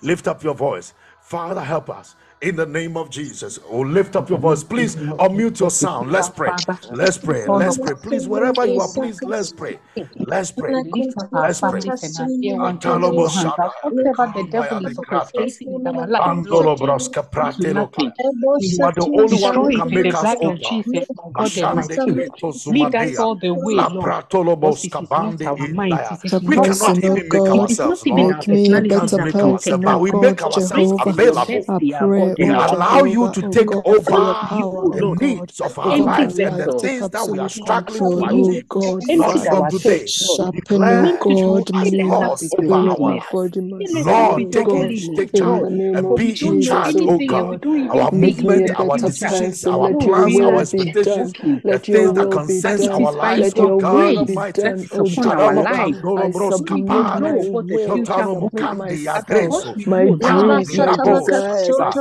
Lift 0.03 0.29
up 0.29 0.43
your 0.45 0.55
voice. 0.55 0.95
Father, 1.23 1.63
help 1.63 1.89
us. 1.89 2.17
In 2.43 2.57
the 2.57 2.67
name 2.67 2.97
of 2.99 3.11
Jesus. 3.11 3.61
Oh, 3.69 3.81
lift 3.83 4.17
up 4.17 4.31
your 4.31 4.39
voice. 4.41 4.65
Please 4.65 4.97
unmute 4.97 5.61
your 5.61 5.71
sound. 5.73 6.13
Let's 6.13 6.31
pray. 6.31 6.55
Let's 6.91 7.19
pray. 7.19 7.49
Let's 7.49 7.79
pray. 7.79 7.97
Please, 7.97 8.29
wherever 8.29 8.67
you 8.67 8.81
are, 8.81 8.89
please, 8.91 9.23
let's 9.25 9.53
pray. 9.53 9.81
Let's 10.27 10.53
pray. 10.53 10.79
lift 10.85 11.17
up 11.19 11.29
our 11.35 11.49
Let's 11.49 11.63
pray. 11.63 11.83
families 11.83 11.99
and 12.03 12.17
our 12.19 12.31
dear 12.41 12.57
ones 12.59 12.81
into 12.87 13.13
Antalobo 13.13 13.17
your 13.17 13.31
hands. 13.33 13.55
shada. 13.55 13.57
That 13.59 13.73
whatever 13.91 14.33
the 14.35 14.45
devil 14.45 14.79
is 14.83 14.97
orchestrating 14.99 15.77
in 15.77 15.87
our 15.89 16.09
life, 16.09 16.25
Andolo 16.27 16.77
Lord, 16.79 16.79
broska 16.79 17.25
pratelo. 17.31 17.93
nothing. 17.97 18.13
you 18.59 18.85
are 18.85 18.93
the 18.93 19.09
only 19.15 19.37
one 19.37 19.57
who 19.59 19.71
can 19.71 19.93
make 19.93 20.15
us 20.15 20.37
blood 20.37 20.39
of 20.45 20.61
over. 20.61 20.61
Jesus, 20.61 21.09
my 21.15 21.25
God 21.35 21.57
and 21.59 21.75
my 21.75 21.87
Ashande 21.87 21.99
King. 22.05 22.25
Krito 22.31 22.53
Lead 22.69 22.95
us 22.97 23.13
Sumadea. 23.13 23.19
all 23.19 23.37
the 23.37 23.55
way, 23.55 23.87
Lord. 23.91 24.17
Pratolobos 24.31 24.59
Because 24.61 24.93
it 24.93 25.03
is 25.03 25.11
not 25.19 25.37
Kabande 25.37 25.47
our 25.47 25.69
minds, 25.69 26.11
Indaya. 26.11 26.13
it 26.13 26.21
is 26.25 26.33
a 26.35 26.41
We 26.43 26.59
cannot 26.59 26.99
even 26.99 27.29
make 27.31 27.49
God. 27.49 27.55
it 27.55 27.71
is 27.71 27.85
not 27.85 27.99
ourselves, 27.99 28.07
Lord. 28.07 28.23
our 28.31 28.45
Make 28.47 28.49
me 28.49 28.73
a 28.75 28.79
We 28.79 28.83
personalities 28.83 28.89
can't 28.89 29.13
better 29.13 29.19
that 29.19 29.33
make 29.33 29.43
ourselves, 29.43 29.85
but 29.85 30.01
we 30.01 30.13
make 30.13 30.43
ourselves 30.43 30.93
it 30.95 31.19
is 31.19 31.33
Jehovah. 31.35 31.81
your 31.81 32.11
available. 32.11 32.32
I 32.33 32.37
mercy, 32.39 32.51
our 32.51 32.57
pray, 32.57 32.57
God 32.57 32.81
We 32.91 32.91
and 32.91 32.93
oh 32.93 33.01
allow 33.01 33.05
you 33.05 33.29
to 33.31 33.43
oh 33.43 33.57
take 33.57 33.71
can 33.71 33.83
God, 33.83 33.85
for 33.89 34.13
your 34.13 34.35
over 34.35 34.35
follow 34.37 34.37
power, 34.37 34.87
you, 34.87 34.93
the 34.93 35.03
oh 35.03 35.15
Lord. 35.15 35.21
Needs 35.21 35.61
of 35.61 35.79
our 35.79 35.99
lives 35.99 36.41
and 36.41 36.59
the 36.59 36.69
things 36.69 37.11
that 37.11 37.29
we 37.29 37.39
are 37.39 37.51
struggling 37.51 38.11
to 38.11 38.25
control, 38.25 38.31
Use 38.31 38.49
oh 38.49 38.55
it 38.55 38.69
achieve. 38.69 38.89
to 38.89 38.95
God, 38.95 39.05
empty 39.09 39.41
Lord, 39.43 39.43
from 39.43 39.69
today, 39.69 40.15
Lord. 40.21 40.45
oh 40.45 40.53
declare 40.53 41.11
God, 41.29 41.71
a 41.81 41.87
us 41.91 41.93
me, 41.93 42.15
up 42.23 42.37
pause 42.37 42.55
with 42.57 42.71
over 42.71 42.75
our 42.75 42.97
of. 42.99 43.23
God, 43.33 43.57
lives. 43.57 43.57
in 43.57 43.71
my 43.71 43.85
Fill 43.85 43.99
us 43.99 44.11
up 44.11 44.19
spirit, 44.19 44.33
Lord, 44.33 44.37
with 44.37 44.51
oh 44.51 44.53
take 44.53 44.73
God, 44.73 44.95
take 45.15 45.35
in 45.35 45.35
charge 45.35 45.69
and 45.93 46.15
be 46.15 46.35
in 46.41 46.61
charge, 46.61 47.03
oh 47.03 47.09
oh 47.09 47.21
anything 47.21 47.37
and 47.37 47.49
we 47.49 47.57
God. 47.57 47.59
God. 47.59 47.59
don't 47.59 47.81
even 47.81 47.91
Our 47.91 48.13
movement, 48.13 48.71
our 48.77 48.99
be 48.99 49.01
better 49.01 49.07
in 49.07 49.15
charge. 49.25 49.51
decisions, 49.51 49.67
our 49.67 49.91
Lord, 49.91 49.95
plans, 49.95 50.41
our 50.41 50.61
expectations, 50.63 51.35
the 51.69 51.79
things 51.81 52.15
that 52.15 52.29
will 52.29 52.39
But 52.39 52.47
be 52.47 52.63
but 52.63 52.79
concerns 52.81 52.89
our 52.89 53.13
lives, 53.13 53.53
Let 53.53 53.59
oh 53.59 53.69
your 53.69 53.73
God 53.73 54.19
Almighty. 54.19 54.63
that 54.63 54.75
done, 54.75 54.89
is 54.93 54.99
oh 54.99 55.11
upon 55.11 55.33
our 55.33 55.53
life. 55.53 55.71
kandoro 55.71 56.17
I 56.17 56.33
bros 56.33 56.59
We 56.59 56.73
don't 56.73 56.89
submit 56.89 57.09
know 57.13 57.15
oh 57.23 57.35
my 57.35 57.35
kapare. 57.35 57.51
what 57.51 57.69
the 57.69 57.79
will, 57.79 58.05
I 58.09 58.21
future 58.21 58.27
Shotano 58.27 58.37
submit 58.41 58.73
holds. 58.73 58.73
mukandi 58.73 59.07
But 59.29 59.45
what 59.49 59.65
myself, 59.65 59.69
agreso. 59.69 59.77
we 59.77 59.87
my 59.87 60.11
know 60.11 60.17
that 60.17 60.37
you 60.39 60.53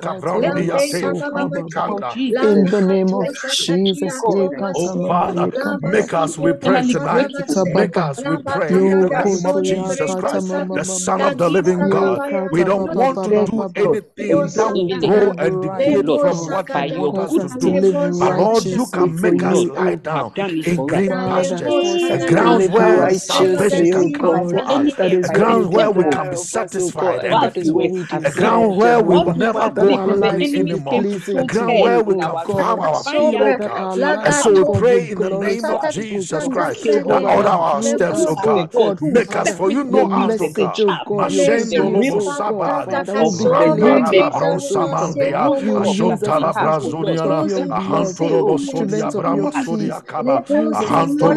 kata 0.00 0.40
baba 0.40 0.62
Brondiate, 0.62 1.00
soka 1.00 1.30
baba. 1.32 1.62
Andikanda. 1.72 2.18
In 2.40 2.70
the 2.70 2.82
name 2.82 3.14
of 3.14 3.30
Jesus, 3.48 4.24
ye 4.28 4.50
Oh 4.74 4.90
Father, 4.90 5.50
make 5.82 6.14
us, 6.14 6.38
we 6.38 6.52
pray 6.54 6.82
tonight. 6.84 7.32
kata 7.36 7.64
Make 7.64 7.96
us, 7.98 8.24
we 8.24 8.38
pray 8.38 8.78
in 8.80 9.00
the 9.00 9.10
name 9.10 9.46
of 9.46 9.62
Jesus 9.62 10.14
Christ, 10.14 10.54
the 10.74 10.84
Son 10.84 11.24
of 11.24 11.38
the 11.38 11.50
living 11.50 11.88
God. 11.88 12.22
We 12.50 12.64
don't 12.64 12.92
want 12.94 13.22
to 13.24 13.40
do 13.40 13.68
anything 13.76 14.52
Cause 14.54 14.54
that 14.54 14.76
will 14.76 14.98
go 15.00 15.34
and 15.38 15.60
right, 15.68 15.84
deviate 15.84 16.10
oh 16.16 16.18
from 16.18 16.50
what 16.50 16.74
you 16.74 16.84
want 16.84 17.18
us 17.18 17.38
to 17.38 17.48
do. 17.50 17.80
But 18.18 18.34
Lord, 18.34 18.70
you 18.70 18.86
can 18.88 19.20
make 19.20 19.42
us 19.44 19.66
you, 19.66 19.70
lie 19.70 19.96
oh 19.96 19.96
down 19.96 20.32
God. 20.34 20.34
in 20.64 20.84
green 20.86 21.16
pastures, 21.16 21.76
a 22.08 22.18
ground 22.18 22.70
where 22.72 23.10
salvation 23.12 23.88
righteously, 23.88 23.90
can 23.90 24.12
oh 24.14 24.20
come 24.20 24.42
for 24.42 24.68
us, 24.70 24.96
a 25.22 25.28
ground 25.30 25.70
where 25.72 25.90
we 25.90 26.04
can 26.06 26.30
be 26.30 26.36
of 26.36 26.48
us, 26.56 26.76
oh 26.78 26.90
God. 26.92 27.18
satisfied 27.18 27.24
and 27.24 27.40
And 27.40 27.40
be 27.40 27.50
that 27.50 27.56
is 27.56 27.72
what 27.72 27.90
full, 27.90 27.90
we 27.90 28.06
a 28.24 28.32
ground 28.32 28.76
where 28.76 29.00
we 29.00 29.18
will 29.18 29.34
never 29.34 29.70
go 29.70 29.89
our 29.90 30.06
hungry 30.06 30.08
lives 30.08 30.54
will 30.54 30.66
be 30.66 30.74
anymore, 30.78 31.04
a 31.34 31.38
pleasing 31.40 31.48
to 31.50 31.54
ground 31.54 31.80
where 31.80 31.96
you, 31.98 32.02
we 32.02 32.14
oh 32.16 32.16
can 32.16 32.30
God. 32.38 32.38
farm 32.38 32.82
our 32.82 33.04
You 33.06 33.12
field, 33.12 33.42
oh 33.42 33.48
let 33.48 33.54
God. 33.54 33.76
our 33.76 33.96
And 34.24 34.34
lives, 34.34 34.34
so 34.34 34.50
oh 34.50 34.52
we 34.52 34.64
pray 34.64 35.10
in 35.10 35.20
the 35.20 35.30
name 35.30 35.70
of. 35.70 35.88
Jesus 35.88 36.48
Christ 36.48 36.90
that 36.90 37.08
that 37.08 37.22
our 37.46 37.82
steps, 37.82 38.10
us, 38.10 38.26
oh 38.26 38.36
oh 38.36 38.36
God. 38.36 38.66
God, 38.66 38.98
Make 39.10 39.36
us, 39.36 39.52
for 39.52 39.70
you 39.70 39.84
know 39.84 40.06
oh 40.40 40.50
message, 40.50 40.50
God. 40.50 40.80
oh 40.80 40.92
Mashendo 41.16 41.90
voice, 41.90 41.92
lobo 41.92 42.34
oh 42.34 42.62
God, 42.62 42.80
sabade, 42.88 43.06
that 43.06 43.18
will 43.18 43.32
be 43.32 43.44
rampara 43.50 44.00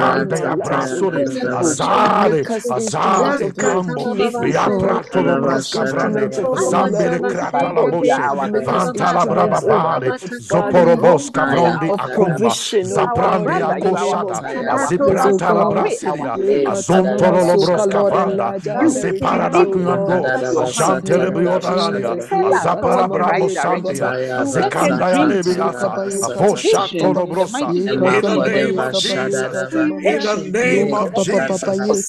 zoporobos 10.40 11.30
kabrondi 11.32 11.92
of 11.92 12.02
akomba, 12.04 12.12
provision, 12.12 12.92
oh 12.92 13.08
God, 13.08 13.46
zaprandi 13.46 13.54
in 13.54 13.66
the 13.66 13.80
name 13.82 14.24
akoshata, 14.24 14.42
of 14.42 14.42
Jesus, 14.46 14.94
oh 15.00 15.10
aziprata 15.10 15.52
la 15.54 15.64
brasilia, 15.66 16.38
azontolo 16.64 17.44
lo 17.44 17.58
Yekatamamasoka, 17.58 17.58
broska 17.58 18.02
Lord, 18.02 18.14
vanda, 18.14 18.54
enlarge 18.54 18.68
our 18.68 18.86
azepara 18.86 19.50
territories, 19.50 19.50
da 19.50 19.66
oh 19.66 19.76
God. 19.78 20.24
kuyando, 20.24 20.30
In 20.62 20.80
the 20.80 21.00
ajantele 21.00 21.30
name 21.30 21.46
of 21.46 21.60
biodaria, 21.60 22.16
Jesus. 22.18 22.32
azapara 22.42 23.08
brabo 23.08 23.48
Yekatamamayekamababa. 23.48 23.50
sandia, 23.50 24.16
azekanda 24.36 25.10
ya 25.10 25.24
lebiasa, 25.26 26.00
Yekatamamasokabayekata. 26.06 26.20
avoshatolo 26.22 27.26
brosa. 27.26 27.74
In 27.86 28.20
the 28.20 28.38
name 28.38 28.78
of 28.78 28.92
Jesus, 28.92 29.64
Yekatamamayekabayekatamama. 29.64 29.83
In 29.92 30.22
the 30.22 30.50
name 30.50 30.94
of 30.94 31.14
Jesus, 31.14 31.62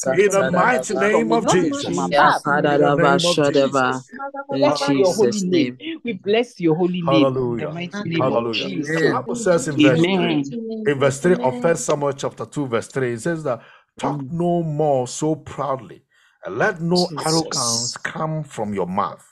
in 0.05 0.31
the 0.31 0.51
mighty 0.51 0.93
name 0.95 1.31
of 1.31 1.47
Jesus, 1.47 1.83
Jesus' 1.83 2.45
in 2.45 2.61
the 2.61 2.95
name 2.97 3.25
of 3.25 3.35
Jesus. 3.35 4.11
In 4.51 4.75
Hallelujah. 4.75 5.15
Jesus' 5.15 5.43
name. 5.43 5.77
We 6.03 6.13
bless 6.13 6.59
your 6.59 6.75
holy 6.75 7.01
name 7.01 7.27
in 7.27 7.57
the 7.57 7.67
Hallelujah. 7.67 7.71
name 8.05 8.21
of 8.21 8.21
Hallelujah. 8.21 8.63
The 8.63 8.69
Jesus. 8.69 9.01
Bible 9.11 9.35
says 9.35 9.67
in 9.67 9.75
verse 9.77 9.99
3, 9.99 10.05
Amen. 10.09 10.43
in 10.87 10.99
verse 10.99 11.19
3 11.19 11.35
of 11.35 11.61
First 11.61 11.85
Samuel 11.85 12.13
chapter 12.13 12.45
2, 12.45 12.67
verse 12.67 12.87
3, 12.87 13.13
it 13.13 13.21
says 13.21 13.43
that 13.43 13.61
talk 13.97 14.19
Mm. 14.21 14.31
no 14.31 14.63
more 14.63 15.07
so 15.07 15.35
proudly, 15.35 16.03
and 16.45 16.57
let 16.57 16.81
no 16.81 17.05
arrogance 17.25 17.95
Jesus. 17.95 17.97
come 17.97 18.43
from 18.43 18.73
your 18.73 18.87
mouth. 18.87 19.25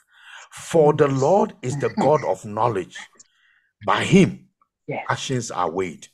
For 0.52 0.92
the 0.92 1.08
Lord 1.08 1.54
is 1.62 1.76
the 1.78 1.88
God 1.90 2.24
of 2.24 2.44
knowledge. 2.44 2.98
By 3.84 4.04
him 4.04 4.48
Yes. 4.86 5.04
actions 5.08 5.50
are 5.50 5.70
weighed. 5.70 6.08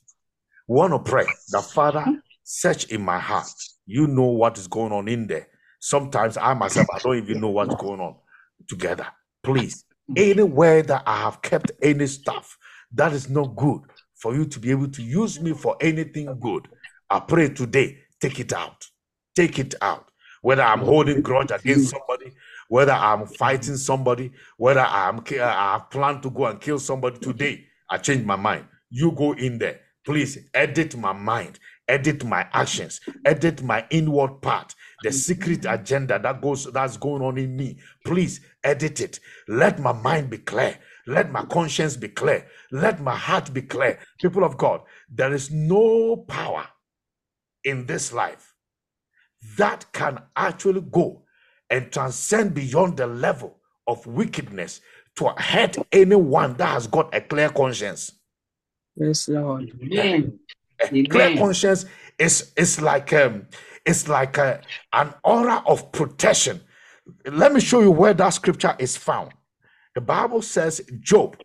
We 0.71 0.77
want 0.77 0.93
to 0.93 1.01
pray 1.01 1.27
that 1.51 1.65
Father, 1.65 2.07
search 2.45 2.85
in 2.93 3.03
my 3.03 3.19
heart. 3.19 3.51
You 3.87 4.07
know 4.07 4.27
what 4.27 4.57
is 4.57 4.69
going 4.69 4.93
on 4.93 5.09
in 5.09 5.27
there. 5.27 5.49
Sometimes 5.81 6.37
I 6.37 6.55
myself, 6.55 6.87
I 6.95 7.01
don't 7.03 7.17
even 7.17 7.41
know 7.41 7.49
what's 7.49 7.75
going 7.75 7.99
on 7.99 8.15
together. 8.69 9.09
Please, 9.43 9.85
anywhere 10.15 10.83
that 10.83 11.03
I 11.07 11.23
have 11.23 11.43
kept 11.43 11.73
any 11.83 12.07
stuff 12.07 12.57
that 12.95 13.13
is 13.13 13.29
not 13.29 13.57
good 13.57 13.81
for 14.15 14.33
you 14.33 14.45
to 14.45 14.61
be 14.61 14.71
able 14.71 14.87
to 14.93 15.03
use 15.03 15.41
me 15.41 15.55
for 15.55 15.77
anything 15.81 16.39
good, 16.39 16.69
I 17.11 17.19
pray 17.19 17.49
today, 17.49 17.99
take 18.21 18.39
it 18.39 18.53
out. 18.53 18.87
Take 19.35 19.59
it 19.59 19.75
out. 19.83 20.09
Whether 20.41 20.63
I'm 20.63 20.83
holding 20.83 21.21
grudge 21.21 21.51
against 21.51 21.91
somebody, 21.91 22.33
whether 22.69 22.93
I'm 22.93 23.27
fighting 23.27 23.77
somebody, 23.77 24.31
whether 24.57 24.83
I'm 24.83 25.25
I 25.33 25.83
planned 25.91 26.23
to 26.23 26.31
go 26.31 26.47
and 26.47 26.61
kill 26.61 26.79
somebody 26.79 27.19
today, 27.19 27.65
I 27.91 27.99
change 27.99 28.25
my 28.25 28.37
mind. 28.37 28.67
You 28.89 29.11
go 29.11 29.33
in 29.33 29.59
there. 29.59 29.81
Please 30.11 30.39
edit 30.55 30.97
my 30.97 31.13
mind, 31.13 31.61
edit 31.87 32.25
my 32.25 32.45
actions, 32.53 33.01
edit 33.25 33.63
my 33.63 33.87
inward 33.91 34.43
part, 34.43 34.75
the 35.05 35.13
secret 35.13 35.65
agenda 35.69 36.19
that 36.19 36.43
goes 36.43 36.65
that's 36.65 36.97
going 36.97 37.23
on 37.23 37.39
in 37.39 37.55
me. 37.55 37.79
Please 38.05 38.41
edit 38.65 39.01
it. 39.01 39.21
Let 39.47 39.79
my 39.79 39.93
mind 39.93 40.29
be 40.29 40.39
clear. 40.39 40.77
Let 41.07 41.31
my 41.31 41.45
conscience 41.45 41.97
be 41.97 42.09
clear. 42.09 42.45
Let 42.73 43.01
my 43.01 43.15
heart 43.15 43.55
be 43.55 43.63
clear. 43.63 44.01
People 44.21 44.43
of 44.43 44.57
God, 44.57 44.81
there 45.09 45.33
is 45.33 45.53
no 45.53 46.17
power 46.17 46.67
in 47.63 47.87
this 47.87 48.13
life 48.13 48.53
that 49.59 49.87
can 49.93 50.19
actually 50.35 50.81
go 50.91 51.23
and 51.71 51.93
transcend 51.93 52.53
beyond 52.53 52.97
the 52.97 53.07
level 53.07 53.61
of 53.87 54.05
wickedness 54.09 54.81
to 55.19 55.33
hurt 55.37 55.77
anyone 55.93 56.55
that 56.55 56.71
has 56.71 56.89
got 56.89 57.15
a 57.15 57.21
clear 57.21 57.51
conscience. 57.51 58.15
Yes, 59.01 59.29
Lord. 59.29 59.73
Amen. 59.83 60.39
A 60.83 60.89
clear 61.05 61.35
conscience 61.37 61.87
is 62.19 62.53
is 62.57 62.81
like 62.81 63.13
um 63.15 63.47
it's 63.87 64.09
like 64.09 64.37
a, 64.37 64.61
an 64.93 65.15
aura 65.25 65.63
of 65.67 65.91
protection. 65.91 66.61
Let 67.25 67.53
me 67.53 67.61
show 67.61 67.81
you 67.81 67.91
where 67.91 68.13
that 68.13 68.29
scripture 68.31 68.77
is 68.79 68.97
found. 68.97 69.33
The 69.95 70.03
Bible 70.03 70.43
says 70.43 70.83
Job, 71.01 71.37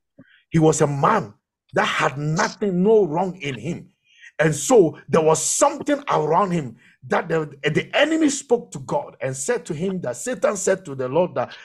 he 0.49 0.59
was 0.59 0.81
a 0.81 0.87
man 0.87 1.33
that 1.73 1.85
had 1.85 2.17
nothing, 2.17 2.83
no 2.83 3.05
wrong 3.05 3.37
in 3.41 3.55
him. 3.55 3.89
And 4.37 4.53
so 4.53 4.99
there 5.07 5.21
was 5.21 5.41
something 5.41 6.03
around 6.09 6.51
him 6.51 6.75
that 7.07 7.29
the, 7.29 7.49
the 7.63 7.89
enemy 7.93 8.29
spoke 8.29 8.69
to 8.71 8.79
God 8.79 9.15
and 9.21 9.35
said 9.35 9.65
to 9.67 9.73
him 9.73 10.01
that 10.01 10.17
Satan 10.17 10.57
said 10.57 10.83
to 10.85 10.95
the 10.95 11.07
Lord 11.07 11.35
that 11.35 11.55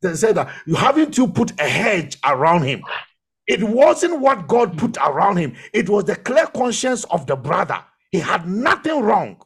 they 0.00 0.14
said 0.14 0.36
that 0.36 0.50
you 0.66 0.74
haven't 0.74 1.18
you 1.18 1.28
put 1.28 1.52
a 1.60 1.68
hedge 1.68 2.16
around 2.24 2.62
him. 2.62 2.82
It 3.46 3.62
wasn't 3.62 4.20
what 4.20 4.48
God 4.48 4.70
hmm. 4.70 4.78
put 4.78 4.96
around 4.98 5.36
him, 5.36 5.54
it 5.72 5.88
was 5.88 6.04
the 6.04 6.16
clear 6.16 6.46
conscience 6.46 7.04
of 7.04 7.26
the 7.26 7.36
brother. 7.36 7.78
he 8.10 8.20
had 8.20 8.48
nothing 8.48 9.00
wrong 9.00 9.42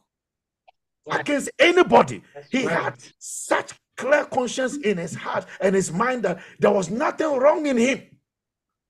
against 1.09 1.49
anybody. 1.59 2.21
He 2.51 2.63
had 2.63 2.95
such 3.17 3.73
clear 3.97 4.25
conscience 4.25 4.77
in 4.77 4.97
his 4.97 5.15
heart 5.15 5.45
and 5.59 5.75
his 5.75 5.91
mind 5.91 6.23
that 6.23 6.39
there 6.59 6.71
was 6.71 6.89
nothing 6.89 7.37
wrong 7.37 7.65
in 7.65 7.77
him. 7.77 8.03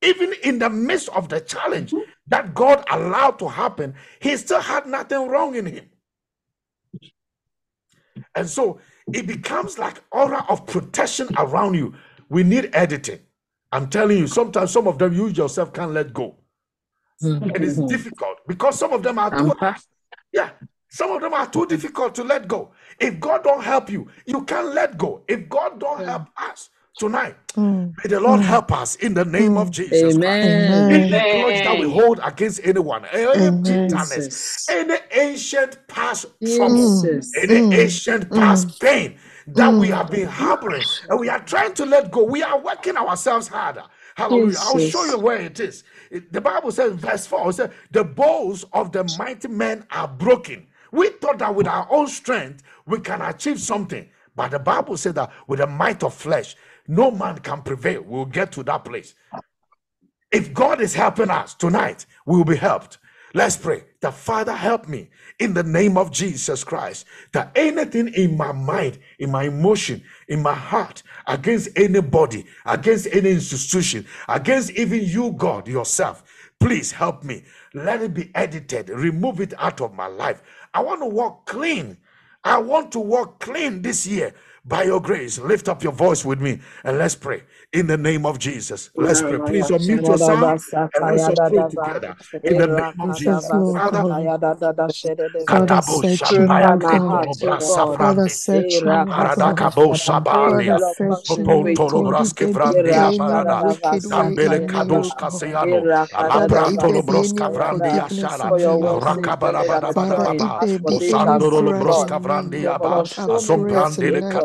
Even 0.01 0.33
in 0.43 0.59
the 0.59 0.69
midst 0.69 1.09
of 1.09 1.27
the 1.27 1.41
challenge 1.41 1.91
hmm. 1.91 1.99
that 2.27 2.53
God 2.53 2.83
allowed 2.89 3.39
to 3.39 3.47
happen, 3.47 3.95
he 4.21 4.37
still 4.37 4.61
had 4.61 4.85
nothing 4.85 5.27
wrong 5.27 5.55
in 5.55 5.65
him. 5.65 5.89
And 8.35 8.49
so 8.49 8.79
it 9.13 9.27
becomes 9.27 9.79
like 9.79 10.01
aura 10.11 10.45
of 10.49 10.65
protection 10.67 11.29
around 11.37 11.75
you. 11.75 11.95
We 12.29 12.43
need 12.43 12.69
editing. 12.73 13.19
I'm 13.71 13.89
telling 13.89 14.17
you, 14.17 14.27
sometimes 14.27 14.71
some 14.71 14.87
of 14.87 14.97
them 14.97 15.13
you 15.13 15.27
yourself 15.27 15.73
can't 15.73 15.91
let 15.91 16.13
go. 16.13 16.35
Mm. 17.23 17.53
And 17.55 17.63
it's 17.63 17.77
difficult 17.77 18.37
because 18.47 18.79
some 18.79 18.93
of 18.93 19.03
them 19.03 19.19
are 19.19 19.29
too 19.29 19.53
yeah, 20.31 20.51
some 20.89 21.11
of 21.11 21.21
them 21.21 21.33
are 21.33 21.47
too 21.47 21.65
difficult 21.65 22.15
to 22.15 22.23
let 22.23 22.47
go. 22.47 22.71
If 22.99 23.19
God 23.19 23.43
don't 23.43 23.63
help 23.63 23.89
you, 23.89 24.07
you 24.25 24.43
can't 24.43 24.73
let 24.73 24.97
go. 24.97 25.23
If 25.27 25.49
God 25.49 25.79
don't 25.79 26.03
help 26.03 26.23
mm. 26.23 26.51
us 26.51 26.69
tonight, 26.97 27.35
Mm. 27.55 27.93
may 27.97 28.09
the 28.09 28.19
Lord 28.19 28.39
mm. 28.41 28.43
help 28.43 28.71
us 28.71 28.95
in 28.95 29.13
the 29.13 29.25
name 29.25 29.57
of 29.57 29.69
Jesus 29.71 30.01
Christ. 30.01 30.17
Amen. 30.17 30.91
Any 30.91 31.09
grudge 31.09 31.63
that 31.63 31.79
we 31.79 31.91
hold 31.91 32.19
against 32.23 32.61
anyone, 32.63 33.05
any 33.11 33.51
bitterness, 33.51 34.69
any 34.69 34.97
ancient 35.11 35.87
past 35.87 36.25
trouble, 36.55 37.01
Jesus. 37.01 37.35
any 37.37 37.55
Mm. 37.55 37.77
ancient 37.77 38.31
past 38.31 38.79
pain 38.79 39.17
that 39.55 39.73
we 39.73 39.87
have 39.89 40.07
mm. 40.07 40.11
been 40.11 40.27
harboring 40.27 40.83
and 41.09 41.19
we 41.19 41.29
are 41.29 41.39
trying 41.39 41.73
to 41.73 41.85
let 41.85 42.11
go. 42.11 42.23
We 42.23 42.43
are 42.43 42.59
working 42.59 42.97
ourselves 42.97 43.47
harder. 43.47 43.83
Hallelujah. 44.15 44.57
I'll 44.59 44.79
show 44.79 45.05
you 45.05 45.19
where 45.19 45.39
it 45.39 45.59
is. 45.59 45.83
It- 46.11 46.31
the 46.31 46.41
Bible 46.41 46.71
says, 46.71 46.93
verse 46.93 47.25
4 47.25 47.49
it 47.49 47.53
says, 47.53 47.69
The 47.91 48.03
bows 48.03 48.65
of 48.73 48.91
the 48.91 49.03
mighty 49.17 49.47
men 49.47 49.85
are 49.91 50.07
broken. 50.07 50.67
We 50.91 51.09
thought 51.09 51.39
that 51.39 51.53
with 51.53 51.67
our 51.67 51.87
own 51.89 52.07
strength 52.07 52.63
we 52.85 52.99
can 52.99 53.21
achieve 53.21 53.59
something. 53.59 54.09
But 54.35 54.51
the 54.51 54.59
Bible 54.59 54.97
said 54.97 55.15
that 55.15 55.31
with 55.47 55.59
the 55.59 55.67
might 55.67 56.03
of 56.03 56.13
flesh, 56.13 56.55
no 56.87 57.11
man 57.11 57.37
can 57.39 57.61
prevail. 57.61 58.01
We'll 58.01 58.25
get 58.25 58.51
to 58.53 58.63
that 58.63 58.85
place. 58.85 59.13
If 60.31 60.53
God 60.53 60.81
is 60.81 60.93
helping 60.93 61.29
us 61.29 61.53
tonight, 61.53 62.05
we 62.25 62.37
will 62.37 62.45
be 62.45 62.55
helped. 62.55 62.99
Let's 63.33 63.57
pray. 63.57 63.83
The 64.01 64.11
Father, 64.11 64.53
help 64.53 64.87
me 64.87 65.09
in 65.39 65.53
the 65.53 65.63
name 65.63 65.97
of 65.97 66.11
Jesus 66.11 66.63
Christ. 66.63 67.05
That 67.33 67.51
anything 67.55 68.09
in 68.15 68.37
my 68.37 68.51
mind, 68.51 68.99
in 69.19 69.31
my 69.31 69.43
emotion, 69.43 70.03
in 70.27 70.41
my 70.41 70.53
heart, 70.53 71.03
against 71.27 71.69
anybody, 71.77 72.45
against 72.65 73.07
any 73.07 73.31
institution, 73.31 74.05
against 74.27 74.71
even 74.71 75.03
you, 75.03 75.33
God, 75.33 75.67
yourself, 75.67 76.23
please 76.59 76.91
help 76.91 77.23
me. 77.23 77.43
Let 77.73 78.01
it 78.01 78.13
be 78.13 78.31
edited. 78.35 78.89
Remove 78.89 79.41
it 79.41 79.53
out 79.59 79.81
of 79.81 79.93
my 79.93 80.07
life. 80.07 80.41
I 80.73 80.81
want 80.81 81.01
to 81.01 81.07
walk 81.07 81.45
clean. 81.45 81.97
I 82.43 82.57
want 82.59 82.91
to 82.93 82.99
walk 82.99 83.39
clean 83.39 83.81
this 83.81 84.07
year 84.07 84.33
by 84.65 84.83
your 84.83 85.01
grace. 85.01 85.39
Lift 85.39 85.69
up 85.69 85.83
your 85.83 85.93
voice 85.93 86.25
with 86.25 86.41
me 86.41 86.59
and 86.83 86.97
let's 86.97 87.15
pray. 87.15 87.43
In 87.73 87.87
the 87.87 87.97
name 87.97 88.25
of 88.25 88.39
Jesus. 88.39 88.91
Let's 88.97 89.21
pray. 89.21 89.39
Please 89.39 89.69
unmute 89.69 90.07
yourself 90.07 90.55
and 90.95 91.07
let's 91.07 91.29
pray 91.29 91.63
together. 91.63 92.15
In 92.43 92.57
the 92.57 92.67
name 92.67 92.99
of 92.99 93.13
Jesus. 93.13 93.53
Father, 93.73 94.05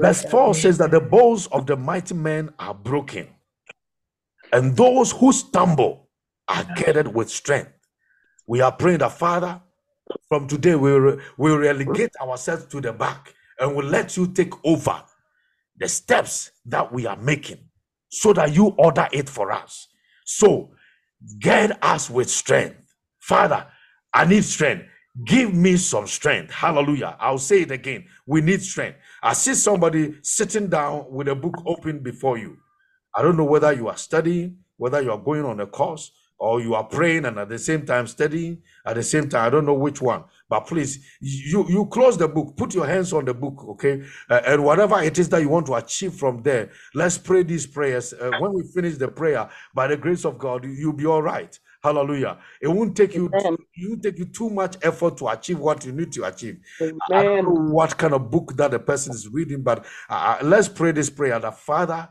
Verse 0.00 0.24
4 0.24 0.54
says 0.54 0.78
that 0.78 0.90
the 0.90 1.00
bows 1.00 1.46
of 1.48 1.66
the 1.66 1.76
mighty 1.76 2.14
men 2.14 2.52
are 2.58 2.74
broken, 2.74 3.28
and 4.52 4.76
those 4.76 5.12
who 5.12 5.32
stumble 5.32 6.08
are 6.48 6.64
girded 6.76 7.08
with 7.14 7.30
strength. 7.30 7.72
We 8.46 8.60
are 8.60 8.72
praying 8.72 8.98
that, 8.98 9.12
Father, 9.12 9.60
from 10.28 10.46
today 10.46 10.74
we 10.74 10.92
re- 10.92 11.18
we 11.38 11.50
relegate 11.52 12.12
ourselves 12.20 12.66
to 12.66 12.80
the 12.80 12.92
back 12.92 13.34
and 13.58 13.74
we'll 13.74 13.86
let 13.86 14.16
you 14.16 14.26
take 14.26 14.52
over 14.64 15.02
the 15.78 15.88
steps 15.88 16.50
that 16.66 16.92
we 16.92 17.06
are 17.06 17.16
making 17.16 17.58
so 18.08 18.32
that 18.32 18.54
you 18.54 18.68
order 18.78 19.08
it 19.12 19.28
for 19.28 19.50
us. 19.50 19.88
So 20.24 20.72
gird 21.42 21.72
us 21.82 22.10
with 22.10 22.30
strength. 22.30 22.76
Father, 23.18 23.66
I 24.12 24.24
need 24.26 24.44
strength. 24.44 24.86
Give 25.22 25.54
me 25.54 25.76
some 25.76 26.08
strength. 26.08 26.52
Hallelujah. 26.52 27.16
I'll 27.20 27.38
say 27.38 27.62
it 27.62 27.70
again. 27.70 28.06
We 28.26 28.40
need 28.40 28.62
strength. 28.62 28.98
I 29.22 29.34
see 29.34 29.54
somebody 29.54 30.16
sitting 30.22 30.68
down 30.68 31.06
with 31.08 31.28
a 31.28 31.36
book 31.36 31.62
open 31.66 32.00
before 32.00 32.36
you. 32.36 32.56
I 33.14 33.22
don't 33.22 33.36
know 33.36 33.44
whether 33.44 33.72
you 33.72 33.86
are 33.86 33.96
studying, 33.96 34.58
whether 34.76 35.00
you 35.00 35.12
are 35.12 35.18
going 35.18 35.44
on 35.44 35.60
a 35.60 35.66
course, 35.66 36.10
or 36.36 36.60
you 36.60 36.74
are 36.74 36.82
praying 36.82 37.26
and 37.26 37.38
at 37.38 37.48
the 37.48 37.58
same 37.58 37.86
time 37.86 38.08
studying. 38.08 38.60
At 38.84 38.96
the 38.96 39.04
same 39.04 39.28
time, 39.28 39.46
I 39.46 39.50
don't 39.50 39.64
know 39.64 39.74
which 39.74 40.02
one. 40.02 40.24
But 40.48 40.66
please, 40.66 41.06
you 41.20 41.64
you 41.68 41.86
close 41.86 42.18
the 42.18 42.26
book, 42.26 42.56
put 42.56 42.74
your 42.74 42.86
hands 42.86 43.12
on 43.12 43.24
the 43.24 43.34
book, 43.34 43.64
okay? 43.68 44.02
Uh, 44.28 44.40
and 44.46 44.64
whatever 44.64 45.00
it 45.00 45.16
is 45.16 45.28
that 45.28 45.40
you 45.40 45.48
want 45.48 45.66
to 45.66 45.74
achieve 45.74 46.14
from 46.14 46.42
there, 46.42 46.70
let's 46.92 47.16
pray 47.18 47.44
these 47.44 47.66
prayers. 47.68 48.12
Uh, 48.12 48.32
when 48.32 48.52
we 48.52 48.64
finish 48.74 48.96
the 48.96 49.08
prayer, 49.08 49.48
by 49.74 49.86
the 49.86 49.96
grace 49.96 50.24
of 50.24 50.38
God, 50.38 50.64
you'll 50.64 50.92
be 50.92 51.06
all 51.06 51.22
right. 51.22 51.56
Hallelujah. 51.84 52.38
It 52.62 52.68
won't 52.68 52.96
take 52.96 53.14
you 53.14 53.26
Amen. 53.26 53.58
it 53.76 53.88
won't 53.88 54.02
take 54.02 54.18
you 54.18 54.24
too 54.24 54.48
much 54.48 54.78
effort 54.80 55.18
to 55.18 55.28
achieve 55.28 55.58
what 55.58 55.84
you 55.84 55.92
need 55.92 56.12
to 56.12 56.24
achieve. 56.24 56.58
I 56.80 57.18
I 57.18 57.22
don't 57.22 57.44
know 57.44 57.72
what 57.74 57.98
kind 57.98 58.14
of 58.14 58.30
book 58.30 58.56
that 58.56 58.70
the 58.70 58.78
person 58.78 59.12
is 59.12 59.28
reading, 59.28 59.62
but 59.62 59.84
uh, 60.08 60.38
uh, 60.40 60.44
let's 60.44 60.66
pray 60.66 60.92
this 60.92 61.10
prayer 61.10 61.38
that 61.38 61.58
Father, 61.58 62.08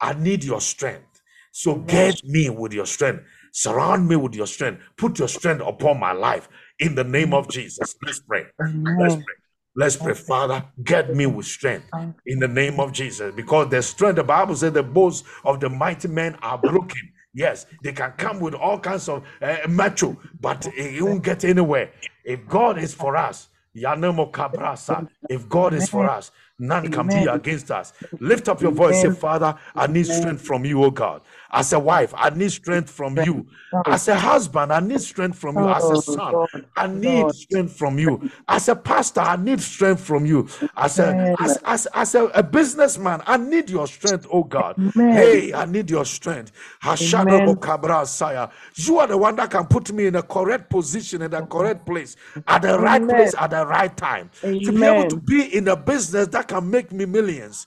I 0.00 0.14
need 0.14 0.42
your 0.42 0.62
strength. 0.62 1.20
So 1.52 1.72
Amen. 1.72 1.86
get 1.86 2.24
me 2.24 2.48
with 2.48 2.72
your 2.72 2.86
strength. 2.86 3.24
Surround 3.52 4.08
me 4.08 4.16
with 4.16 4.34
your 4.34 4.46
strength. 4.46 4.80
Put 4.96 5.18
your 5.18 5.28
strength 5.28 5.62
upon 5.66 6.00
my 6.00 6.12
life 6.12 6.48
in 6.78 6.94
the 6.94 7.04
name 7.04 7.34
of 7.34 7.50
Jesus. 7.50 7.94
Let's 8.02 8.20
pray. 8.20 8.46
Let's 8.58 9.16
pray. 9.16 9.34
Let's 9.76 9.96
pray, 9.96 10.14
Father. 10.14 10.64
Get 10.82 11.14
me 11.14 11.26
with 11.26 11.44
strength 11.44 11.90
in 12.26 12.38
the 12.38 12.48
name 12.48 12.80
of 12.80 12.92
Jesus. 12.92 13.34
Because 13.34 13.68
the 13.68 13.82
strength, 13.82 14.16
the 14.16 14.24
Bible 14.24 14.56
says, 14.56 14.72
the 14.72 14.82
bones 14.82 15.24
of 15.44 15.60
the 15.60 15.68
mighty 15.68 16.08
men 16.08 16.36
are 16.42 16.56
broken. 16.56 17.13
Yes, 17.34 17.66
they 17.82 17.92
can 17.92 18.12
come 18.12 18.38
with 18.40 18.54
all 18.54 18.78
kinds 18.78 19.08
of 19.08 19.24
uh, 19.42 19.56
macho, 19.68 20.16
but 20.40 20.68
it 20.76 21.02
won't 21.02 21.24
get 21.24 21.44
anywhere. 21.44 21.90
If 22.24 22.46
God 22.46 22.78
is 22.78 22.94
for 22.94 23.16
us, 23.16 23.48
Yanemo 23.76 24.30
Kabrasa, 24.30 25.04
if 25.28 25.48
God 25.48 25.74
is 25.74 25.88
for 25.88 26.08
us, 26.08 26.30
none 26.58 26.88
can 26.88 27.08
be 27.08 27.26
against 27.26 27.70
us. 27.72 27.92
Lift 28.20 28.48
up 28.48 28.62
your 28.62 28.70
voice, 28.70 29.00
say, 29.00 29.10
Father, 29.10 29.56
I 29.74 29.88
need 29.88 30.06
strength 30.06 30.42
from 30.42 30.64
you, 30.64 30.84
oh 30.84 30.90
God. 30.92 31.22
As 31.54 31.72
a 31.72 31.80
wife, 31.80 32.12
I 32.16 32.30
need 32.30 32.52
strength 32.52 32.90
from 32.90 33.18
you. 33.18 33.46
As 33.86 34.08
a 34.08 34.16
husband, 34.16 34.72
I 34.72 34.80
need 34.80 35.00
strength 35.02 35.38
from 35.38 35.58
you. 35.58 35.70
As 35.70 35.90
a 35.90 35.96
Oh, 35.96 35.98
son, 35.98 36.40
I 36.76 36.88
need 36.88 37.30
strength 37.32 37.76
from 37.78 37.98
you. 37.98 38.30
As 38.48 38.68
a 38.68 38.76
pastor, 38.76 39.20
I 39.22 39.36
need 39.36 39.60
strength 39.62 40.02
from 40.02 40.26
you. 40.26 40.48
As 40.76 40.98
a 40.98 41.16
as, 41.40 41.58
as, 41.64 41.86
as 41.94 42.16
a, 42.16 42.24
a 42.26 42.42
businessman, 42.42 43.22
I 43.26 43.38
need 43.38 43.70
your 43.70 43.86
strength, 43.86 44.26
oh 44.32 44.44
God. 44.44 44.78
Hey, 45.08 45.54
I 45.54 45.66
need 45.66 45.90
your 45.90 46.04
strength. 46.04 46.52
Hashado 46.82 47.40
Amen. 47.40 47.60
Kabra 47.60 48.06
Saya. 48.06 48.50
You 48.74 48.98
are 48.98 49.06
the 49.06 49.18
one 49.18 49.36
that 49.36 49.50
can 49.52 49.66
put 49.66 49.92
me 49.92 50.06
in 50.06 50.16
a 50.16 50.22
correct 50.22 50.70
position, 50.70 51.22
in 51.22 51.30
the 51.30 51.42
correct 51.42 51.86
place, 51.86 52.16
at 52.48 52.62
the 52.62 52.78
right 52.78 53.08
Amen. 53.08 53.08
place, 53.08 53.34
at 53.38 53.50
the 53.52 53.66
right 53.66 53.96
time. 53.96 54.30
To 54.64 54.72
be 54.72 54.86
able 54.86 55.06
to 55.06 55.16
be 55.16 55.56
in 55.56 55.68
a 55.68 55.76
business 55.76 56.28
that 56.28 56.48
can 56.48 56.70
make 56.70 56.92
me 56.92 57.06
millions. 57.06 57.66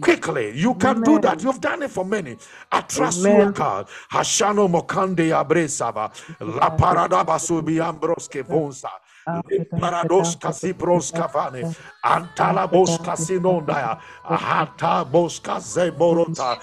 Quickly, 0.00 0.52
you 0.56 0.74
can 0.74 1.02
do 1.02 1.18
that. 1.20 1.42
You've 1.42 1.60
done 1.60 1.82
it 1.82 1.90
for 1.90 2.04
many. 2.04 2.36
I 2.70 2.80
trust 2.82 3.20
you, 3.20 3.28
O 3.28 3.40
Amen. 3.42 3.52
God. 3.52 3.88
Hashano 4.12 4.68
Mokande 4.68 5.30
Abresava, 5.30 6.10
La 6.40 6.70
Parada 6.76 7.24
Basubi 7.24 7.78
Ambroske 7.80 8.42
Vonsa, 8.42 8.90
Casibros 10.38 11.12
Antalabos 12.04 12.98
Casinondaya, 13.00 13.98
Bosca 15.10 15.60
Zeborota, 15.60 16.58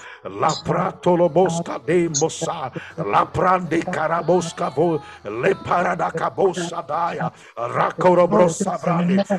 de 3.68 3.82
Carabosca. 3.82 4.72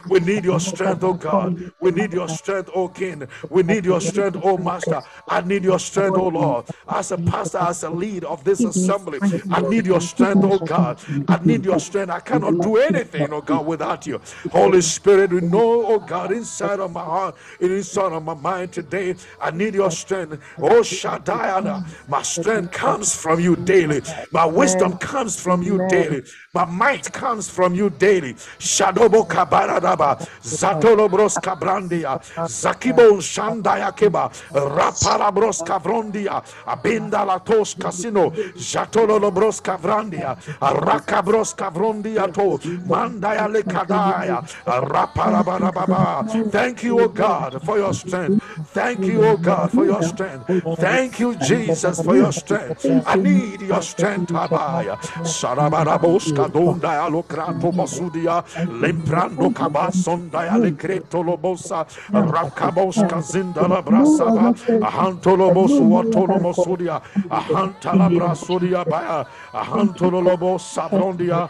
We 0.09 0.20
need 0.20 0.45
your 0.45 0.59
strength, 0.59 1.03
oh 1.03 1.13
God. 1.13 1.55
We 1.80 1.91
need 1.91 2.13
your 2.13 2.28
strength, 2.30 2.70
oh 2.74 2.88
King. 2.88 3.28
We 3.49 3.63
need 3.63 3.86
your 3.86 4.01
strength, 4.01 4.38
oh 4.43 4.57
Master. 4.57 5.01
I 5.28 5.41
need 5.41 5.63
your 5.63 5.80
strength, 5.80 6.17
oh 6.17 6.28
Lord. 6.28 6.65
As 6.88 7.11
a 7.11 7.17
pastor, 7.17 7.59
as 7.59 7.84
a 7.84 7.89
lead 7.89 8.24
of 8.24 8.43
this 8.43 8.63
assembly, 8.65 9.20
I 9.49 9.61
need 9.61 9.86
your 9.86 10.01
strength, 10.01 10.43
oh 10.43 10.59
God. 10.59 10.99
I 11.28 11.39
need 11.43 11.65
your 11.65 11.80
strength. 11.80 12.09
I 12.11 12.20
cannot 12.20 12.61
do 12.61 12.78
anything, 12.78 13.09
oh 13.16 13.41
God, 13.41 13.66
without 13.66 14.05
you. 14.07 14.22
Holy 14.51 14.82
Spirit, 14.82 15.32
we 15.32 15.41
know, 15.41 15.86
oh 15.88 15.99
God, 15.99 16.32
inside 16.32 16.80
of 16.80 16.91
my 16.91 17.03
heart, 17.03 17.36
and 17.62 17.72
inside 17.72 18.12
of 18.14 18.24
my 18.24 18.34
mind 18.34 18.72
today, 18.72 19.16
I 19.41 19.51
need 19.51 19.76
your 19.76 19.91
strength. 19.91 20.41
Oh 20.62 20.84
Shaddai, 20.84 21.82
my 22.07 22.22
strength 22.22 22.72
comes 22.72 23.16
from 23.16 23.39
you 23.39 23.55
daily. 23.55 24.01
My 24.32 24.45
wisdom 24.45 24.97
comes 24.97 25.39
from 25.41 25.62
you 25.64 25.80
daily. 25.80 26.24
My 26.52 26.66
might 26.66 27.14
comes 27.14 27.47
from 27.47 27.76
you 27.76 27.91
daily. 27.91 28.34
Shadobo 28.34 29.28
kabaradaba, 29.28 30.18
zatolobros 30.41 31.38
kabrandia, 31.38 32.20
zakibo 32.47 33.22
shandaya 33.22 33.95
keba, 33.95 34.32
rapalabros 34.52 35.62
kavrondia, 35.64 36.43
abinda 36.66 37.24
latos 37.24 37.80
casino, 37.80 38.32
jatolobros 38.58 39.62
kavrandia, 39.62 40.36
rakabros 40.60 41.54
kavrondia 41.56 42.34
to, 42.34 42.58
mandaya 42.88 43.47
lekadaya, 43.47 44.41
rapalabarababa. 44.66 46.52
Thank 46.52 46.82
you, 46.84 47.00
O 47.00 47.10
God, 47.10 47.62
for 47.62 47.78
your 47.78 47.93
strength. 47.93 48.41
Thank 48.74 49.06
you, 49.08 49.24
O 49.24 49.38
God, 49.38 49.72
for 49.72 49.86
your 49.86 50.02
strength. 50.02 50.50
Thank 50.80 51.20
you, 51.20 51.36
Jesus, 51.36 52.02
for 52.02 52.16
your 52.16 52.32
strength. 52.34 52.84
I 53.06 53.18
need 53.18 53.62
your 53.62 53.84
strength, 53.84 54.32
Abaya. 54.32 54.97
Sarabarabos 55.24 56.38
kadonda 56.39 57.03
alokrato 57.05 57.71
basudia, 57.71 58.43
lemprando 58.81 59.49
kabasonda 59.51 60.39
alecreto 60.51 61.23
lobosa, 61.23 61.85
rakabos 62.11 62.97
kazinda 63.09 63.67
la 63.67 63.81
brasava, 63.81 64.53
ahantolobos 64.81 65.71
watolomosudia, 65.79 67.01
ahantala 67.29 68.09
brasudia 68.09 68.85
baya, 68.85 69.25
ahantolobos 69.53 70.61
savrondia, 70.61 71.49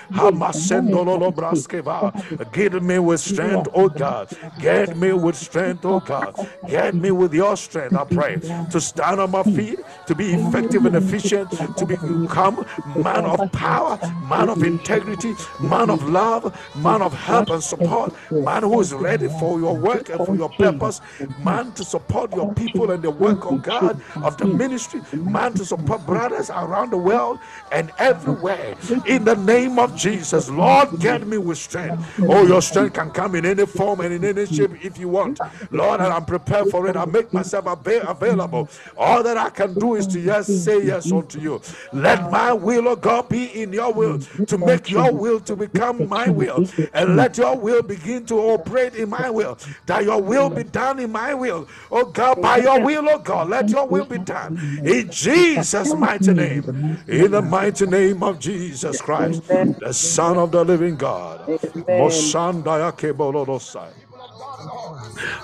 hamasendolo 0.11 1.33
braskeva, 1.33 2.51
give 2.51 2.81
me 2.81 2.99
with 2.99 3.19
strength, 3.19 3.69
oh 3.73 3.89
God, 3.89 4.29
get 4.59 4.95
me 4.97 5.13
with 5.13 5.35
strength, 5.35 5.85
oh 5.85 5.99
God, 5.99 6.35
get 6.67 6.95
me 6.95 7.11
with 7.11 7.33
your 7.33 7.55
strength, 7.57 7.95
I 7.95 8.03
pray, 8.05 8.37
to 8.71 8.81
stand 8.81 9.19
on 9.19 9.31
my 9.31 9.43
feet, 9.43 9.79
to 10.07 10.15
be 10.15 10.33
effective 10.33 10.85
and 10.85 10.95
efficient, 10.95 11.51
to 11.77 11.85
become 11.85 12.65
man 12.95 13.25
of 13.25 13.51
power, 13.51 13.99
man 14.27 14.49
of 14.49 14.63
integrity, 14.63 15.33
man 15.61 15.89
of 15.89 16.07
love, 16.09 16.57
man 16.75 17.01
of 17.01 17.13
help 17.13 17.49
and 17.49 17.63
support, 17.63 18.13
man 18.31 18.63
who 18.63 18.79
is 18.79 18.93
ready 18.93 19.27
for 19.39 19.59
your 19.59 19.75
work 19.75 20.09
and 20.09 20.25
for 20.25 20.35
your 20.35 20.49
purpose, 20.49 21.01
man 21.43 21.71
to 21.73 21.83
support 21.83 22.33
your 22.35 22.53
people 22.53 22.91
and 22.91 23.03
the 23.03 23.11
work 23.11 23.45
of 23.45 23.61
God, 23.63 24.01
of 24.23 24.37
the 24.37 24.45
ministry, 24.45 25.01
man 25.13 25.53
to 25.53 25.65
support 25.65 26.05
brothers 26.05 26.49
around 26.49 26.91
the 26.91 26.97
world 26.97 27.39
and 27.71 27.91
everywhere. 27.97 28.75
In 29.05 29.23
the 29.25 29.35
name 29.35 29.79
of 29.81 29.95
Jesus, 29.95 30.49
Lord, 30.49 30.99
get 30.99 31.25
me 31.27 31.37
with 31.37 31.57
strength. 31.57 31.97
Oh, 32.19 32.45
your 32.45 32.61
strength 32.61 32.93
can 32.93 33.11
come 33.11 33.35
in 33.35 33.45
any 33.45 33.65
form 33.65 34.01
and 34.01 34.13
in 34.13 34.23
any 34.23 34.45
shape 34.45 34.71
if 34.83 34.97
you 34.97 35.09
want. 35.09 35.39
Lord, 35.71 35.99
I'm 36.01 36.25
prepared 36.25 36.69
for 36.69 36.87
it. 36.87 36.95
I 36.95 37.05
make 37.05 37.33
myself 37.33 37.65
available. 37.67 38.69
All 38.97 39.23
that 39.23 39.37
I 39.37 39.49
can 39.49 39.77
do 39.77 39.95
is 39.95 40.07
to 40.07 40.19
yes, 40.19 40.47
say 40.49 40.85
yes 40.85 41.11
unto 41.11 41.39
you. 41.39 41.61
Let 41.93 42.31
my 42.31 42.53
will, 42.53 42.87
oh 42.87 42.95
God, 42.95 43.29
be 43.29 43.45
in 43.61 43.73
your 43.73 43.93
will, 43.93 44.19
to 44.47 44.57
make 44.57 44.89
your 44.89 45.11
will 45.13 45.39
to 45.41 45.55
become 45.55 46.07
my 46.07 46.29
will, 46.29 46.65
and 46.93 47.15
let 47.15 47.37
your 47.37 47.57
will 47.57 47.81
begin 47.81 48.25
to 48.27 48.35
operate 48.35 48.95
in 48.95 49.09
my 49.09 49.29
will, 49.29 49.57
that 49.85 50.03
your 50.03 50.21
will 50.21 50.49
be 50.49 50.63
done 50.63 50.99
in 50.99 51.11
my 51.11 51.33
will. 51.33 51.67
Oh 51.91 52.05
God, 52.05 52.41
by 52.41 52.57
your 52.57 52.79
will, 52.81 53.09
oh 53.09 53.19
God, 53.19 53.49
let 53.49 53.71
your 53.71 53.87
will 53.87 54.05
be 54.05 54.17
done 54.19 54.55
in 54.83 55.09
Jesus' 55.09 55.93
mighty 55.93 56.33
name. 56.33 56.69
In 57.07 57.31
the 57.31 57.41
mighty 57.41 57.85
name 57.85 58.23
of 58.23 58.39
Jesus 58.39 59.01
Christ, 59.01 59.43
the 59.79 59.93
Son 59.93 60.37
of 60.37 60.51
the 60.51 60.63
living 60.63 60.95
God. 60.95 61.47
Mosandaya 61.49 62.91
kebolodosai. 62.91 63.93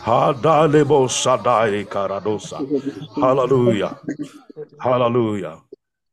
Hadalebo 0.03 1.07
sadai 1.07 1.85
karadosa. 1.85 2.65
Hallelujah. 3.15 3.99
Hallelujah. 4.79 5.61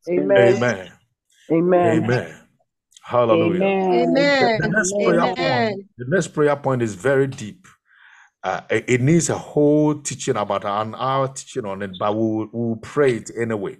Amen. 0.09 0.37
Amen. 0.37 0.91
Amen. 1.51 2.03
Amen. 2.03 2.35
Hallelujah. 3.03 3.63
Amen. 3.63 4.57
The 4.59 4.67
next 4.67 4.93
prayer 4.93 5.19
Amen. 5.21 5.35
point. 5.35 5.85
The 5.97 6.05
next 6.07 6.27
prayer 6.29 6.55
point 6.55 6.81
is 6.81 6.95
very 6.95 7.27
deep. 7.27 7.67
Uh, 8.43 8.61
it, 8.69 8.85
it 8.87 9.01
needs 9.01 9.29
a 9.29 9.37
whole 9.37 9.95
teaching 9.95 10.37
about 10.37 10.65
an 10.65 10.93
hour 10.95 11.27
teaching 11.29 11.65
on 11.65 11.81
it, 11.81 11.91
but 11.97 12.15
we'll, 12.15 12.47
we'll 12.51 12.75
pray 12.75 13.15
it 13.15 13.31
anyway. 13.35 13.77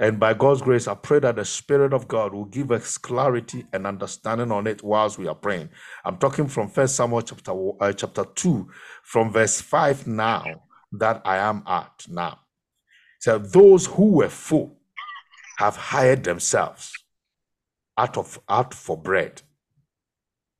And 0.00 0.20
by 0.20 0.32
God's 0.32 0.62
grace, 0.62 0.86
I 0.86 0.94
pray 0.94 1.18
that 1.18 1.34
the 1.36 1.44
Spirit 1.44 1.92
of 1.92 2.06
God 2.06 2.32
will 2.32 2.44
give 2.44 2.70
us 2.70 2.96
clarity 2.96 3.66
and 3.72 3.84
understanding 3.84 4.52
on 4.52 4.68
it 4.68 4.82
whilst 4.84 5.18
we 5.18 5.26
are 5.26 5.34
praying. 5.34 5.70
I'm 6.04 6.18
talking 6.18 6.46
from 6.46 6.68
First 6.68 6.94
Samuel 6.94 7.22
chapter 7.22 7.52
uh, 7.80 7.92
chapter 7.92 8.24
two, 8.24 8.70
from 9.02 9.32
verse 9.32 9.60
five 9.60 10.06
now 10.06 10.62
that 10.92 11.20
I 11.24 11.38
am 11.38 11.64
at 11.66 12.06
now. 12.08 12.38
So 13.18 13.38
those 13.38 13.86
who 13.86 14.12
were 14.12 14.28
full 14.28 14.78
have 15.58 15.76
hired 15.76 16.22
themselves 16.22 16.92
out 17.96 18.16
of 18.16 18.38
out 18.48 18.72
for 18.72 18.96
bread. 18.96 19.42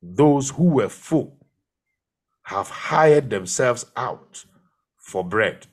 Those 0.01 0.49
who 0.49 0.65
were 0.65 0.89
full 0.89 1.37
have 2.43 2.69
hired 2.69 3.29
themselves 3.29 3.85
out 3.95 4.43
for 4.97 5.23
bread. 5.23 5.67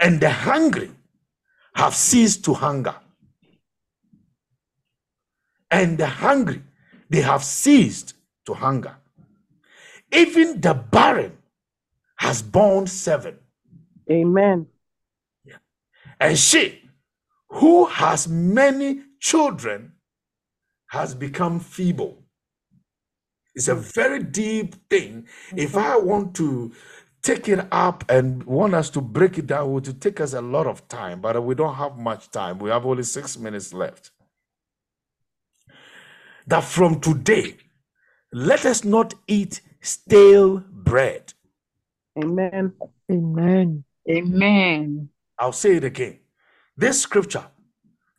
And 0.00 0.20
the 0.20 0.30
hungry 0.30 0.90
have 1.74 1.94
ceased 1.94 2.44
to 2.44 2.54
hunger. 2.54 2.94
And 5.70 5.98
the 5.98 6.06
hungry, 6.06 6.62
they 7.10 7.20
have 7.20 7.42
ceased 7.42 8.14
to 8.46 8.54
hunger. 8.54 8.96
Even 10.12 10.60
the 10.60 10.74
barren 10.74 11.36
has 12.16 12.42
borne 12.42 12.86
seven. 12.86 13.38
Amen. 14.10 14.66
And 16.20 16.38
she, 16.38 16.80
who 17.48 17.86
has 17.86 18.28
many 18.28 19.00
children, 19.20 19.92
has 20.88 21.14
become 21.14 21.58
feeble. 21.58 22.22
It's 23.54 23.68
a 23.68 23.74
very 23.74 24.22
deep 24.22 24.76
thing. 24.88 25.26
If 25.56 25.76
I 25.76 25.96
want 25.96 26.34
to 26.36 26.72
take 27.24 27.48
it 27.48 27.66
up 27.72 28.04
and 28.08 28.44
want 28.44 28.74
us 28.74 28.90
to 28.90 29.00
break 29.00 29.38
it 29.38 29.46
down, 29.46 29.66
it 29.66 29.70
would 29.72 30.00
take 30.00 30.20
us 30.20 30.34
a 30.34 30.40
lot 30.40 30.66
of 30.66 30.86
time, 30.88 31.20
but 31.20 31.42
we 31.42 31.54
don't 31.54 31.74
have 31.74 31.96
much 31.96 32.30
time. 32.30 32.58
We 32.58 32.70
have 32.70 32.84
only 32.84 33.02
six 33.02 33.38
minutes 33.38 33.72
left. 33.72 34.10
That 36.46 36.62
from 36.62 37.00
today, 37.00 37.56
let 38.30 38.66
us 38.66 38.84
not 38.84 39.14
eat 39.26 39.62
stale 39.80 40.58
bread. 40.70 41.32
Amen. 42.22 42.74
Amen. 43.10 43.84
Amen. 44.08 45.08
I'll 45.38 45.52
say 45.52 45.76
it 45.76 45.84
again. 45.84 46.18
This 46.76 47.00
scripture 47.00 47.46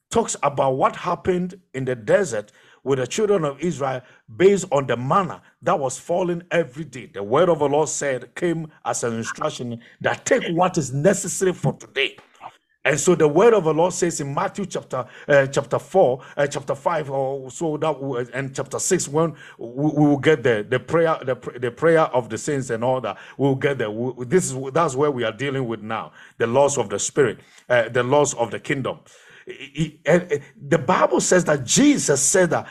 talks 0.10 0.36
about 0.42 0.78
what 0.78 0.96
happened 0.96 1.60
in 1.74 1.86
the 1.86 1.96
desert 1.96 2.52
with 2.86 3.00
the 3.00 3.08
children 3.08 3.46
of 3.46 3.60
Israel 3.62 4.04
based 4.38 4.68
on 4.72 4.88
the 4.88 4.98
manna 4.98 5.44
that 5.64 5.80
was 5.80 6.00
falling 6.00 6.44
every 6.52 6.86
day. 6.86 7.08
The 7.14 7.24
word 7.24 7.50
of 7.50 7.60
the 7.60 7.70
Lord 7.70 7.90
said, 7.90 8.36
came 8.36 8.70
as 8.86 9.04
an 9.04 9.16
instruction 9.16 9.82
that 10.02 10.26
take 10.26 10.48
what 10.48 10.78
is 10.80 10.94
necessary 10.94 11.54
for 11.54 11.74
today. 11.74 12.18
And 12.86 13.00
so 13.00 13.16
the 13.16 13.30
word 13.30 13.54
of 13.56 13.66
the 13.66 13.74
Lord 13.74 13.94
says 13.94 14.22
in 14.22 14.34
Matthew 14.34 14.66
chapter 14.66 15.06
uh, 15.30 15.48
chapter 15.48 15.80
four, 15.80 16.22
uh, 16.38 16.48
chapter 16.48 16.76
five, 16.76 17.10
or 17.12 17.52
so 17.52 17.78
that 17.78 18.02
we- 18.02 18.28
and 18.34 18.56
chapter 18.56 18.80
six, 18.80 19.08
when 19.08 19.36
we, 19.60 19.68
we 19.92 20.08
will 20.08 20.18
get 20.20 20.44
there, 20.44 20.64
the 20.64 20.80
prayer, 20.80 21.18
the, 21.24 21.36
the 21.60 21.72
prayer 21.72 22.02
of 22.02 22.30
the 22.30 22.38
saints 22.38 22.72
and 22.72 22.84
all 22.84 23.02
that, 23.02 23.18
we'll 23.38 23.56
get 23.56 23.78
there. 23.80 23.92
We- 23.92 24.26
this 24.26 24.52
is 24.52 24.58
that's 24.74 24.96
where 24.96 25.12
we 25.12 25.24
are 25.26 25.34
dealing 25.34 25.68
with 25.68 25.82
now, 25.84 26.14
the 26.40 26.48
laws 26.48 26.78
of 26.78 26.90
the 26.90 27.00
spirit, 27.00 27.40
uh, 27.70 27.90
the 27.90 28.04
laws 28.04 28.34
of 28.36 28.52
the 28.52 28.60
kingdom. 28.60 29.00
And, 30.06 30.42
the 30.60 30.78
Bible 30.78 31.22
says 31.22 31.46
that 31.46 31.64
Jesus 31.66 32.22
said 32.22 32.50
that 32.52 32.68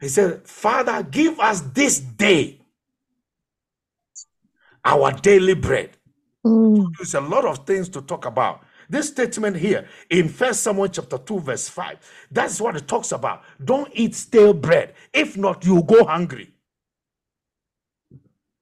he 0.00 0.08
said, 0.08 0.46
"Father, 0.46 1.02
give 1.02 1.40
us 1.40 1.60
this 1.60 2.00
day 2.00 2.60
our 4.84 5.12
daily 5.12 5.54
bread." 5.54 5.96
Mm. 6.44 6.92
There's 6.98 7.14
a 7.14 7.20
lot 7.20 7.44
of 7.46 7.66
things 7.66 7.88
to 7.90 8.02
talk 8.02 8.26
about. 8.26 8.64
This 8.88 9.08
statement 9.08 9.56
here 9.56 9.88
in 10.10 10.28
First 10.28 10.62
Samuel 10.62 10.88
chapter 10.88 11.16
2, 11.16 11.40
verse 11.40 11.68
5, 11.68 12.26
that's 12.30 12.60
what 12.60 12.76
it 12.76 12.86
talks 12.86 13.12
about. 13.12 13.42
Don't 13.64 13.90
eat 13.94 14.14
stale 14.14 14.52
bread. 14.52 14.94
If 15.12 15.36
not, 15.36 15.64
you 15.64 15.82
go 15.82 16.04
hungry. 16.04 16.50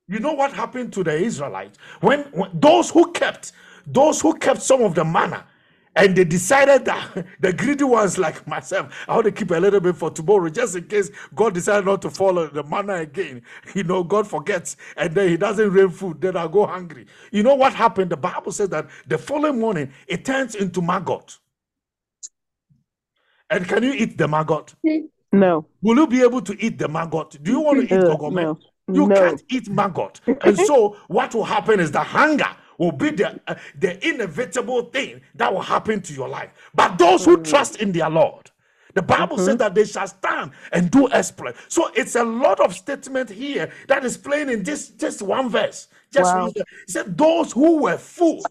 You 0.09 0.20
know 0.20 0.34
what 0.34 0.53
happened 0.53 0.93
to 0.93 1.03
the 1.03 1.16
Israelites? 1.16 1.78
When, 2.01 2.20
when 2.32 2.51
those 2.55 2.90
who 2.90 3.11
kept, 3.12 3.53
those 3.86 4.20
who 4.20 4.34
kept 4.34 4.62
some 4.62 4.82
of 4.82 4.95
the 4.95 5.05
manna, 5.05 5.47
and 5.95 6.16
they 6.16 6.24
decided 6.24 6.84
that 6.86 7.26
the 7.40 7.53
greedy 7.53 7.84
ones 7.84 8.16
like 8.18 8.47
myself, 8.47 8.95
I 9.07 9.14
want 9.14 9.26
to 9.26 9.32
keep 9.32 9.51
a 9.51 9.57
little 9.57 9.80
bit 9.80 9.97
for 9.97 10.11
tomorrow, 10.11 10.49
just 10.49 10.76
in 10.76 10.84
case 10.84 11.11
God 11.34 11.55
decided 11.55 11.84
not 11.86 12.03
to 12.03 12.11
follow 12.11 12.47
the 12.49 12.62
manna 12.64 12.97
again. 12.97 13.43
You 13.74 13.84
know, 13.84 14.03
God 14.05 14.26
forgets 14.26 14.76
and 14.97 15.14
then 15.14 15.28
He 15.28 15.36
doesn't 15.36 15.70
rain 15.70 15.90
food, 15.90 16.20
then 16.20 16.36
I 16.36 16.47
go 16.47 16.66
hungry. 16.66 17.07
You 17.30 17.43
know 17.43 17.55
what 17.55 17.74
happened? 17.74 18.11
The 18.11 18.16
Bible 18.16 18.53
says 18.53 18.68
that 18.70 18.88
the 19.07 19.18
following 19.18 19.59
morning 19.59 19.93
it 20.07 20.24
turns 20.24 20.55
into 20.55 20.80
maggot. 20.82 21.38
And 23.51 23.68
can 23.68 23.82
you 23.82 23.93
eat 23.93 24.16
the 24.16 24.28
maggot? 24.28 24.74
No. 25.32 25.66
Will 25.82 25.97
you 25.97 26.07
be 26.07 26.22
able 26.22 26.40
to 26.43 26.57
eat 26.64 26.78
the 26.78 26.88
maggot? 26.88 27.43
Do 27.43 27.51
you 27.51 27.61
want 27.61 27.80
to 27.80 27.84
eat 27.86 27.93
Uh, 27.93 28.16
no. 28.30 28.59
You 28.88 29.07
No. 29.07 29.14
can't 29.14 29.43
eat 29.51 29.68
maggot. 29.68 30.20
And 30.43 30.59
so 30.59 30.97
what 31.09 31.34
will 31.34 31.45
happen 31.45 31.80
is 31.80 31.90
the 31.93 32.01
hunger 32.01 32.49
will 32.83 32.93
be 32.93 33.11
the, 33.11 33.41
uh, 33.47 33.55
the 33.78 34.09
inevitable 34.09 34.83
thing 34.87 35.20
that 35.37 35.53
will 35.53 35.62
happen 35.62 36.01
to 36.03 36.12
your 36.12 36.28
life. 36.28 36.51
But 36.74 36.99
those 36.99 37.24
who 37.24 37.39
mm. 37.39 37.49
trust 37.49 37.76
in 37.76 37.93
their 37.93 38.11
Lord, 38.11 38.51
the 38.95 39.03
Bible 39.03 39.39
says 39.39 39.51
mm-hmm. 39.51 39.57
that 39.59 39.74
they 39.76 39.85
shall 39.85 40.09
stand 40.09 40.51
and 40.72 40.91
do 40.91 41.09
exploit. 41.11 41.55
So 41.68 41.91
it's 41.95 42.16
a 42.16 42.24
lot 42.24 42.59
of 42.59 42.74
statement 42.74 43.30
here 43.30 43.70
that 43.87 44.05
is 44.05 44.16
plain 44.16 44.51
in 44.51 44.64
this 44.64 44.89
just 44.89 45.22
one 45.22 45.49
verse. 45.49 45.87
Just 46.12 46.35
Wow. 46.35 46.53
It 46.55 46.66
said, 46.89 47.16
those 47.16 47.53
who 47.53 47.83
were 47.83 47.97
full, 47.97 48.43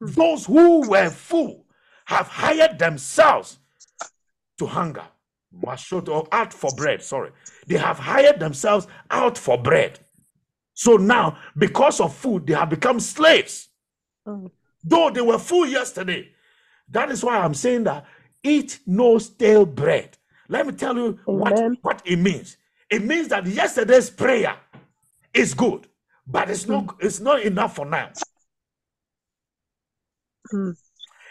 hmm. 0.00 0.06
those 0.06 0.46
who 0.46 0.88
were 0.88 1.10
full 1.10 1.66
have 2.06 2.28
hired 2.28 2.78
themselves 2.78 3.58
to 4.58 4.66
hunger. 4.66 5.04
Mashoto, 5.62 6.26
out 6.32 6.52
for 6.52 6.70
bread, 6.76 7.02
sorry. 7.02 7.30
They 7.66 7.76
have 7.76 7.98
hired 7.98 8.40
themselves 8.40 8.86
out 9.10 9.36
for 9.36 9.56
bread. 9.58 10.00
So 10.76 10.98
now, 10.98 11.38
because 11.56 12.00
of 12.00 12.14
food, 12.14 12.46
they 12.46 12.52
have 12.52 12.68
become 12.68 13.00
slaves. 13.00 13.70
Mm. 14.28 14.50
Though 14.84 15.10
they 15.10 15.22
were 15.22 15.38
full 15.38 15.66
yesterday. 15.66 16.28
That 16.90 17.10
is 17.10 17.24
why 17.24 17.38
I'm 17.38 17.54
saying 17.54 17.84
that 17.84 18.04
eat 18.42 18.80
no 18.86 19.16
stale 19.16 19.64
bread. 19.64 20.18
Let 20.48 20.66
me 20.66 20.74
tell 20.74 20.94
you 20.94 21.18
what, 21.24 21.54
Amen. 21.54 21.78
what 21.80 22.02
it 22.04 22.18
means. 22.18 22.58
It 22.90 23.02
means 23.02 23.28
that 23.28 23.46
yesterday's 23.46 24.10
prayer 24.10 24.54
is 25.32 25.54
good, 25.54 25.88
but 26.26 26.50
it's 26.50 26.68
not 26.68 26.86
mm. 26.86 26.96
it's 27.00 27.20
not 27.20 27.40
enough 27.42 27.74
for 27.74 27.86
now. 27.86 28.10
Mm. 30.52 30.76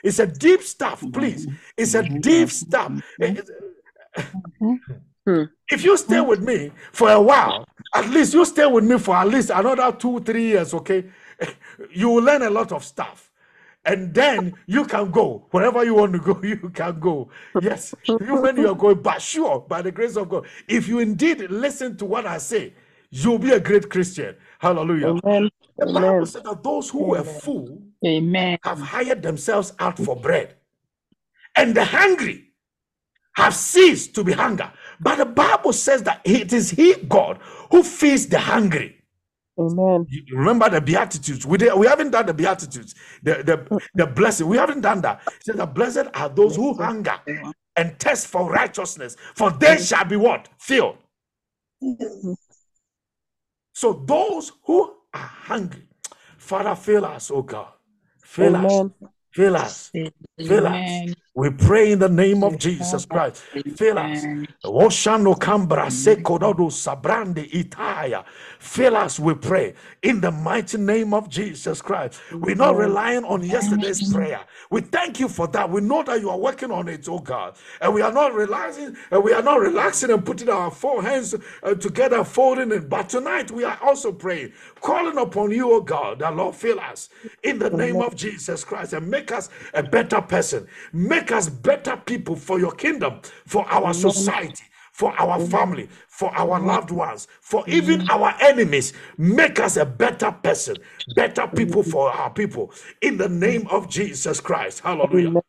It's 0.04 0.20
a 0.20 0.28
deep 0.28 0.64
stuff, 0.64 1.04
please. 1.14 1.46
Mm-hmm. 1.46 1.56
It's 1.78 1.94
a 1.94 2.02
mm-hmm. 2.02 2.20
deep 2.20 2.50
stuff. 2.50 2.92
Mm-hmm. 3.22 3.38
It- 3.38 3.50
Hmm. 5.26 5.44
If 5.70 5.84
you 5.84 5.98
stay 5.98 6.22
with 6.22 6.42
me 6.42 6.72
for 6.92 7.10
a 7.12 7.20
while, 7.20 7.66
at 7.94 8.10
least 8.10 8.34
you 8.34 8.46
stay 8.46 8.66
with 8.66 8.84
me 8.84 9.00
for 9.00 9.16
at 9.16 9.28
least 9.28 9.50
another 9.50 9.92
two, 9.92 10.20
three 10.22 10.48
years, 10.48 10.74
okay? 10.74 11.06
You 11.92 12.10
will 12.10 12.24
learn 12.24 12.44
a 12.44 12.50
lot 12.50 12.72
of 12.72 12.84
stuff. 12.84 13.30
And 13.84 14.14
then 14.14 14.54
you 14.66 14.86
can 14.86 15.12
go 15.12 15.46
wherever 15.52 15.84
you 15.84 15.96
want 15.96 16.14
to 16.14 16.20
go, 16.20 16.40
you 16.44 16.70
can 16.70 17.00
go. 17.00 17.30
Yes, 17.62 17.94
even 18.08 18.42
when 18.42 18.58
you 18.58 18.70
are 18.70 18.76
going, 18.76 19.02
but 19.02 19.22
sure, 19.22 19.60
by 19.60 19.82
the 19.82 19.92
grace 19.92 20.16
of 20.16 20.30
God, 20.30 20.48
if 20.68 20.88
you 20.88 21.00
indeed 21.00 21.40
listen 21.52 21.98
to 21.98 22.06
what 22.06 22.26
I 22.26 22.38
say, 22.40 22.74
you'll 23.12 23.38
be 23.40 23.52
a 23.52 23.60
great 23.60 23.90
Christian. 23.90 24.36
Hallelujah. 24.60 25.16
Amen. 25.24 25.50
The 25.78 25.86
Bible 25.88 26.08
Amen. 26.08 26.26
said 26.26 26.44
that 26.46 26.64
those 26.64 26.90
who 26.90 27.04
were 27.10 27.24
full 27.24 27.82
Amen. 28.06 28.58
have 28.64 28.80
hired 28.80 29.22
themselves 29.22 29.74
out 29.78 30.00
for 30.00 30.16
bread, 30.16 30.56
and 31.56 31.76
the 31.76 31.86
hungry 31.86 32.46
have 33.36 33.54
ceased 33.54 34.16
to 34.16 34.24
be 34.24 34.32
hunger. 34.32 34.72
But 35.00 35.18
the 35.18 35.26
Bible 35.26 35.74
says 35.74 36.04
that 36.04 36.22
it 36.24 36.54
is 36.54 36.72
He, 36.72 36.96
God, 36.96 37.40
who 37.72 37.84
feeds 37.84 38.28
the 38.28 38.40
hungry. 38.40 39.02
Amen. 39.58 40.06
You 40.10 40.38
remember 40.38 40.70
the 40.70 40.82
Beatitudes? 40.82 41.46
We, 41.46 41.58
did, 41.58 41.74
we 41.76 41.88
haven't 41.88 42.12
done 42.12 42.26
the 42.26 42.34
Beatitudes, 42.34 42.94
the, 43.24 43.36
the, 43.36 43.80
the 43.94 44.06
blessing. 44.06 44.48
We 44.48 44.58
haven't 44.58 44.82
done 44.82 45.02
that. 45.02 45.22
It 45.28 45.44
says 45.46 45.56
that 45.56 45.74
blessed 45.74 46.08
are 46.14 46.30
those 46.30 46.58
who 46.58 46.74
hunger 46.74 47.18
and 47.78 47.98
thirst 48.00 48.28
for 48.28 48.50
righteousness, 48.50 49.16
for 49.34 49.52
they 49.52 49.78
shall 49.78 50.06
be 50.06 50.18
what? 50.18 50.50
Filled. 50.60 50.98
So 53.74 53.94
those 53.94 54.52
who 54.64 54.94
are 55.14 55.20
hungry, 55.20 55.88
Father, 56.38 56.76
fill 56.76 57.06
us, 57.06 57.32
oh 57.32 57.42
God. 57.42 57.68
Fill 58.24 58.56
us. 58.58 58.84
Fill 59.32 59.56
us. 59.56 59.92
Fill 60.38 60.68
us. 60.68 61.16
We 61.34 61.50
pray 61.50 61.92
in 61.92 62.00
the 62.00 62.08
name 62.08 62.44
of 62.44 62.58
Jesus 62.58 63.06
Christ. 63.06 63.44
Fill 63.76 63.98
us. 64.00 64.24
Oshano 64.64 65.38
kambra 65.38 65.88
sekododo 65.92 66.72
sabrande 66.72 67.50
itaya. 67.52 68.24
Fill 68.58 68.96
us, 68.96 69.20
we 69.20 69.34
pray, 69.36 69.74
in 70.02 70.22
the 70.22 70.32
mighty 70.32 70.78
name 70.78 71.14
of 71.14 71.30
Jesus 71.30 71.82
Christ. 71.82 72.20
We're 72.32 72.56
not 72.56 72.78
relying 72.78 73.26
on 73.26 73.44
yesterday's 73.44 74.12
prayer. 74.14 74.42
We 74.70 74.82
thank 74.82 75.20
you 75.20 75.28
for 75.28 75.48
that. 75.50 75.70
We 75.70 75.82
know 75.82 76.04
that 76.04 76.22
you 76.22 76.30
are 76.30 76.38
working 76.38 76.72
on 76.72 76.88
it, 76.88 77.08
oh 77.10 77.20
God. 77.20 77.56
And 77.82 77.94
we 77.94 78.02
are 78.02 78.14
not 78.14 78.34
realizing, 78.34 78.96
and 79.12 79.24
we 79.24 79.34
are 79.34 79.44
not 79.44 79.60
relaxing 79.60 80.12
and 80.12 80.26
putting 80.26 80.50
our 80.50 80.72
four 80.72 81.04
hands 81.04 81.36
uh, 81.64 81.76
together, 81.76 82.24
folding 82.24 82.72
it. 82.72 82.90
But 82.90 83.10
tonight 83.10 83.52
we 83.52 83.66
are 83.66 83.78
also 83.84 84.12
praying, 84.14 84.54
calling 84.80 85.18
upon 85.18 85.52
you, 85.52 85.72
oh 85.72 85.82
God, 85.82 86.20
that 86.20 86.36
Lord, 86.36 86.56
fill 86.56 86.80
us 86.80 87.10
in 87.44 87.60
the 87.60 87.70
name 87.70 88.02
of 88.02 88.16
Jesus 88.16 88.64
Christ 88.64 88.94
and 88.94 89.08
make 89.10 89.32
us 89.32 89.50
a 89.74 89.84
better 89.84 90.22
person. 90.26 90.68
Make 90.94 91.32
us 91.32 91.50
better 91.50 91.98
people 91.98 92.36
for 92.36 92.60
your 92.60 92.74
kingdom, 92.74 93.22
for 93.46 93.66
our 93.72 93.94
society 93.94 94.66
for 94.96 95.14
our 95.20 95.42
family, 95.48 95.90
for 96.08 96.34
our 96.38 96.58
loved 96.58 96.90
ones, 96.90 97.28
for 97.42 97.68
even 97.68 98.10
our 98.10 98.34
enemies. 98.40 98.94
Make 99.18 99.60
us 99.60 99.76
a 99.76 99.86
better 99.86 100.32
person, 100.32 100.80
better 101.06 101.48
people 101.48 101.84
for 101.84 102.10
our 102.10 102.30
people. 102.30 102.72
In 103.02 103.18
the 103.18 103.28
name 103.28 103.68
of 103.68 103.90
Jesus 103.90 104.40
Christ. 104.40 104.80
Hallelujah. 104.80 105.28
Amen. 105.28 105.42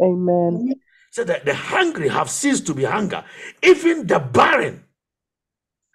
Amen. 0.00 0.74
So 1.10 1.24
that 1.24 1.44
the 1.44 1.52
hungry 1.52 2.08
have 2.10 2.30
ceased 2.30 2.64
to 2.68 2.74
be 2.74 2.84
hunger. 2.84 3.24
Even 3.60 4.06
the 4.06 4.20
barren 4.20 4.84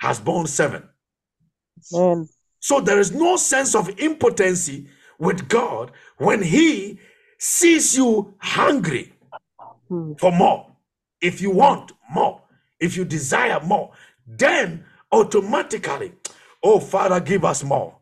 has 0.02 0.20
borne 0.20 0.48
seven. 0.48 0.84
Amen. 1.94 2.28
So 2.60 2.82
there 2.82 3.00
is 3.00 3.14
no 3.14 3.38
sense 3.38 3.74
of 3.74 3.88
impotency 4.02 4.90
with 5.18 5.48
God 5.48 5.94
when 6.18 6.42
He 6.44 7.00
sees 7.38 7.98
you 7.98 8.34
hungry 8.40 9.14
Hmm. 9.90 10.14
for 10.20 10.32
more. 10.32 10.68
If 11.22 11.42
you 11.42 11.52
want 11.52 11.94
more, 12.10 12.42
if 12.80 12.98
you 12.98 13.06
desire 13.06 13.60
more, 13.62 13.92
then 14.28 14.84
automatically, 15.12 16.14
oh 16.64 16.80
Father, 16.80 17.20
give 17.20 17.46
us 17.46 17.64
more. 17.64 17.96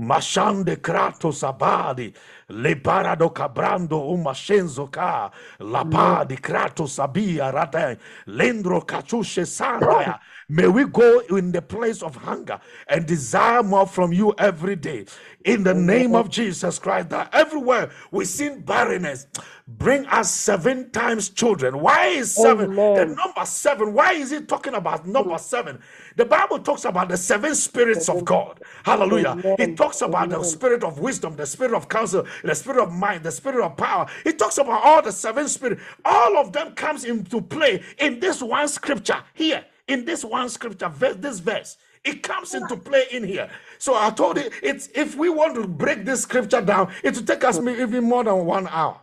Mashande 0.00 0.76
kratos 0.76 1.42
abadi 1.42 2.14
lebarado 2.50 3.32
cabrando 3.32 4.10
umashenzo 4.10 4.90
ka 4.90 5.30
lapadi 5.60 6.40
kratos 6.40 6.98
abia 6.98 7.52
rata 7.52 7.96
lendro 8.26 8.84
kachushe 8.84 9.46
sandaya. 9.46 10.18
May 10.48 10.66
we 10.66 10.84
go 10.84 11.20
in 11.30 11.52
the 11.52 11.62
place 11.62 12.02
of 12.02 12.16
hunger 12.16 12.58
and 12.88 13.06
desire 13.06 13.62
more 13.62 13.86
from 13.86 14.12
you 14.12 14.34
every 14.36 14.74
day. 14.74 15.06
In 15.44 15.62
the 15.62 15.72
name 15.72 16.16
of 16.16 16.28
Jesus 16.28 16.78
Christ, 16.80 17.10
that 17.10 17.30
everywhere 17.32 17.90
we 18.10 18.24
see 18.24 18.50
barrenness, 18.50 19.28
bring 19.68 20.04
us 20.06 20.30
seven 20.30 20.90
times 20.90 21.30
children. 21.30 21.78
Why 21.80 22.08
is 22.08 22.34
seven? 22.34 22.74
The 22.74 23.04
number 23.06 23.44
seven. 23.44 23.94
Why 23.94 24.14
is 24.14 24.32
he 24.32 24.40
talking 24.40 24.74
about 24.74 25.06
number 25.06 25.38
seven? 25.38 25.80
The 26.16 26.24
Bible 26.24 26.58
talks 26.58 26.84
about 26.84 27.08
the 27.08 27.16
seven 27.16 27.54
spirits 27.54 28.08
of 28.08 28.24
God. 28.24 28.60
Hallelujah. 28.84 29.40
It 29.56 29.76
talks 29.76 30.02
about 30.02 30.30
the 30.30 30.42
spirit 30.42 30.82
of 30.82 30.98
wisdom, 30.98 31.36
the 31.36 31.46
spirit 31.46 31.74
of 31.74 31.88
counsel, 31.88 32.26
the 32.42 32.54
spirit 32.54 32.82
of 32.82 32.92
mind, 32.92 33.22
the 33.24 33.32
spirit 33.32 33.64
of 33.64 33.76
power. 33.76 34.06
It 34.24 34.38
talks 34.38 34.58
about 34.58 34.82
all 34.84 35.02
the 35.02 35.12
seven 35.12 35.48
spirits. 35.48 35.82
All 36.04 36.36
of 36.38 36.52
them 36.52 36.72
comes 36.74 37.04
into 37.04 37.40
play 37.40 37.82
in 37.98 38.20
this 38.20 38.42
one 38.42 38.68
scripture 38.68 39.22
here. 39.34 39.64
In 39.88 40.04
this 40.04 40.24
one 40.24 40.48
scripture, 40.48 40.88
verse, 40.88 41.16
this 41.16 41.40
verse. 41.40 41.76
It 42.04 42.22
comes 42.22 42.54
into 42.54 42.76
play 42.76 43.04
in 43.10 43.24
here. 43.24 43.50
So 43.78 43.94
I 43.94 44.10
told 44.10 44.38
you, 44.38 44.48
it's 44.62 44.88
if 44.94 45.16
we 45.16 45.28
want 45.28 45.54
to 45.56 45.66
break 45.66 46.04
this 46.04 46.22
scripture 46.22 46.62
down, 46.62 46.92
it 47.02 47.14
will 47.16 47.24
take 47.24 47.44
us 47.44 47.58
even 47.58 48.04
more 48.04 48.24
than 48.24 48.46
one 48.46 48.68
hour. 48.68 49.00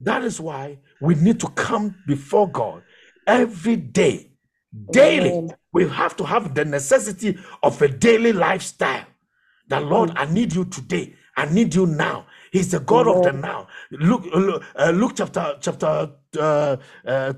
That 0.00 0.24
is 0.24 0.40
why 0.40 0.78
we 1.00 1.14
need 1.16 1.40
to 1.40 1.48
come 1.48 1.96
before 2.06 2.50
God 2.50 2.82
every 3.26 3.76
day, 3.76 4.30
daily. 4.90 5.48
We 5.72 5.88
have 5.88 6.16
to 6.16 6.24
have 6.24 6.54
the 6.54 6.64
necessity 6.64 7.38
of 7.62 7.80
a 7.82 7.88
daily 7.88 8.32
lifestyle. 8.32 9.06
That 9.68 9.84
Lord, 9.84 10.12
I 10.16 10.26
need 10.26 10.54
you 10.54 10.64
today. 10.64 11.14
I 11.40 11.52
need 11.52 11.74
you 11.74 11.86
now. 11.86 12.26
He's 12.52 12.70
the 12.70 12.80
God 12.80 13.08
of 13.08 13.22
the 13.22 13.32
now. 13.32 13.68
Luke, 13.90 14.26
uh, 14.34 14.90
Luke 14.90 15.12
chapter 15.16 15.56
chapter 15.60 16.10
uh, 16.38 16.76
uh, 17.06 17.32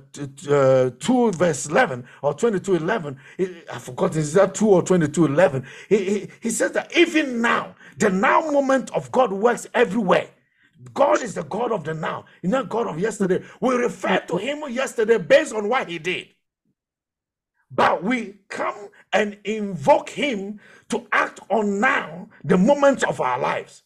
uh, 0.51 0.91
2 1.01 1.33
verse 1.33 1.67
11 1.67 2.05
or 2.23 2.35
22 2.35 2.75
11 2.77 3.19
he- 3.39 3.63
i 3.73 3.79
forgot 3.79 4.15
is 4.17 4.35
that 4.35 4.55
2 4.55 4.69
or 4.69 4.83
22 4.83 5.25
11 5.27 5.67
he, 5.89 5.97
he, 6.05 6.29
he 6.43 6.51
says 6.51 6.73
that 6.73 6.95
even 6.97 7.41
now 7.41 7.75
the 7.99 8.11
now 8.11 8.41
moment 8.51 8.91
of 8.95 9.11
god 9.13 9.33
works 9.33 9.67
everywhere. 9.75 10.29
God 10.95 11.23
is 11.23 11.35
the 11.35 11.45
god 11.45 11.73
of 11.73 11.85
the 11.85 11.95
now. 11.95 12.25
He's 12.43 12.51
not 12.51 12.69
god 12.69 12.89
of 12.89 12.99
yesterday. 12.99 13.43
We 13.61 13.75
refer 13.77 14.19
to 14.29 14.37
him 14.37 14.63
yesterday 14.71 15.19
based 15.19 15.55
on 15.55 15.69
what 15.69 15.89
he 15.89 15.99
did. 15.99 16.29
But 17.71 18.03
we 18.05 18.37
come 18.49 18.89
and 19.13 19.39
invoke 19.45 20.11
him 20.11 20.61
to 20.91 21.07
act 21.13 21.41
on 21.51 21.81
now 21.81 22.29
the 22.45 22.59
moments 22.59 23.05
of 23.05 23.21
our 23.21 23.39
lives 23.39 23.83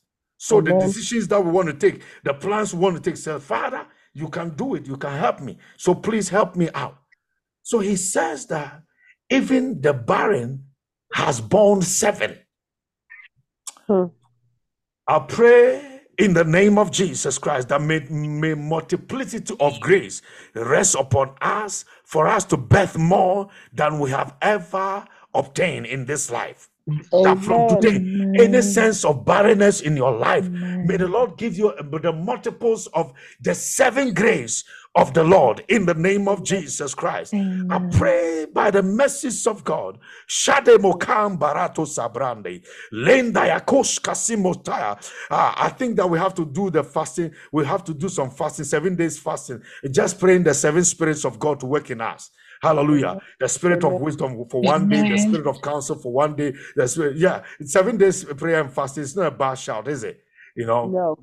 so 0.47 0.61
the 0.61 0.72
decisions 0.78 1.28
that 1.28 1.44
we 1.44 1.51
want 1.51 1.68
to 1.68 1.74
take 1.74 2.03
the 2.24 2.34
plans 2.34 2.74
we 2.74 2.80
want 2.80 2.97
to 2.97 3.03
take 3.03 3.16
say 3.16 3.38
father 3.38 3.86
you 4.16 4.28
can 4.30 4.49
do 4.57 4.74
it. 4.74 4.86
You 4.86 4.97
can 4.97 5.12
help 5.12 5.40
me. 5.40 5.59
So 5.76 5.94
please 5.94 6.30
help 6.30 6.57
me 6.57 6.70
out. 6.72 6.97
So 7.62 7.80
he 7.80 7.97
says 7.97 8.47
that 8.47 8.82
even 9.28 9.82
the 9.82 9.92
barren 9.92 10.64
has 11.12 11.38
borne 11.38 11.82
seven. 11.82 12.38
Hmm. 13.86 14.07
I 15.07 15.18
pray 15.18 16.01
in 16.18 16.32
the 16.32 16.44
name 16.44 16.78
of 16.78 16.90
Jesus 16.90 17.36
Christ 17.36 17.68
that 17.68 17.82
may, 17.82 18.01
may 18.09 18.55
multiplicity 18.55 19.55
of 19.61 19.78
grace 19.80 20.22
rest 20.55 20.94
upon 20.94 21.34
us 21.42 21.84
for 22.05 22.26
us 22.26 22.44
to 22.47 22.57
birth 22.57 22.97
more 22.97 23.51
than 23.70 24.01
we 24.01 24.11
have 24.11 24.34
ever 24.40 25.05
obtained 25.34 25.84
in 25.84 26.07
this 26.07 26.30
life. 26.30 26.70
That 27.22 27.39
from 27.43 27.66
today, 27.66 28.05
any 28.39 28.62
sense 28.62 29.05
of 29.05 29.24
barrenness 29.24 29.80
in 29.80 29.97
your 29.97 30.12
life, 30.12 30.51
may 30.84 30.97
the 30.97 31.09
Lord 31.09 31.37
give 31.37 31.57
you 31.57 31.72
the 31.80 32.12
multiples 32.12 32.87
of 32.89 33.12
the 33.41 33.55
seven 33.55 34.14
grace 34.14 34.64
of 34.95 35.12
the 35.12 35.24
Lord 35.24 35.64
in 35.68 35.84
the 35.87 35.95
name 35.95 36.28
of 36.28 36.45
Jesus 36.45 36.95
Christ. 36.95 37.34
I 37.68 37.78
pray 37.91 38.47
by 38.53 38.70
the 38.70 38.82
mercies 38.82 39.47
of 39.47 39.64
God. 39.64 39.99
Shade 40.26 40.78
mokam 40.80 41.39
barato 41.39 41.84
sabrande. 41.87 42.64
Lenda 42.93 43.47
yakosh 43.49 44.01
kasimotaya. 44.01 44.97
Ah, 45.30 45.55
I 45.64 45.68
think 45.70 45.97
that 45.97 46.09
we 46.09 46.18
have 46.18 46.34
to 46.34 46.45
do 46.47 46.70
the 46.70 46.84
fasting. 46.84 47.32
We 47.53 47.64
have 47.66 47.82
to 47.84 47.95
do 47.95 48.09
some 48.09 48.30
fasting, 48.30 48.64
seven 48.64 48.95
days 48.95 49.18
fasting. 49.18 49.61
Just 49.91 50.20
praying 50.20 50.45
the 50.45 50.55
seven 50.55 50.84
spirits 50.84 51.24
of 51.24 51.39
God 51.39 51.61
to 51.61 51.66
work 51.66 51.91
in 51.91 52.01
us. 52.01 52.30
Hallelujah. 52.66 53.20
The 53.40 53.48
spirit 53.48 53.84
of 53.84 54.00
wisdom 54.00 54.44
for 54.50 54.62
one 54.62 54.88
day, 54.88 55.02
the 55.08 55.18
spirit 55.18 55.46
of 55.46 55.62
counsel 55.62 55.96
for 55.96 56.12
one 56.12 56.36
day. 56.36 56.54
The 56.76 56.88
spirit, 56.88 57.16
yeah, 57.18 57.44
seven 57.62 57.96
days 57.96 58.24
prayer 58.24 58.60
and 58.60 58.72
fasting. 58.72 59.04
It's 59.04 59.16
not 59.16 59.26
a 59.26 59.30
bad 59.32 59.54
shout, 59.54 59.88
is 59.88 60.04
it? 60.04 60.20
You 60.56 60.66
know, 60.66 60.86
No. 60.88 61.16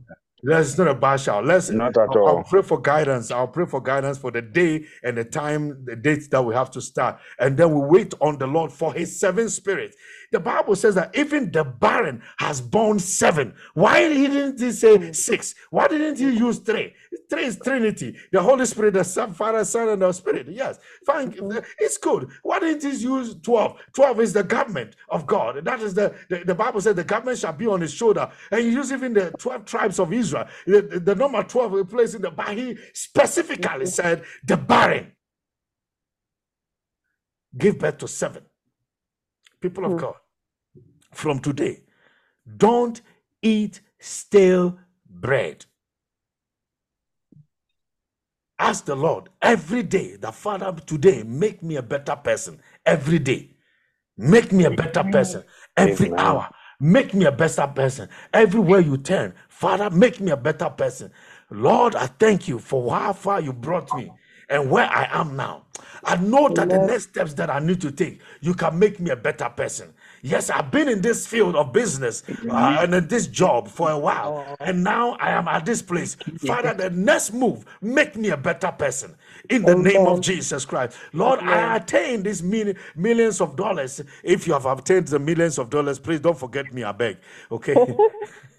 Let's 0.45 0.77
not 0.77 0.89
a 0.89 0.93
bad 0.95 1.21
shout. 1.21 1.45
Let's 1.45 1.69
Not 1.69 1.97
at 1.97 2.09
I'll, 2.09 2.27
I'll 2.27 2.43
pray 2.43 2.61
for 2.61 2.81
guidance. 2.81 3.31
I'll 3.31 3.47
pray 3.47 3.65
for 3.65 3.81
guidance 3.81 4.17
for 4.17 4.29
the 4.29 4.41
day 4.41 4.85
and 5.03 5.17
the 5.17 5.23
time, 5.23 5.85
the 5.85 5.95
date 5.95 6.29
that 6.31 6.41
we 6.43 6.53
have 6.53 6.69
to 6.71 6.81
start. 6.81 7.19
And 7.39 7.57
then 7.57 7.73
we 7.73 7.81
wait 7.81 8.13
on 8.19 8.37
the 8.37 8.47
Lord 8.47 8.71
for 8.71 8.93
his 8.93 9.19
seven 9.19 9.49
spirits. 9.49 9.95
The 10.33 10.41
Bible 10.41 10.75
says 10.75 10.95
that 10.95 11.15
even 11.17 11.51
the 11.51 11.63
barren 11.63 12.23
has 12.39 12.61
borne 12.61 12.99
seven. 12.99 13.55
Why 13.75 14.09
didn't 14.09 14.59
he 14.59 14.71
say 14.73 15.13
six? 15.13 15.55
Why 15.71 15.87
didn't 15.87 16.17
he 16.19 16.31
use 16.37 16.59
three? 16.59 16.93
Three 17.29 17.45
is 17.45 17.59
Trinity, 17.59 18.17
the 18.33 18.41
Holy 18.41 18.65
Spirit, 18.65 18.95
the 18.95 19.05
Son, 19.05 19.33
Father, 19.33 19.65
Son, 19.65 19.89
and 19.89 20.01
the 20.03 20.11
Spirit. 20.13 20.47
Yes, 20.49 20.79
fine. 21.05 21.33
It's 21.79 21.97
good. 21.97 22.29
Why 22.43 22.59
didn't 22.59 22.83
he 22.83 22.97
use 22.97 23.35
12? 23.41 23.77
12 23.93 24.19
is 24.21 24.33
the 24.33 24.43
government 24.43 24.97
of 25.09 25.27
God. 25.27 25.63
That 25.65 25.81
is 25.81 25.95
the, 25.95 26.15
the, 26.29 26.39
the 26.45 26.55
Bible 26.55 26.81
says 26.81 26.95
the 26.95 27.05
government 27.05 27.39
shall 27.39 27.53
be 27.53 27.67
on 27.67 27.81
his 27.81 27.93
shoulder. 27.93 28.29
And 28.51 28.65
you 28.65 28.71
use 28.71 28.91
even 28.91 29.13
the 29.13 29.31
12 29.39 29.65
tribes 29.65 29.99
of 29.99 30.13
Israel. 30.13 30.47
The, 30.67 30.81
the, 30.83 30.99
the 30.99 31.15
number 31.15 31.43
12 31.43 31.71
we 31.71 31.85
place 31.85 32.15
in 32.15 32.23
the 32.23 32.31
but 32.31 32.57
he 32.57 32.77
specifically 32.93 33.85
said 33.87 34.23
the 34.45 34.57
barren 34.57 35.13
give 37.57 37.79
birth 37.79 37.99
to 37.99 38.07
seven. 38.09 38.43
People 39.61 39.85
of 39.85 39.93
Hmm. 39.93 39.97
God, 39.97 40.15
from 41.15 41.39
today, 41.39 41.81
don't 42.57 43.01
eat 43.41 43.81
stale 43.99 44.77
bread. 45.09 45.65
Ask 48.59 48.85
the 48.85 48.95
Lord 48.95 49.29
every 49.41 49.83
day, 49.83 50.15
the 50.15 50.31
Father, 50.31 50.73
today, 50.85 51.23
make 51.23 51.63
me 51.63 51.75
a 51.75 51.81
better 51.81 52.15
person. 52.15 52.59
Every 52.85 53.19
day. 53.19 53.49
Make 54.17 54.51
me 54.51 54.65
a 54.65 54.71
better 54.71 55.03
person. 55.03 55.43
Every 55.75 56.07
Amen. 56.07 56.19
hour. 56.19 56.49
Make 56.79 57.13
me 57.13 57.25
a 57.25 57.31
better 57.31 57.67
person. 57.67 58.09
Everywhere 58.33 58.79
you 58.79 58.97
turn, 58.97 59.33
Father, 59.49 59.89
make 59.89 60.19
me 60.19 60.31
a 60.31 60.37
better 60.37 60.69
person. 60.69 61.11
Lord, 61.49 61.95
I 61.95 62.07
thank 62.07 62.47
you 62.47 62.59
for 62.59 62.91
how 62.91 63.13
far 63.13 63.41
you 63.41 63.53
brought 63.53 63.93
me 63.93 64.13
and 64.49 64.69
where 64.69 64.89
I 64.89 65.07
am 65.11 65.35
now. 65.35 65.65
I 66.03 66.17
know 66.17 66.49
that 66.49 66.69
the 66.69 66.79
next 66.79 67.09
steps 67.09 67.33
that 67.35 67.49
I 67.49 67.59
need 67.59 67.81
to 67.81 67.91
take, 67.91 68.21
you 68.41 68.53
can 68.53 68.77
make 68.77 68.99
me 68.99 69.11
a 69.11 69.15
better 69.15 69.49
person. 69.49 69.93
Yes, 70.25 70.49
I've 70.49 70.71
been 70.71 70.87
in 70.87 71.01
this 71.01 71.27
field 71.27 71.57
of 71.57 71.73
business 71.73 72.23
uh, 72.49 72.77
and 72.79 72.95
in 72.95 73.07
this 73.09 73.27
job 73.27 73.67
for 73.67 73.91
a 73.91 73.99
while, 73.99 74.55
and 74.61 74.81
now 74.81 75.17
I 75.19 75.31
am 75.31 75.49
at 75.49 75.65
this 75.65 75.81
place. 75.81 76.15
Father, 76.37 76.73
the 76.73 76.89
next 76.91 77.33
move, 77.33 77.65
make 77.81 78.15
me 78.15 78.29
a 78.29 78.37
better 78.37 78.71
person 78.71 79.15
in 79.49 79.65
the 79.65 79.75
name 79.75 80.07
of 80.07 80.21
Jesus 80.21 80.63
Christ. 80.63 80.97
Lord, 81.11 81.41
I 81.41 81.63
Amen. 81.65 81.75
attained 81.75 82.23
these 82.23 82.41
mil- 82.41 82.73
millions 82.95 83.41
of 83.41 83.57
dollars. 83.57 84.01
If 84.23 84.47
you 84.47 84.53
have 84.53 84.65
obtained 84.65 85.09
the 85.09 85.19
millions 85.19 85.59
of 85.59 85.69
dollars, 85.69 85.99
please 85.99 86.21
don't 86.21 86.39
forget 86.39 86.73
me, 86.73 86.85
I 86.85 86.93
beg. 86.93 87.17
Okay. 87.51 87.75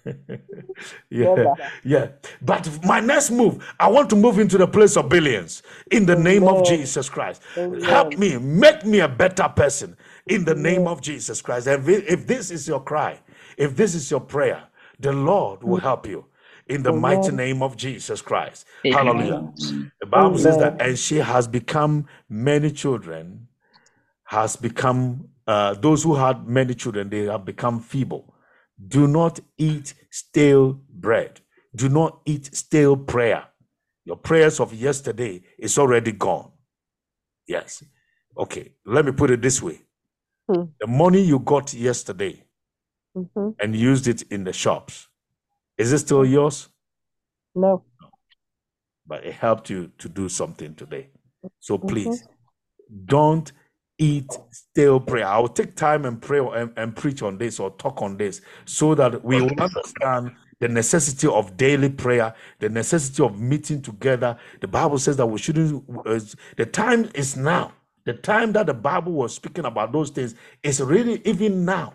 yeah, 1.09 1.55
yeah. 1.83 2.07
But 2.43 2.69
my 2.85 2.99
next 2.99 3.31
move, 3.31 3.65
I 3.79 3.87
want 3.87 4.11
to 4.11 4.15
move 4.15 4.37
into 4.37 4.59
the 4.59 4.67
place 4.67 4.97
of 4.97 5.09
billions 5.09 5.63
in 5.89 6.05
the 6.05 6.15
name 6.15 6.47
of 6.47 6.63
Jesus 6.63 7.09
Christ. 7.09 7.41
Help 7.81 8.19
me, 8.19 8.37
make 8.37 8.85
me 8.85 8.99
a 8.99 9.07
better 9.07 9.49
person 9.49 9.97
in 10.27 10.45
the 10.45 10.55
name 10.55 10.87
of 10.87 11.01
Jesus 11.01 11.41
Christ. 11.41 11.67
And 11.67 11.87
if 11.87 12.27
this 12.27 12.51
is 12.51 12.67
your 12.67 12.81
cry, 12.83 13.19
if 13.57 13.75
this 13.75 13.95
is 13.95 14.09
your 14.09 14.21
prayer, 14.21 14.63
the 14.99 15.11
Lord 15.11 15.63
will 15.63 15.77
help 15.77 16.07
you 16.07 16.25
in 16.67 16.83
the 16.83 16.91
mighty 16.91 17.31
name 17.31 17.61
of 17.61 17.77
Jesus 17.77 18.21
Christ. 18.21 18.65
Hallelujah. 18.83 19.53
The 19.99 20.07
Bible 20.07 20.37
says 20.37 20.57
that, 20.57 20.81
and 20.81 20.97
she 20.97 21.17
has 21.17 21.47
become 21.47 22.07
many 22.29 22.71
children, 22.71 23.47
has 24.25 24.55
become 24.55 25.29
uh, 25.47 25.75
those 25.75 26.03
who 26.03 26.15
had 26.15 26.47
many 26.47 26.73
children, 26.73 27.09
they 27.09 27.25
have 27.25 27.45
become 27.45 27.79
feeble. 27.79 28.33
Do 28.87 29.07
not 29.07 29.39
eat 29.57 29.93
stale 30.09 30.79
bread. 30.89 31.39
Do 31.75 31.87
not 31.89 32.21
eat 32.25 32.55
stale 32.55 32.97
prayer. 32.97 33.45
Your 34.05 34.15
prayers 34.17 34.59
of 34.59 34.73
yesterday 34.73 35.43
is 35.59 35.77
already 35.77 36.11
gone. 36.11 36.51
Yes. 37.47 37.83
Okay. 38.37 38.73
Let 38.85 39.05
me 39.05 39.11
put 39.11 39.29
it 39.29 39.41
this 39.41 39.61
way. 39.61 39.81
Hmm. 40.47 40.63
The 40.79 40.87
money 40.87 41.21
you 41.21 41.39
got 41.39 41.73
yesterday 41.73 42.41
Mm-hmm. 43.17 43.51
and 43.61 43.73
used 43.75 44.07
it 44.09 44.23
in 44.23 44.43
the 44.43 44.51
shops, 44.51 45.07
is 45.77 45.93
it 45.93 45.99
still 45.99 46.25
yours? 46.25 46.67
No. 47.55 47.85
But 49.07 49.23
it 49.25 49.35
helped 49.35 49.69
you 49.69 49.91
to 49.99 50.09
do 50.09 50.27
something 50.27 50.75
today. 50.75 51.11
So 51.59 51.77
Mhm. 51.77 51.87
please 51.87 52.27
don't 53.05 53.53
eat 53.97 54.37
stale 54.51 54.99
prayer. 54.99 55.27
I'll 55.27 55.47
take 55.47 55.75
time 55.75 56.03
and 56.03 56.21
pray 56.21 56.39
and, 56.39 56.73
and 56.75 56.93
preach 56.93 57.21
on 57.21 57.37
this 57.37 57.57
or 57.59 57.71
talk 57.77 58.01
on 58.01 58.17
this 58.17 58.41
so 58.65 58.93
that 58.95 59.23
we 59.23 59.39
will 59.41 59.55
understand 59.57 60.31
the 60.59 60.67
necessity 60.67 61.27
of 61.27 61.55
daily 61.55 61.89
prayer, 61.89 62.33
the 62.59 62.67
necessity 62.67 63.23
of 63.23 63.39
meeting 63.39 63.81
together. 63.81 64.37
The 64.59 64.67
Bible 64.67 64.97
says 64.99 65.15
that 65.17 65.25
we 65.27 65.37
shouldn't, 65.37 65.83
uh, 66.05 66.19
the 66.57 66.65
time 66.65 67.09
is 67.15 67.37
now. 67.37 67.71
The 68.05 68.13
time 68.13 68.53
that 68.53 68.67
the 68.67 68.73
Bible 68.73 69.13
was 69.13 69.35
speaking 69.35 69.65
about 69.65 69.91
those 69.91 70.11
things 70.11 70.35
is 70.61 70.79
really 70.79 71.21
even 71.25 71.65
now. 71.65 71.93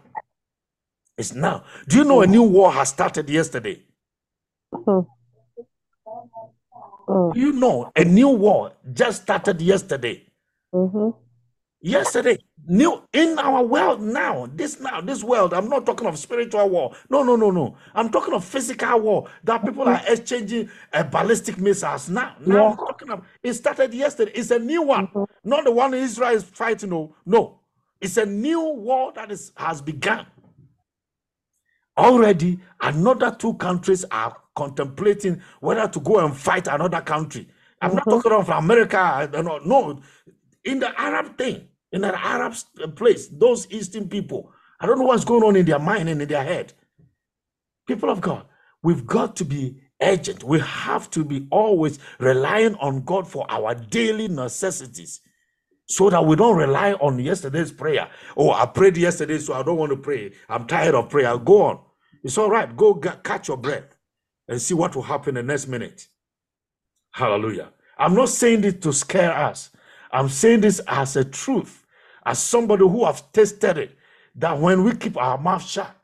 It's 1.17 1.35
now. 1.35 1.65
Do 1.89 1.99
you 1.99 2.05
know 2.05 2.23
a 2.23 2.27
new 2.27 2.43
war 2.43 2.73
has 2.73 2.89
started 2.89 3.29
yesterday? 3.31 3.83
Mm. 4.73 5.07
Mm. 7.09 7.35
Do 7.35 7.41
you 7.41 7.53
know 7.53 7.93
a 7.95 8.05
new 8.05 8.29
war 8.29 8.73
just 8.93 9.23
started 9.23 9.61
yesterday? 9.61 10.25
Mm-hmm. 10.73 11.11
Yesterday, 11.81 12.39
new 12.69 13.03
in 13.13 13.39
our 13.39 13.63
world 13.65 14.01
now, 14.03 14.49
this 14.55 14.81
now, 14.81 15.01
this 15.01 15.25
world. 15.25 15.55
I'm 15.55 15.69
not 15.69 15.87
talking 15.87 16.07
of 16.09 16.19
spiritual 16.19 16.69
war. 16.71 16.95
No, 17.11 17.23
no, 17.23 17.37
no, 17.37 17.51
no. 17.51 17.77
I'm 17.95 18.11
talking 18.11 18.35
of 18.35 18.45
physical 18.45 19.01
war 19.01 19.29
that 19.45 19.65
people 19.65 19.85
are 19.85 20.01
exchanging 20.09 20.71
uh, 20.93 21.05
ballistic 21.05 21.59
missiles. 21.59 22.09
Now, 22.11 22.37
now 22.47 22.57
Yeah. 22.57 22.71
I'm 22.71 22.77
talking 22.77 23.11
of 23.11 23.27
it 23.43 23.55
started 23.55 23.95
yesterday. 23.95 24.33
It's 24.35 24.51
a 24.51 24.59
new 24.59 24.83
one, 24.83 25.09
not 25.45 25.65
the 25.65 25.73
one 25.73 25.95
Israel 25.95 26.35
is 26.35 26.45
fighting. 26.45 26.91
No, 26.91 27.15
no, 27.27 27.61
it's 28.01 28.17
a 28.17 28.27
new 28.27 28.61
war 28.61 29.13
that 29.15 29.31
is 29.33 29.53
has 29.57 29.83
begun. 29.83 30.27
Already, 31.99 32.61
another 32.83 33.37
two 33.39 33.55
countries 33.55 34.05
are 34.11 34.37
contemplating 34.57 35.43
whether 35.61 35.89
to 35.89 36.01
go 36.01 36.25
and 36.27 36.37
fight 36.37 36.69
another 36.69 37.03
country. 37.03 37.49
I'm 37.83 37.95
not 37.95 38.09
talking 38.11 38.33
of 38.33 38.51
America. 38.51 38.99
I 39.01 39.27
don't 39.29 39.47
know. 39.47 39.59
No, 39.61 40.01
in 40.65 40.81
the 40.81 41.01
Arab 41.01 41.39
thing, 41.39 41.69
in 41.93 42.03
the 42.03 42.19
Arab 42.27 42.55
uh, 42.83 42.89
place, 42.89 43.29
those 43.29 43.71
Eastern 43.73 44.09
people, 44.09 44.53
I 44.81 44.87
don't 44.87 44.99
know 44.99 45.07
what's 45.07 45.25
going 45.25 45.45
on 45.45 45.57
in 45.57 45.67
their 45.67 45.79
mind 45.81 46.09
and 46.09 46.23
in 46.23 46.29
their 46.29 46.45
head. 46.45 46.73
People 47.89 48.11
of 48.11 48.21
God, 48.21 48.47
we've 48.83 49.07
got 49.07 49.37
to 49.37 49.45
be 49.47 49.81
urgent. 50.03 50.45
We 50.45 50.61
have 50.61 51.11
to 51.13 51.25
be 51.25 51.47
always 51.51 51.99
relying 52.21 52.77
on 52.77 53.03
God 53.05 53.29
for 53.29 53.47
our 53.51 53.75
daily 53.75 54.29
necessities 54.29 55.21
so 55.89 56.11
that 56.11 56.25
we 56.27 56.37
don't 56.37 56.57
rely 56.59 56.95
on 56.95 57.19
yesterday's 57.19 57.73
prayer. 57.73 58.09
Oh, 58.37 58.53
I 58.53 58.67
prayed 58.67 58.97
yesterday, 58.97 59.39
so 59.39 59.55
I 59.55 59.63
don't 59.65 59.79
want 59.79 59.91
to 59.91 59.97
pray. 59.99 60.33
I'm 60.49 60.67
tired 60.67 60.95
of 60.95 61.11
prayer. 61.11 61.37
Go 61.39 61.63
on. 61.65 61.81
It's 62.25 62.39
all 62.39 62.51
right. 62.51 62.77
Go 62.77 62.95
ga- 62.95 63.17
catch 63.25 63.49
your 63.49 63.59
breath 63.59 63.97
and 64.49 64.63
see 64.63 64.75
what 64.75 64.97
will 64.97 65.03
happen 65.03 65.35
the 65.37 65.43
next 65.45 65.69
minute. 65.69 66.09
Hallelujah. 67.13 67.71
I'm 67.99 68.15
not 68.15 68.31
saying 68.31 68.63
this 68.63 68.75
to 68.83 68.93
scare 68.93 69.33
us. 69.33 69.71
I'm 70.13 70.29
saying 70.29 70.63
this 70.63 70.81
as 70.89 71.17
a 71.17 71.25
truth, 71.25 71.80
as 72.27 72.39
somebody 72.41 72.83
who 72.85 73.05
have 73.07 73.33
tasted 73.33 73.79
it, 73.79 73.97
that 74.37 74.59
when 74.59 74.85
we 74.85 74.95
keep 74.97 75.17
our 75.17 75.39
mouth 75.39 75.67
shut, 75.67 75.95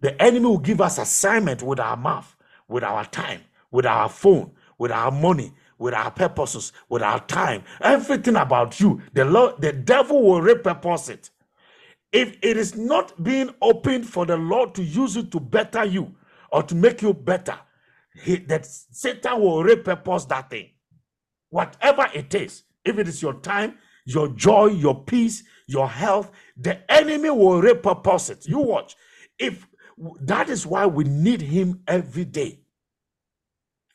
the 0.00 0.20
enemy 0.22 0.46
will 0.46 0.58
give 0.58 0.80
us 0.80 0.98
assignment 0.98 1.62
with 1.62 1.80
our 1.80 1.96
mouth, 1.96 2.36
with 2.68 2.84
our 2.84 3.04
time, 3.06 3.42
with 3.70 3.86
our 3.86 4.08
phone, 4.08 4.52
with 4.78 4.92
our 4.92 5.10
money, 5.10 5.52
with 5.78 5.94
our 5.94 6.10
purposes, 6.10 6.72
with 6.88 7.02
our 7.02 7.20
time, 7.26 7.64
everything 7.80 8.36
about 8.36 8.80
you. 8.80 9.02
The 9.14 9.24
Lord, 9.24 9.60
the 9.60 9.72
devil 9.72 10.22
will 10.22 10.40
repurpose 10.42 11.10
it. 11.10 11.30
If 12.12 12.38
it 12.42 12.56
is 12.56 12.76
not 12.76 13.22
being 13.22 13.50
opened 13.62 14.08
for 14.08 14.26
the 14.26 14.36
Lord 14.36 14.74
to 14.76 14.84
use 14.84 15.16
it 15.16 15.32
to 15.32 15.40
better 15.40 15.84
you 15.84 16.14
or 16.52 16.62
to 16.64 16.74
make 16.74 17.02
you 17.02 17.14
better, 17.14 17.58
he, 18.22 18.36
that 18.36 18.66
Satan 18.66 19.40
will 19.40 19.64
repurpose 19.64 20.28
that 20.28 20.50
thing 20.50 20.70
whatever 21.50 22.08
it 22.14 22.34
is, 22.34 22.64
if 22.84 22.98
it 22.98 23.08
is 23.08 23.22
your 23.22 23.34
time, 23.34 23.76
your 24.06 24.28
joy, 24.30 24.68
your 24.68 25.04
peace, 25.04 25.44
your 25.68 25.88
health, 25.88 26.32
the 26.56 26.90
enemy 26.92 27.30
will 27.30 27.62
repurpose 27.62 28.30
it. 28.30 28.48
You 28.48 28.60
watch. 28.60 28.96
If 29.38 29.68
that 30.22 30.50
is 30.50 30.66
why 30.66 30.86
we 30.86 31.04
need 31.04 31.42
him 31.42 31.82
every 31.88 32.24
day. 32.26 32.60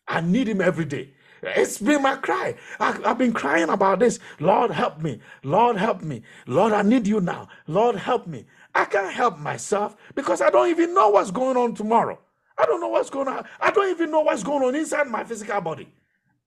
I 0.07 0.21
need 0.21 0.49
him 0.49 0.61
every 0.61 0.85
day. 0.85 1.13
It's 1.43 1.79
been 1.79 2.03
my 2.03 2.17
cry. 2.17 2.55
I, 2.79 2.93
have 3.03 3.17
been 3.17 3.33
crying 3.33 3.69
about 3.69 3.99
this. 3.99 4.19
Lord, 4.39 4.71
help 4.71 5.01
me. 5.01 5.19
Lord, 5.43 5.77
help 5.77 6.03
me. 6.03 6.23
Lord, 6.47 6.73
I 6.73 6.83
need 6.83 7.07
you 7.07 7.21
now. 7.21 7.49
Lord, 7.67 7.95
help 7.95 8.27
me. 8.27 8.45
I 8.75 8.85
can't 8.85 9.13
help 9.13 9.39
myself 9.39 9.97
because 10.15 10.41
I 10.41 10.51
don't 10.51 10.69
even 10.69 10.93
know 10.93 11.09
what's 11.09 11.31
going 11.31 11.57
on 11.57 11.75
tomorrow. 11.75 12.19
I 12.57 12.65
don't 12.65 12.81
know 12.81 12.89
what's 12.89 13.09
going 13.09 13.27
on. 13.27 13.45
I 13.59 13.71
don't 13.71 13.89
even 13.89 14.11
know 14.11 14.21
what's 14.21 14.43
going 14.43 14.63
on 14.63 14.75
inside 14.75 15.07
my 15.07 15.23
physical 15.23 15.61
body. 15.61 15.91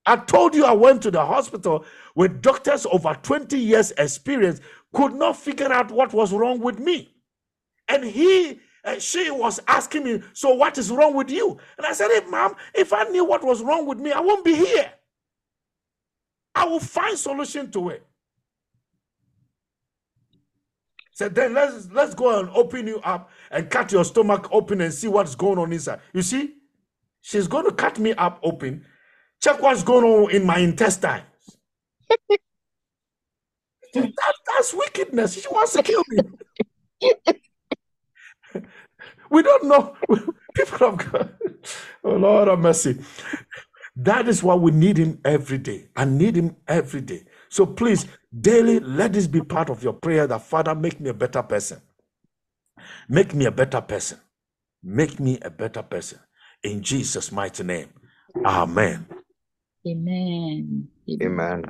I 0.07 0.17
told 0.17 0.55
you 0.55 0.65
I 0.65 0.73
went 0.73 1.03
to 1.03 1.11
the 1.11 1.25
hospital 1.25 1.85
with 2.15 2.43
doctors 2.43 2.87
over 2.87 3.15
20 3.23 3.59
years 3.59 3.91
experience 3.93 4.61
could 4.93 5.15
not 5.15 5.37
figure 5.37 5.73
out 5.73 5.91
what 5.91 6.13
was 6.13 6.33
wrong 6.33 6.61
with 6.61 6.79
me. 6.79 7.15
And 7.89 8.05
he 8.05 8.61
and 8.85 9.01
she 9.01 9.31
was 9.31 9.61
asking 9.67 10.05
me, 10.05 10.23
"So 10.35 10.55
what 10.55 10.77
is 10.77 10.91
wrong 10.91 11.15
with 11.15 11.31
you?" 11.31 11.59
And 11.79 11.87
I 11.87 11.93
said, 11.95 12.11
"Hey, 12.11 12.29
mom, 12.29 12.55
if 12.75 12.93
I 12.93 13.05
knew 13.05 13.25
what 13.25 13.43
was 13.43 13.63
wrong 13.63 13.87
with 13.87 13.99
me, 13.99 14.13
I 14.13 14.21
won't 14.21 14.45
be 14.45 14.55
here. 14.55 14.93
I 16.55 16.67
will 16.67 16.81
find 16.81 17.19
solution 17.19 17.71
to 17.73 17.89
it." 17.89 18.07
Said, 21.13 21.35
"Then 21.35 21.55
let's 21.55 21.89
let's 21.91 22.15
go 22.15 22.39
and 22.39 22.51
open 22.51 22.87
you 22.87 23.01
up 23.01 23.31
and 23.51 23.71
cut 23.71 23.91
your 23.91 24.05
stomach 24.05 24.49
open 24.53 24.83
and 24.83 24.93
see 24.93 25.09
what's 25.09 25.35
going 25.35 25.59
on 25.59 25.73
inside." 25.73 26.01
You 26.13 26.21
see, 26.21 26.57
she's 27.23 27.47
going 27.49 27.65
to 27.65 27.73
cut 27.73 27.99
me 27.99 28.13
up 28.13 28.39
open 28.43 28.85
check 29.45 29.61
what's 29.61 29.83
going 29.83 30.05
on 30.05 30.31
in 30.31 30.47
my 30.47 30.59
intestines. 30.59 31.25
that, 33.95 34.35
that's 34.47 34.73
wickedness. 34.73 35.35
She 35.35 35.49
wants 35.49 35.75
to 35.75 35.83
kill 35.83 36.03
me. 36.09 36.19
we 39.31 39.43
don't 39.43 39.65
know. 39.65 39.97
People 40.55 40.89
of 40.89 40.97
God. 40.97 41.37
Oh 42.03 42.15
Lord 42.15 42.49
have 42.49 42.59
mercy. 42.59 42.99
That 43.97 44.29
is 44.29 44.43
why 44.43 44.55
we 44.55 44.71
need 44.71 44.97
him 44.97 45.21
every 45.25 45.59
day. 45.59 45.89
I 45.95 46.05
need 46.05 46.37
him 46.37 46.57
every 46.67 47.01
day. 47.01 47.25
So 47.49 47.67
please, 47.67 48.07
daily, 48.41 48.81
let 48.81 49.13
this 49.13 49.27
be 49.27 49.41
part 49.41 49.69
of 49.71 49.83
your 49.83 49.93
prayer 49.93 50.27
that 50.27 50.43
Father, 50.43 50.75
make 50.75 51.01
me 51.01 51.11
a 51.11 51.15
better 51.15 51.43
person. 51.43 51.81
Make 53.09 53.35
me 53.35 53.45
a 53.45 53.51
better 53.51 53.81
person. 53.81 54.19
Make 54.83 55.21
me 55.21 55.39
a 55.43 55.51
better 55.51 55.83
person. 55.83 56.19
In 56.63 56.83
Jesus' 56.83 57.31
mighty 57.31 57.63
name. 57.63 57.91
Amen. 58.45 59.07
Amen. 59.87 60.89
Amen. 61.23 61.65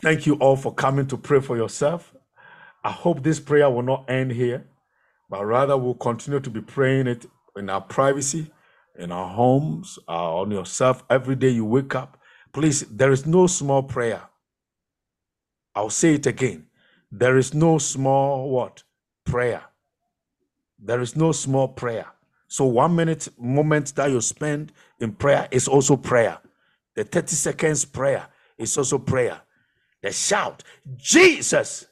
Thank 0.00 0.26
you 0.26 0.34
all 0.34 0.56
for 0.56 0.74
coming 0.74 1.06
to 1.08 1.16
pray 1.16 1.40
for 1.40 1.56
yourself. 1.56 2.14
I 2.82 2.90
hope 2.90 3.22
this 3.22 3.40
prayer 3.40 3.68
will 3.68 3.82
not 3.82 4.08
end 4.08 4.32
here, 4.32 4.66
but 5.28 5.44
rather 5.44 5.76
we'll 5.76 5.94
continue 5.94 6.40
to 6.40 6.50
be 6.50 6.60
praying 6.60 7.06
it 7.06 7.26
in 7.56 7.68
our 7.68 7.80
privacy, 7.80 8.50
in 8.98 9.12
our 9.12 9.28
homes, 9.28 9.98
uh, 10.08 10.36
on 10.40 10.50
yourself 10.50 11.04
every 11.10 11.34
day 11.34 11.50
you 11.50 11.64
wake 11.64 11.94
up. 11.94 12.18
Please, 12.52 12.80
there 12.82 13.12
is 13.12 13.26
no 13.26 13.46
small 13.46 13.82
prayer. 13.82 14.22
I'll 15.74 15.90
say 15.90 16.14
it 16.14 16.26
again. 16.26 16.66
There 17.12 17.36
is 17.36 17.54
no 17.54 17.78
small 17.78 18.50
what? 18.50 18.82
Prayer. 19.24 19.62
There 20.78 21.00
is 21.00 21.16
no 21.16 21.32
small 21.32 21.68
prayer. 21.68 22.06
So 22.48 22.64
one 22.64 22.96
minute 22.96 23.28
moment 23.38 23.94
that 23.96 24.10
you 24.10 24.20
spend 24.20 24.72
in 25.00 25.12
prayer 25.12 25.48
is 25.50 25.68
also 25.68 25.96
prayer. 25.96 26.38
The 26.98 27.04
30 27.04 27.28
seconds 27.36 27.84
prayer 27.84 28.26
is 28.58 28.76
also 28.76 28.98
prayer. 28.98 29.40
The 30.02 30.10
shout, 30.10 30.64
Jesus, 30.96 31.86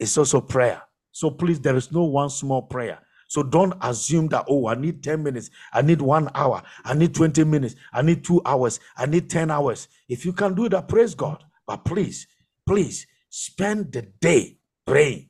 is 0.00 0.18
also 0.18 0.40
prayer. 0.40 0.82
So 1.12 1.30
please, 1.30 1.60
there 1.60 1.76
is 1.76 1.92
no 1.92 2.02
one 2.02 2.28
small 2.28 2.62
prayer. 2.62 2.98
So 3.28 3.44
don't 3.44 3.74
assume 3.80 4.26
that, 4.30 4.46
oh, 4.48 4.66
I 4.66 4.74
need 4.74 5.00
10 5.04 5.22
minutes, 5.22 5.50
I 5.72 5.82
need 5.82 6.00
one 6.00 6.28
hour, 6.34 6.60
I 6.84 6.94
need 6.94 7.14
20 7.14 7.44
minutes, 7.44 7.76
I 7.92 8.02
need 8.02 8.24
two 8.24 8.42
hours, 8.44 8.80
I 8.96 9.06
need 9.06 9.30
10 9.30 9.48
hours. 9.48 9.86
If 10.08 10.24
you 10.26 10.32
can 10.32 10.56
do 10.56 10.68
that, 10.70 10.88
praise 10.88 11.14
God. 11.14 11.44
But 11.64 11.84
please, 11.84 12.26
please 12.66 13.06
spend 13.30 13.92
the 13.92 14.02
day 14.20 14.58
praying. 14.84 15.28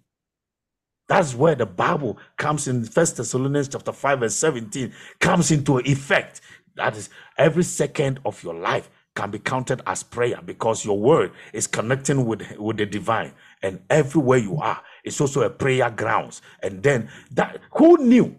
That's 1.06 1.34
where 1.34 1.54
the 1.54 1.66
Bible 1.66 2.16
comes 2.38 2.66
in 2.66 2.82
First 2.86 3.18
Thessalonians 3.18 3.68
chapter 3.68 3.92
5 3.92 4.22
and 4.22 4.32
17 4.32 4.90
comes 5.20 5.50
into 5.50 5.80
effect. 5.80 6.40
That 6.76 6.96
is 6.96 7.10
every 7.36 7.64
second 7.64 8.20
of 8.24 8.42
your 8.42 8.54
life 8.54 8.88
can 9.18 9.32
be 9.32 9.40
counted 9.40 9.82
as 9.84 10.04
prayer 10.04 10.40
because 10.44 10.84
your 10.84 10.96
word 10.96 11.32
is 11.52 11.66
connecting 11.66 12.24
with, 12.24 12.56
with 12.56 12.76
the 12.76 12.86
divine. 12.86 13.32
And 13.64 13.80
everywhere 13.90 14.38
you 14.38 14.58
are, 14.58 14.80
it's 15.02 15.20
also 15.20 15.42
a 15.42 15.50
prayer 15.50 15.90
grounds. 15.90 16.40
And 16.62 16.84
then 16.84 17.10
that 17.32 17.58
who 17.72 17.96
knew 17.98 18.36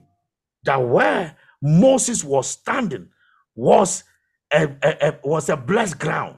that 0.64 0.78
where 0.78 1.36
Moses 1.62 2.24
was 2.24 2.48
standing 2.50 3.10
was 3.56 4.06
a, 4.54 4.70
a- 4.82 5.08
a- 5.10 5.20
was 5.26 5.50
a 5.50 5.58
blessed 5.58 6.00
ground, 6.00 6.38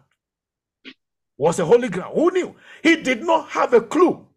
was 1.38 1.60
a 1.60 1.66
holy 1.66 1.90
ground. 1.90 2.16
Who 2.16 2.32
knew? 2.32 2.56
He 2.82 2.96
did 3.04 3.22
not 3.24 3.50
have 3.50 3.74
a 3.74 3.82
clue. 3.82 4.28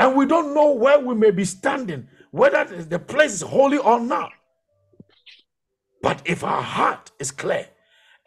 And 0.00 0.16
we 0.16 0.26
don't 0.26 0.52
know 0.52 0.72
where 0.72 0.98
we 0.98 1.14
may 1.14 1.30
be 1.30 1.44
standing, 1.44 2.08
whether 2.32 2.64
the 2.82 2.98
place 2.98 3.34
is 3.34 3.42
holy 3.42 3.78
or 3.78 4.00
not. 4.00 4.32
But 6.02 6.22
if 6.24 6.44
our 6.44 6.62
heart 6.62 7.12
is 7.20 7.30
clear 7.30 7.68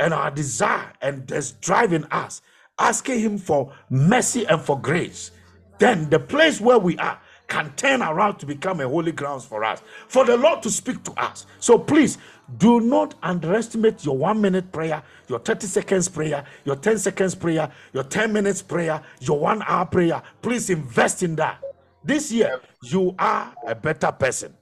and 0.02 0.16
our 0.16 0.32
desire 0.32 0.92
and 1.02 1.26
there's 1.28 1.54
driving 1.54 2.04
us, 2.06 2.42
asking 2.80 3.20
Him 3.20 3.38
for 3.38 3.72
mercy 3.90 4.46
and 4.46 4.60
for 4.60 4.80
grace, 4.80 5.32
then 5.78 6.10
the 6.10 6.20
place 6.20 6.60
where 6.60 6.80
we 6.80 6.98
are 6.98 7.20
can 7.48 7.72
turn 7.76 8.02
around 8.02 8.38
to 8.38 8.46
become 8.46 8.80
a 8.80 8.88
holy 8.88 9.12
grounds 9.12 9.46
for 9.46 9.64
us, 9.64 9.82
for 10.08 10.26
the 10.26 10.36
Lord 10.36 10.64
to 10.64 10.72
speak 10.72 11.04
to 11.04 11.12
us. 11.22 11.46
So 11.60 11.78
please 11.78 12.18
do 12.58 12.80
not 12.80 13.14
underestimate 13.22 14.04
your 14.04 14.18
one 14.18 14.42
minute 14.42 14.72
prayer, 14.72 15.04
your 15.28 15.40
30 15.40 15.68
seconds 15.68 16.10
prayer, 16.10 16.46
your 16.66 16.78
10 16.78 16.98
seconds 16.98 17.36
prayer, 17.36 17.72
your 17.94 18.04
10 18.04 18.34
minutes 18.34 18.62
prayer, 18.62 19.04
your 19.20 19.40
one 19.40 19.62
hour 19.68 19.86
prayer. 19.86 20.22
Please 20.42 20.70
invest 20.70 21.24
in 21.24 21.36
that. 21.36 21.60
This 22.04 22.32
year, 22.32 22.60
you 22.82 23.14
are 23.20 23.54
a 23.68 23.76
better 23.76 24.12
person. 24.12 24.56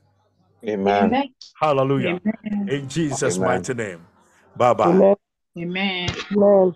Amen. 0.68 1.34
Hallelujah. 1.62 2.20
In 2.68 2.90
Jesus' 2.90 3.38
Amen. 3.38 3.48
mighty 3.48 3.74
name. 3.74 4.06
Bye 4.58 4.74
bye. 4.74 5.16
Amen. 5.60 6.16
Amen. 6.32 6.76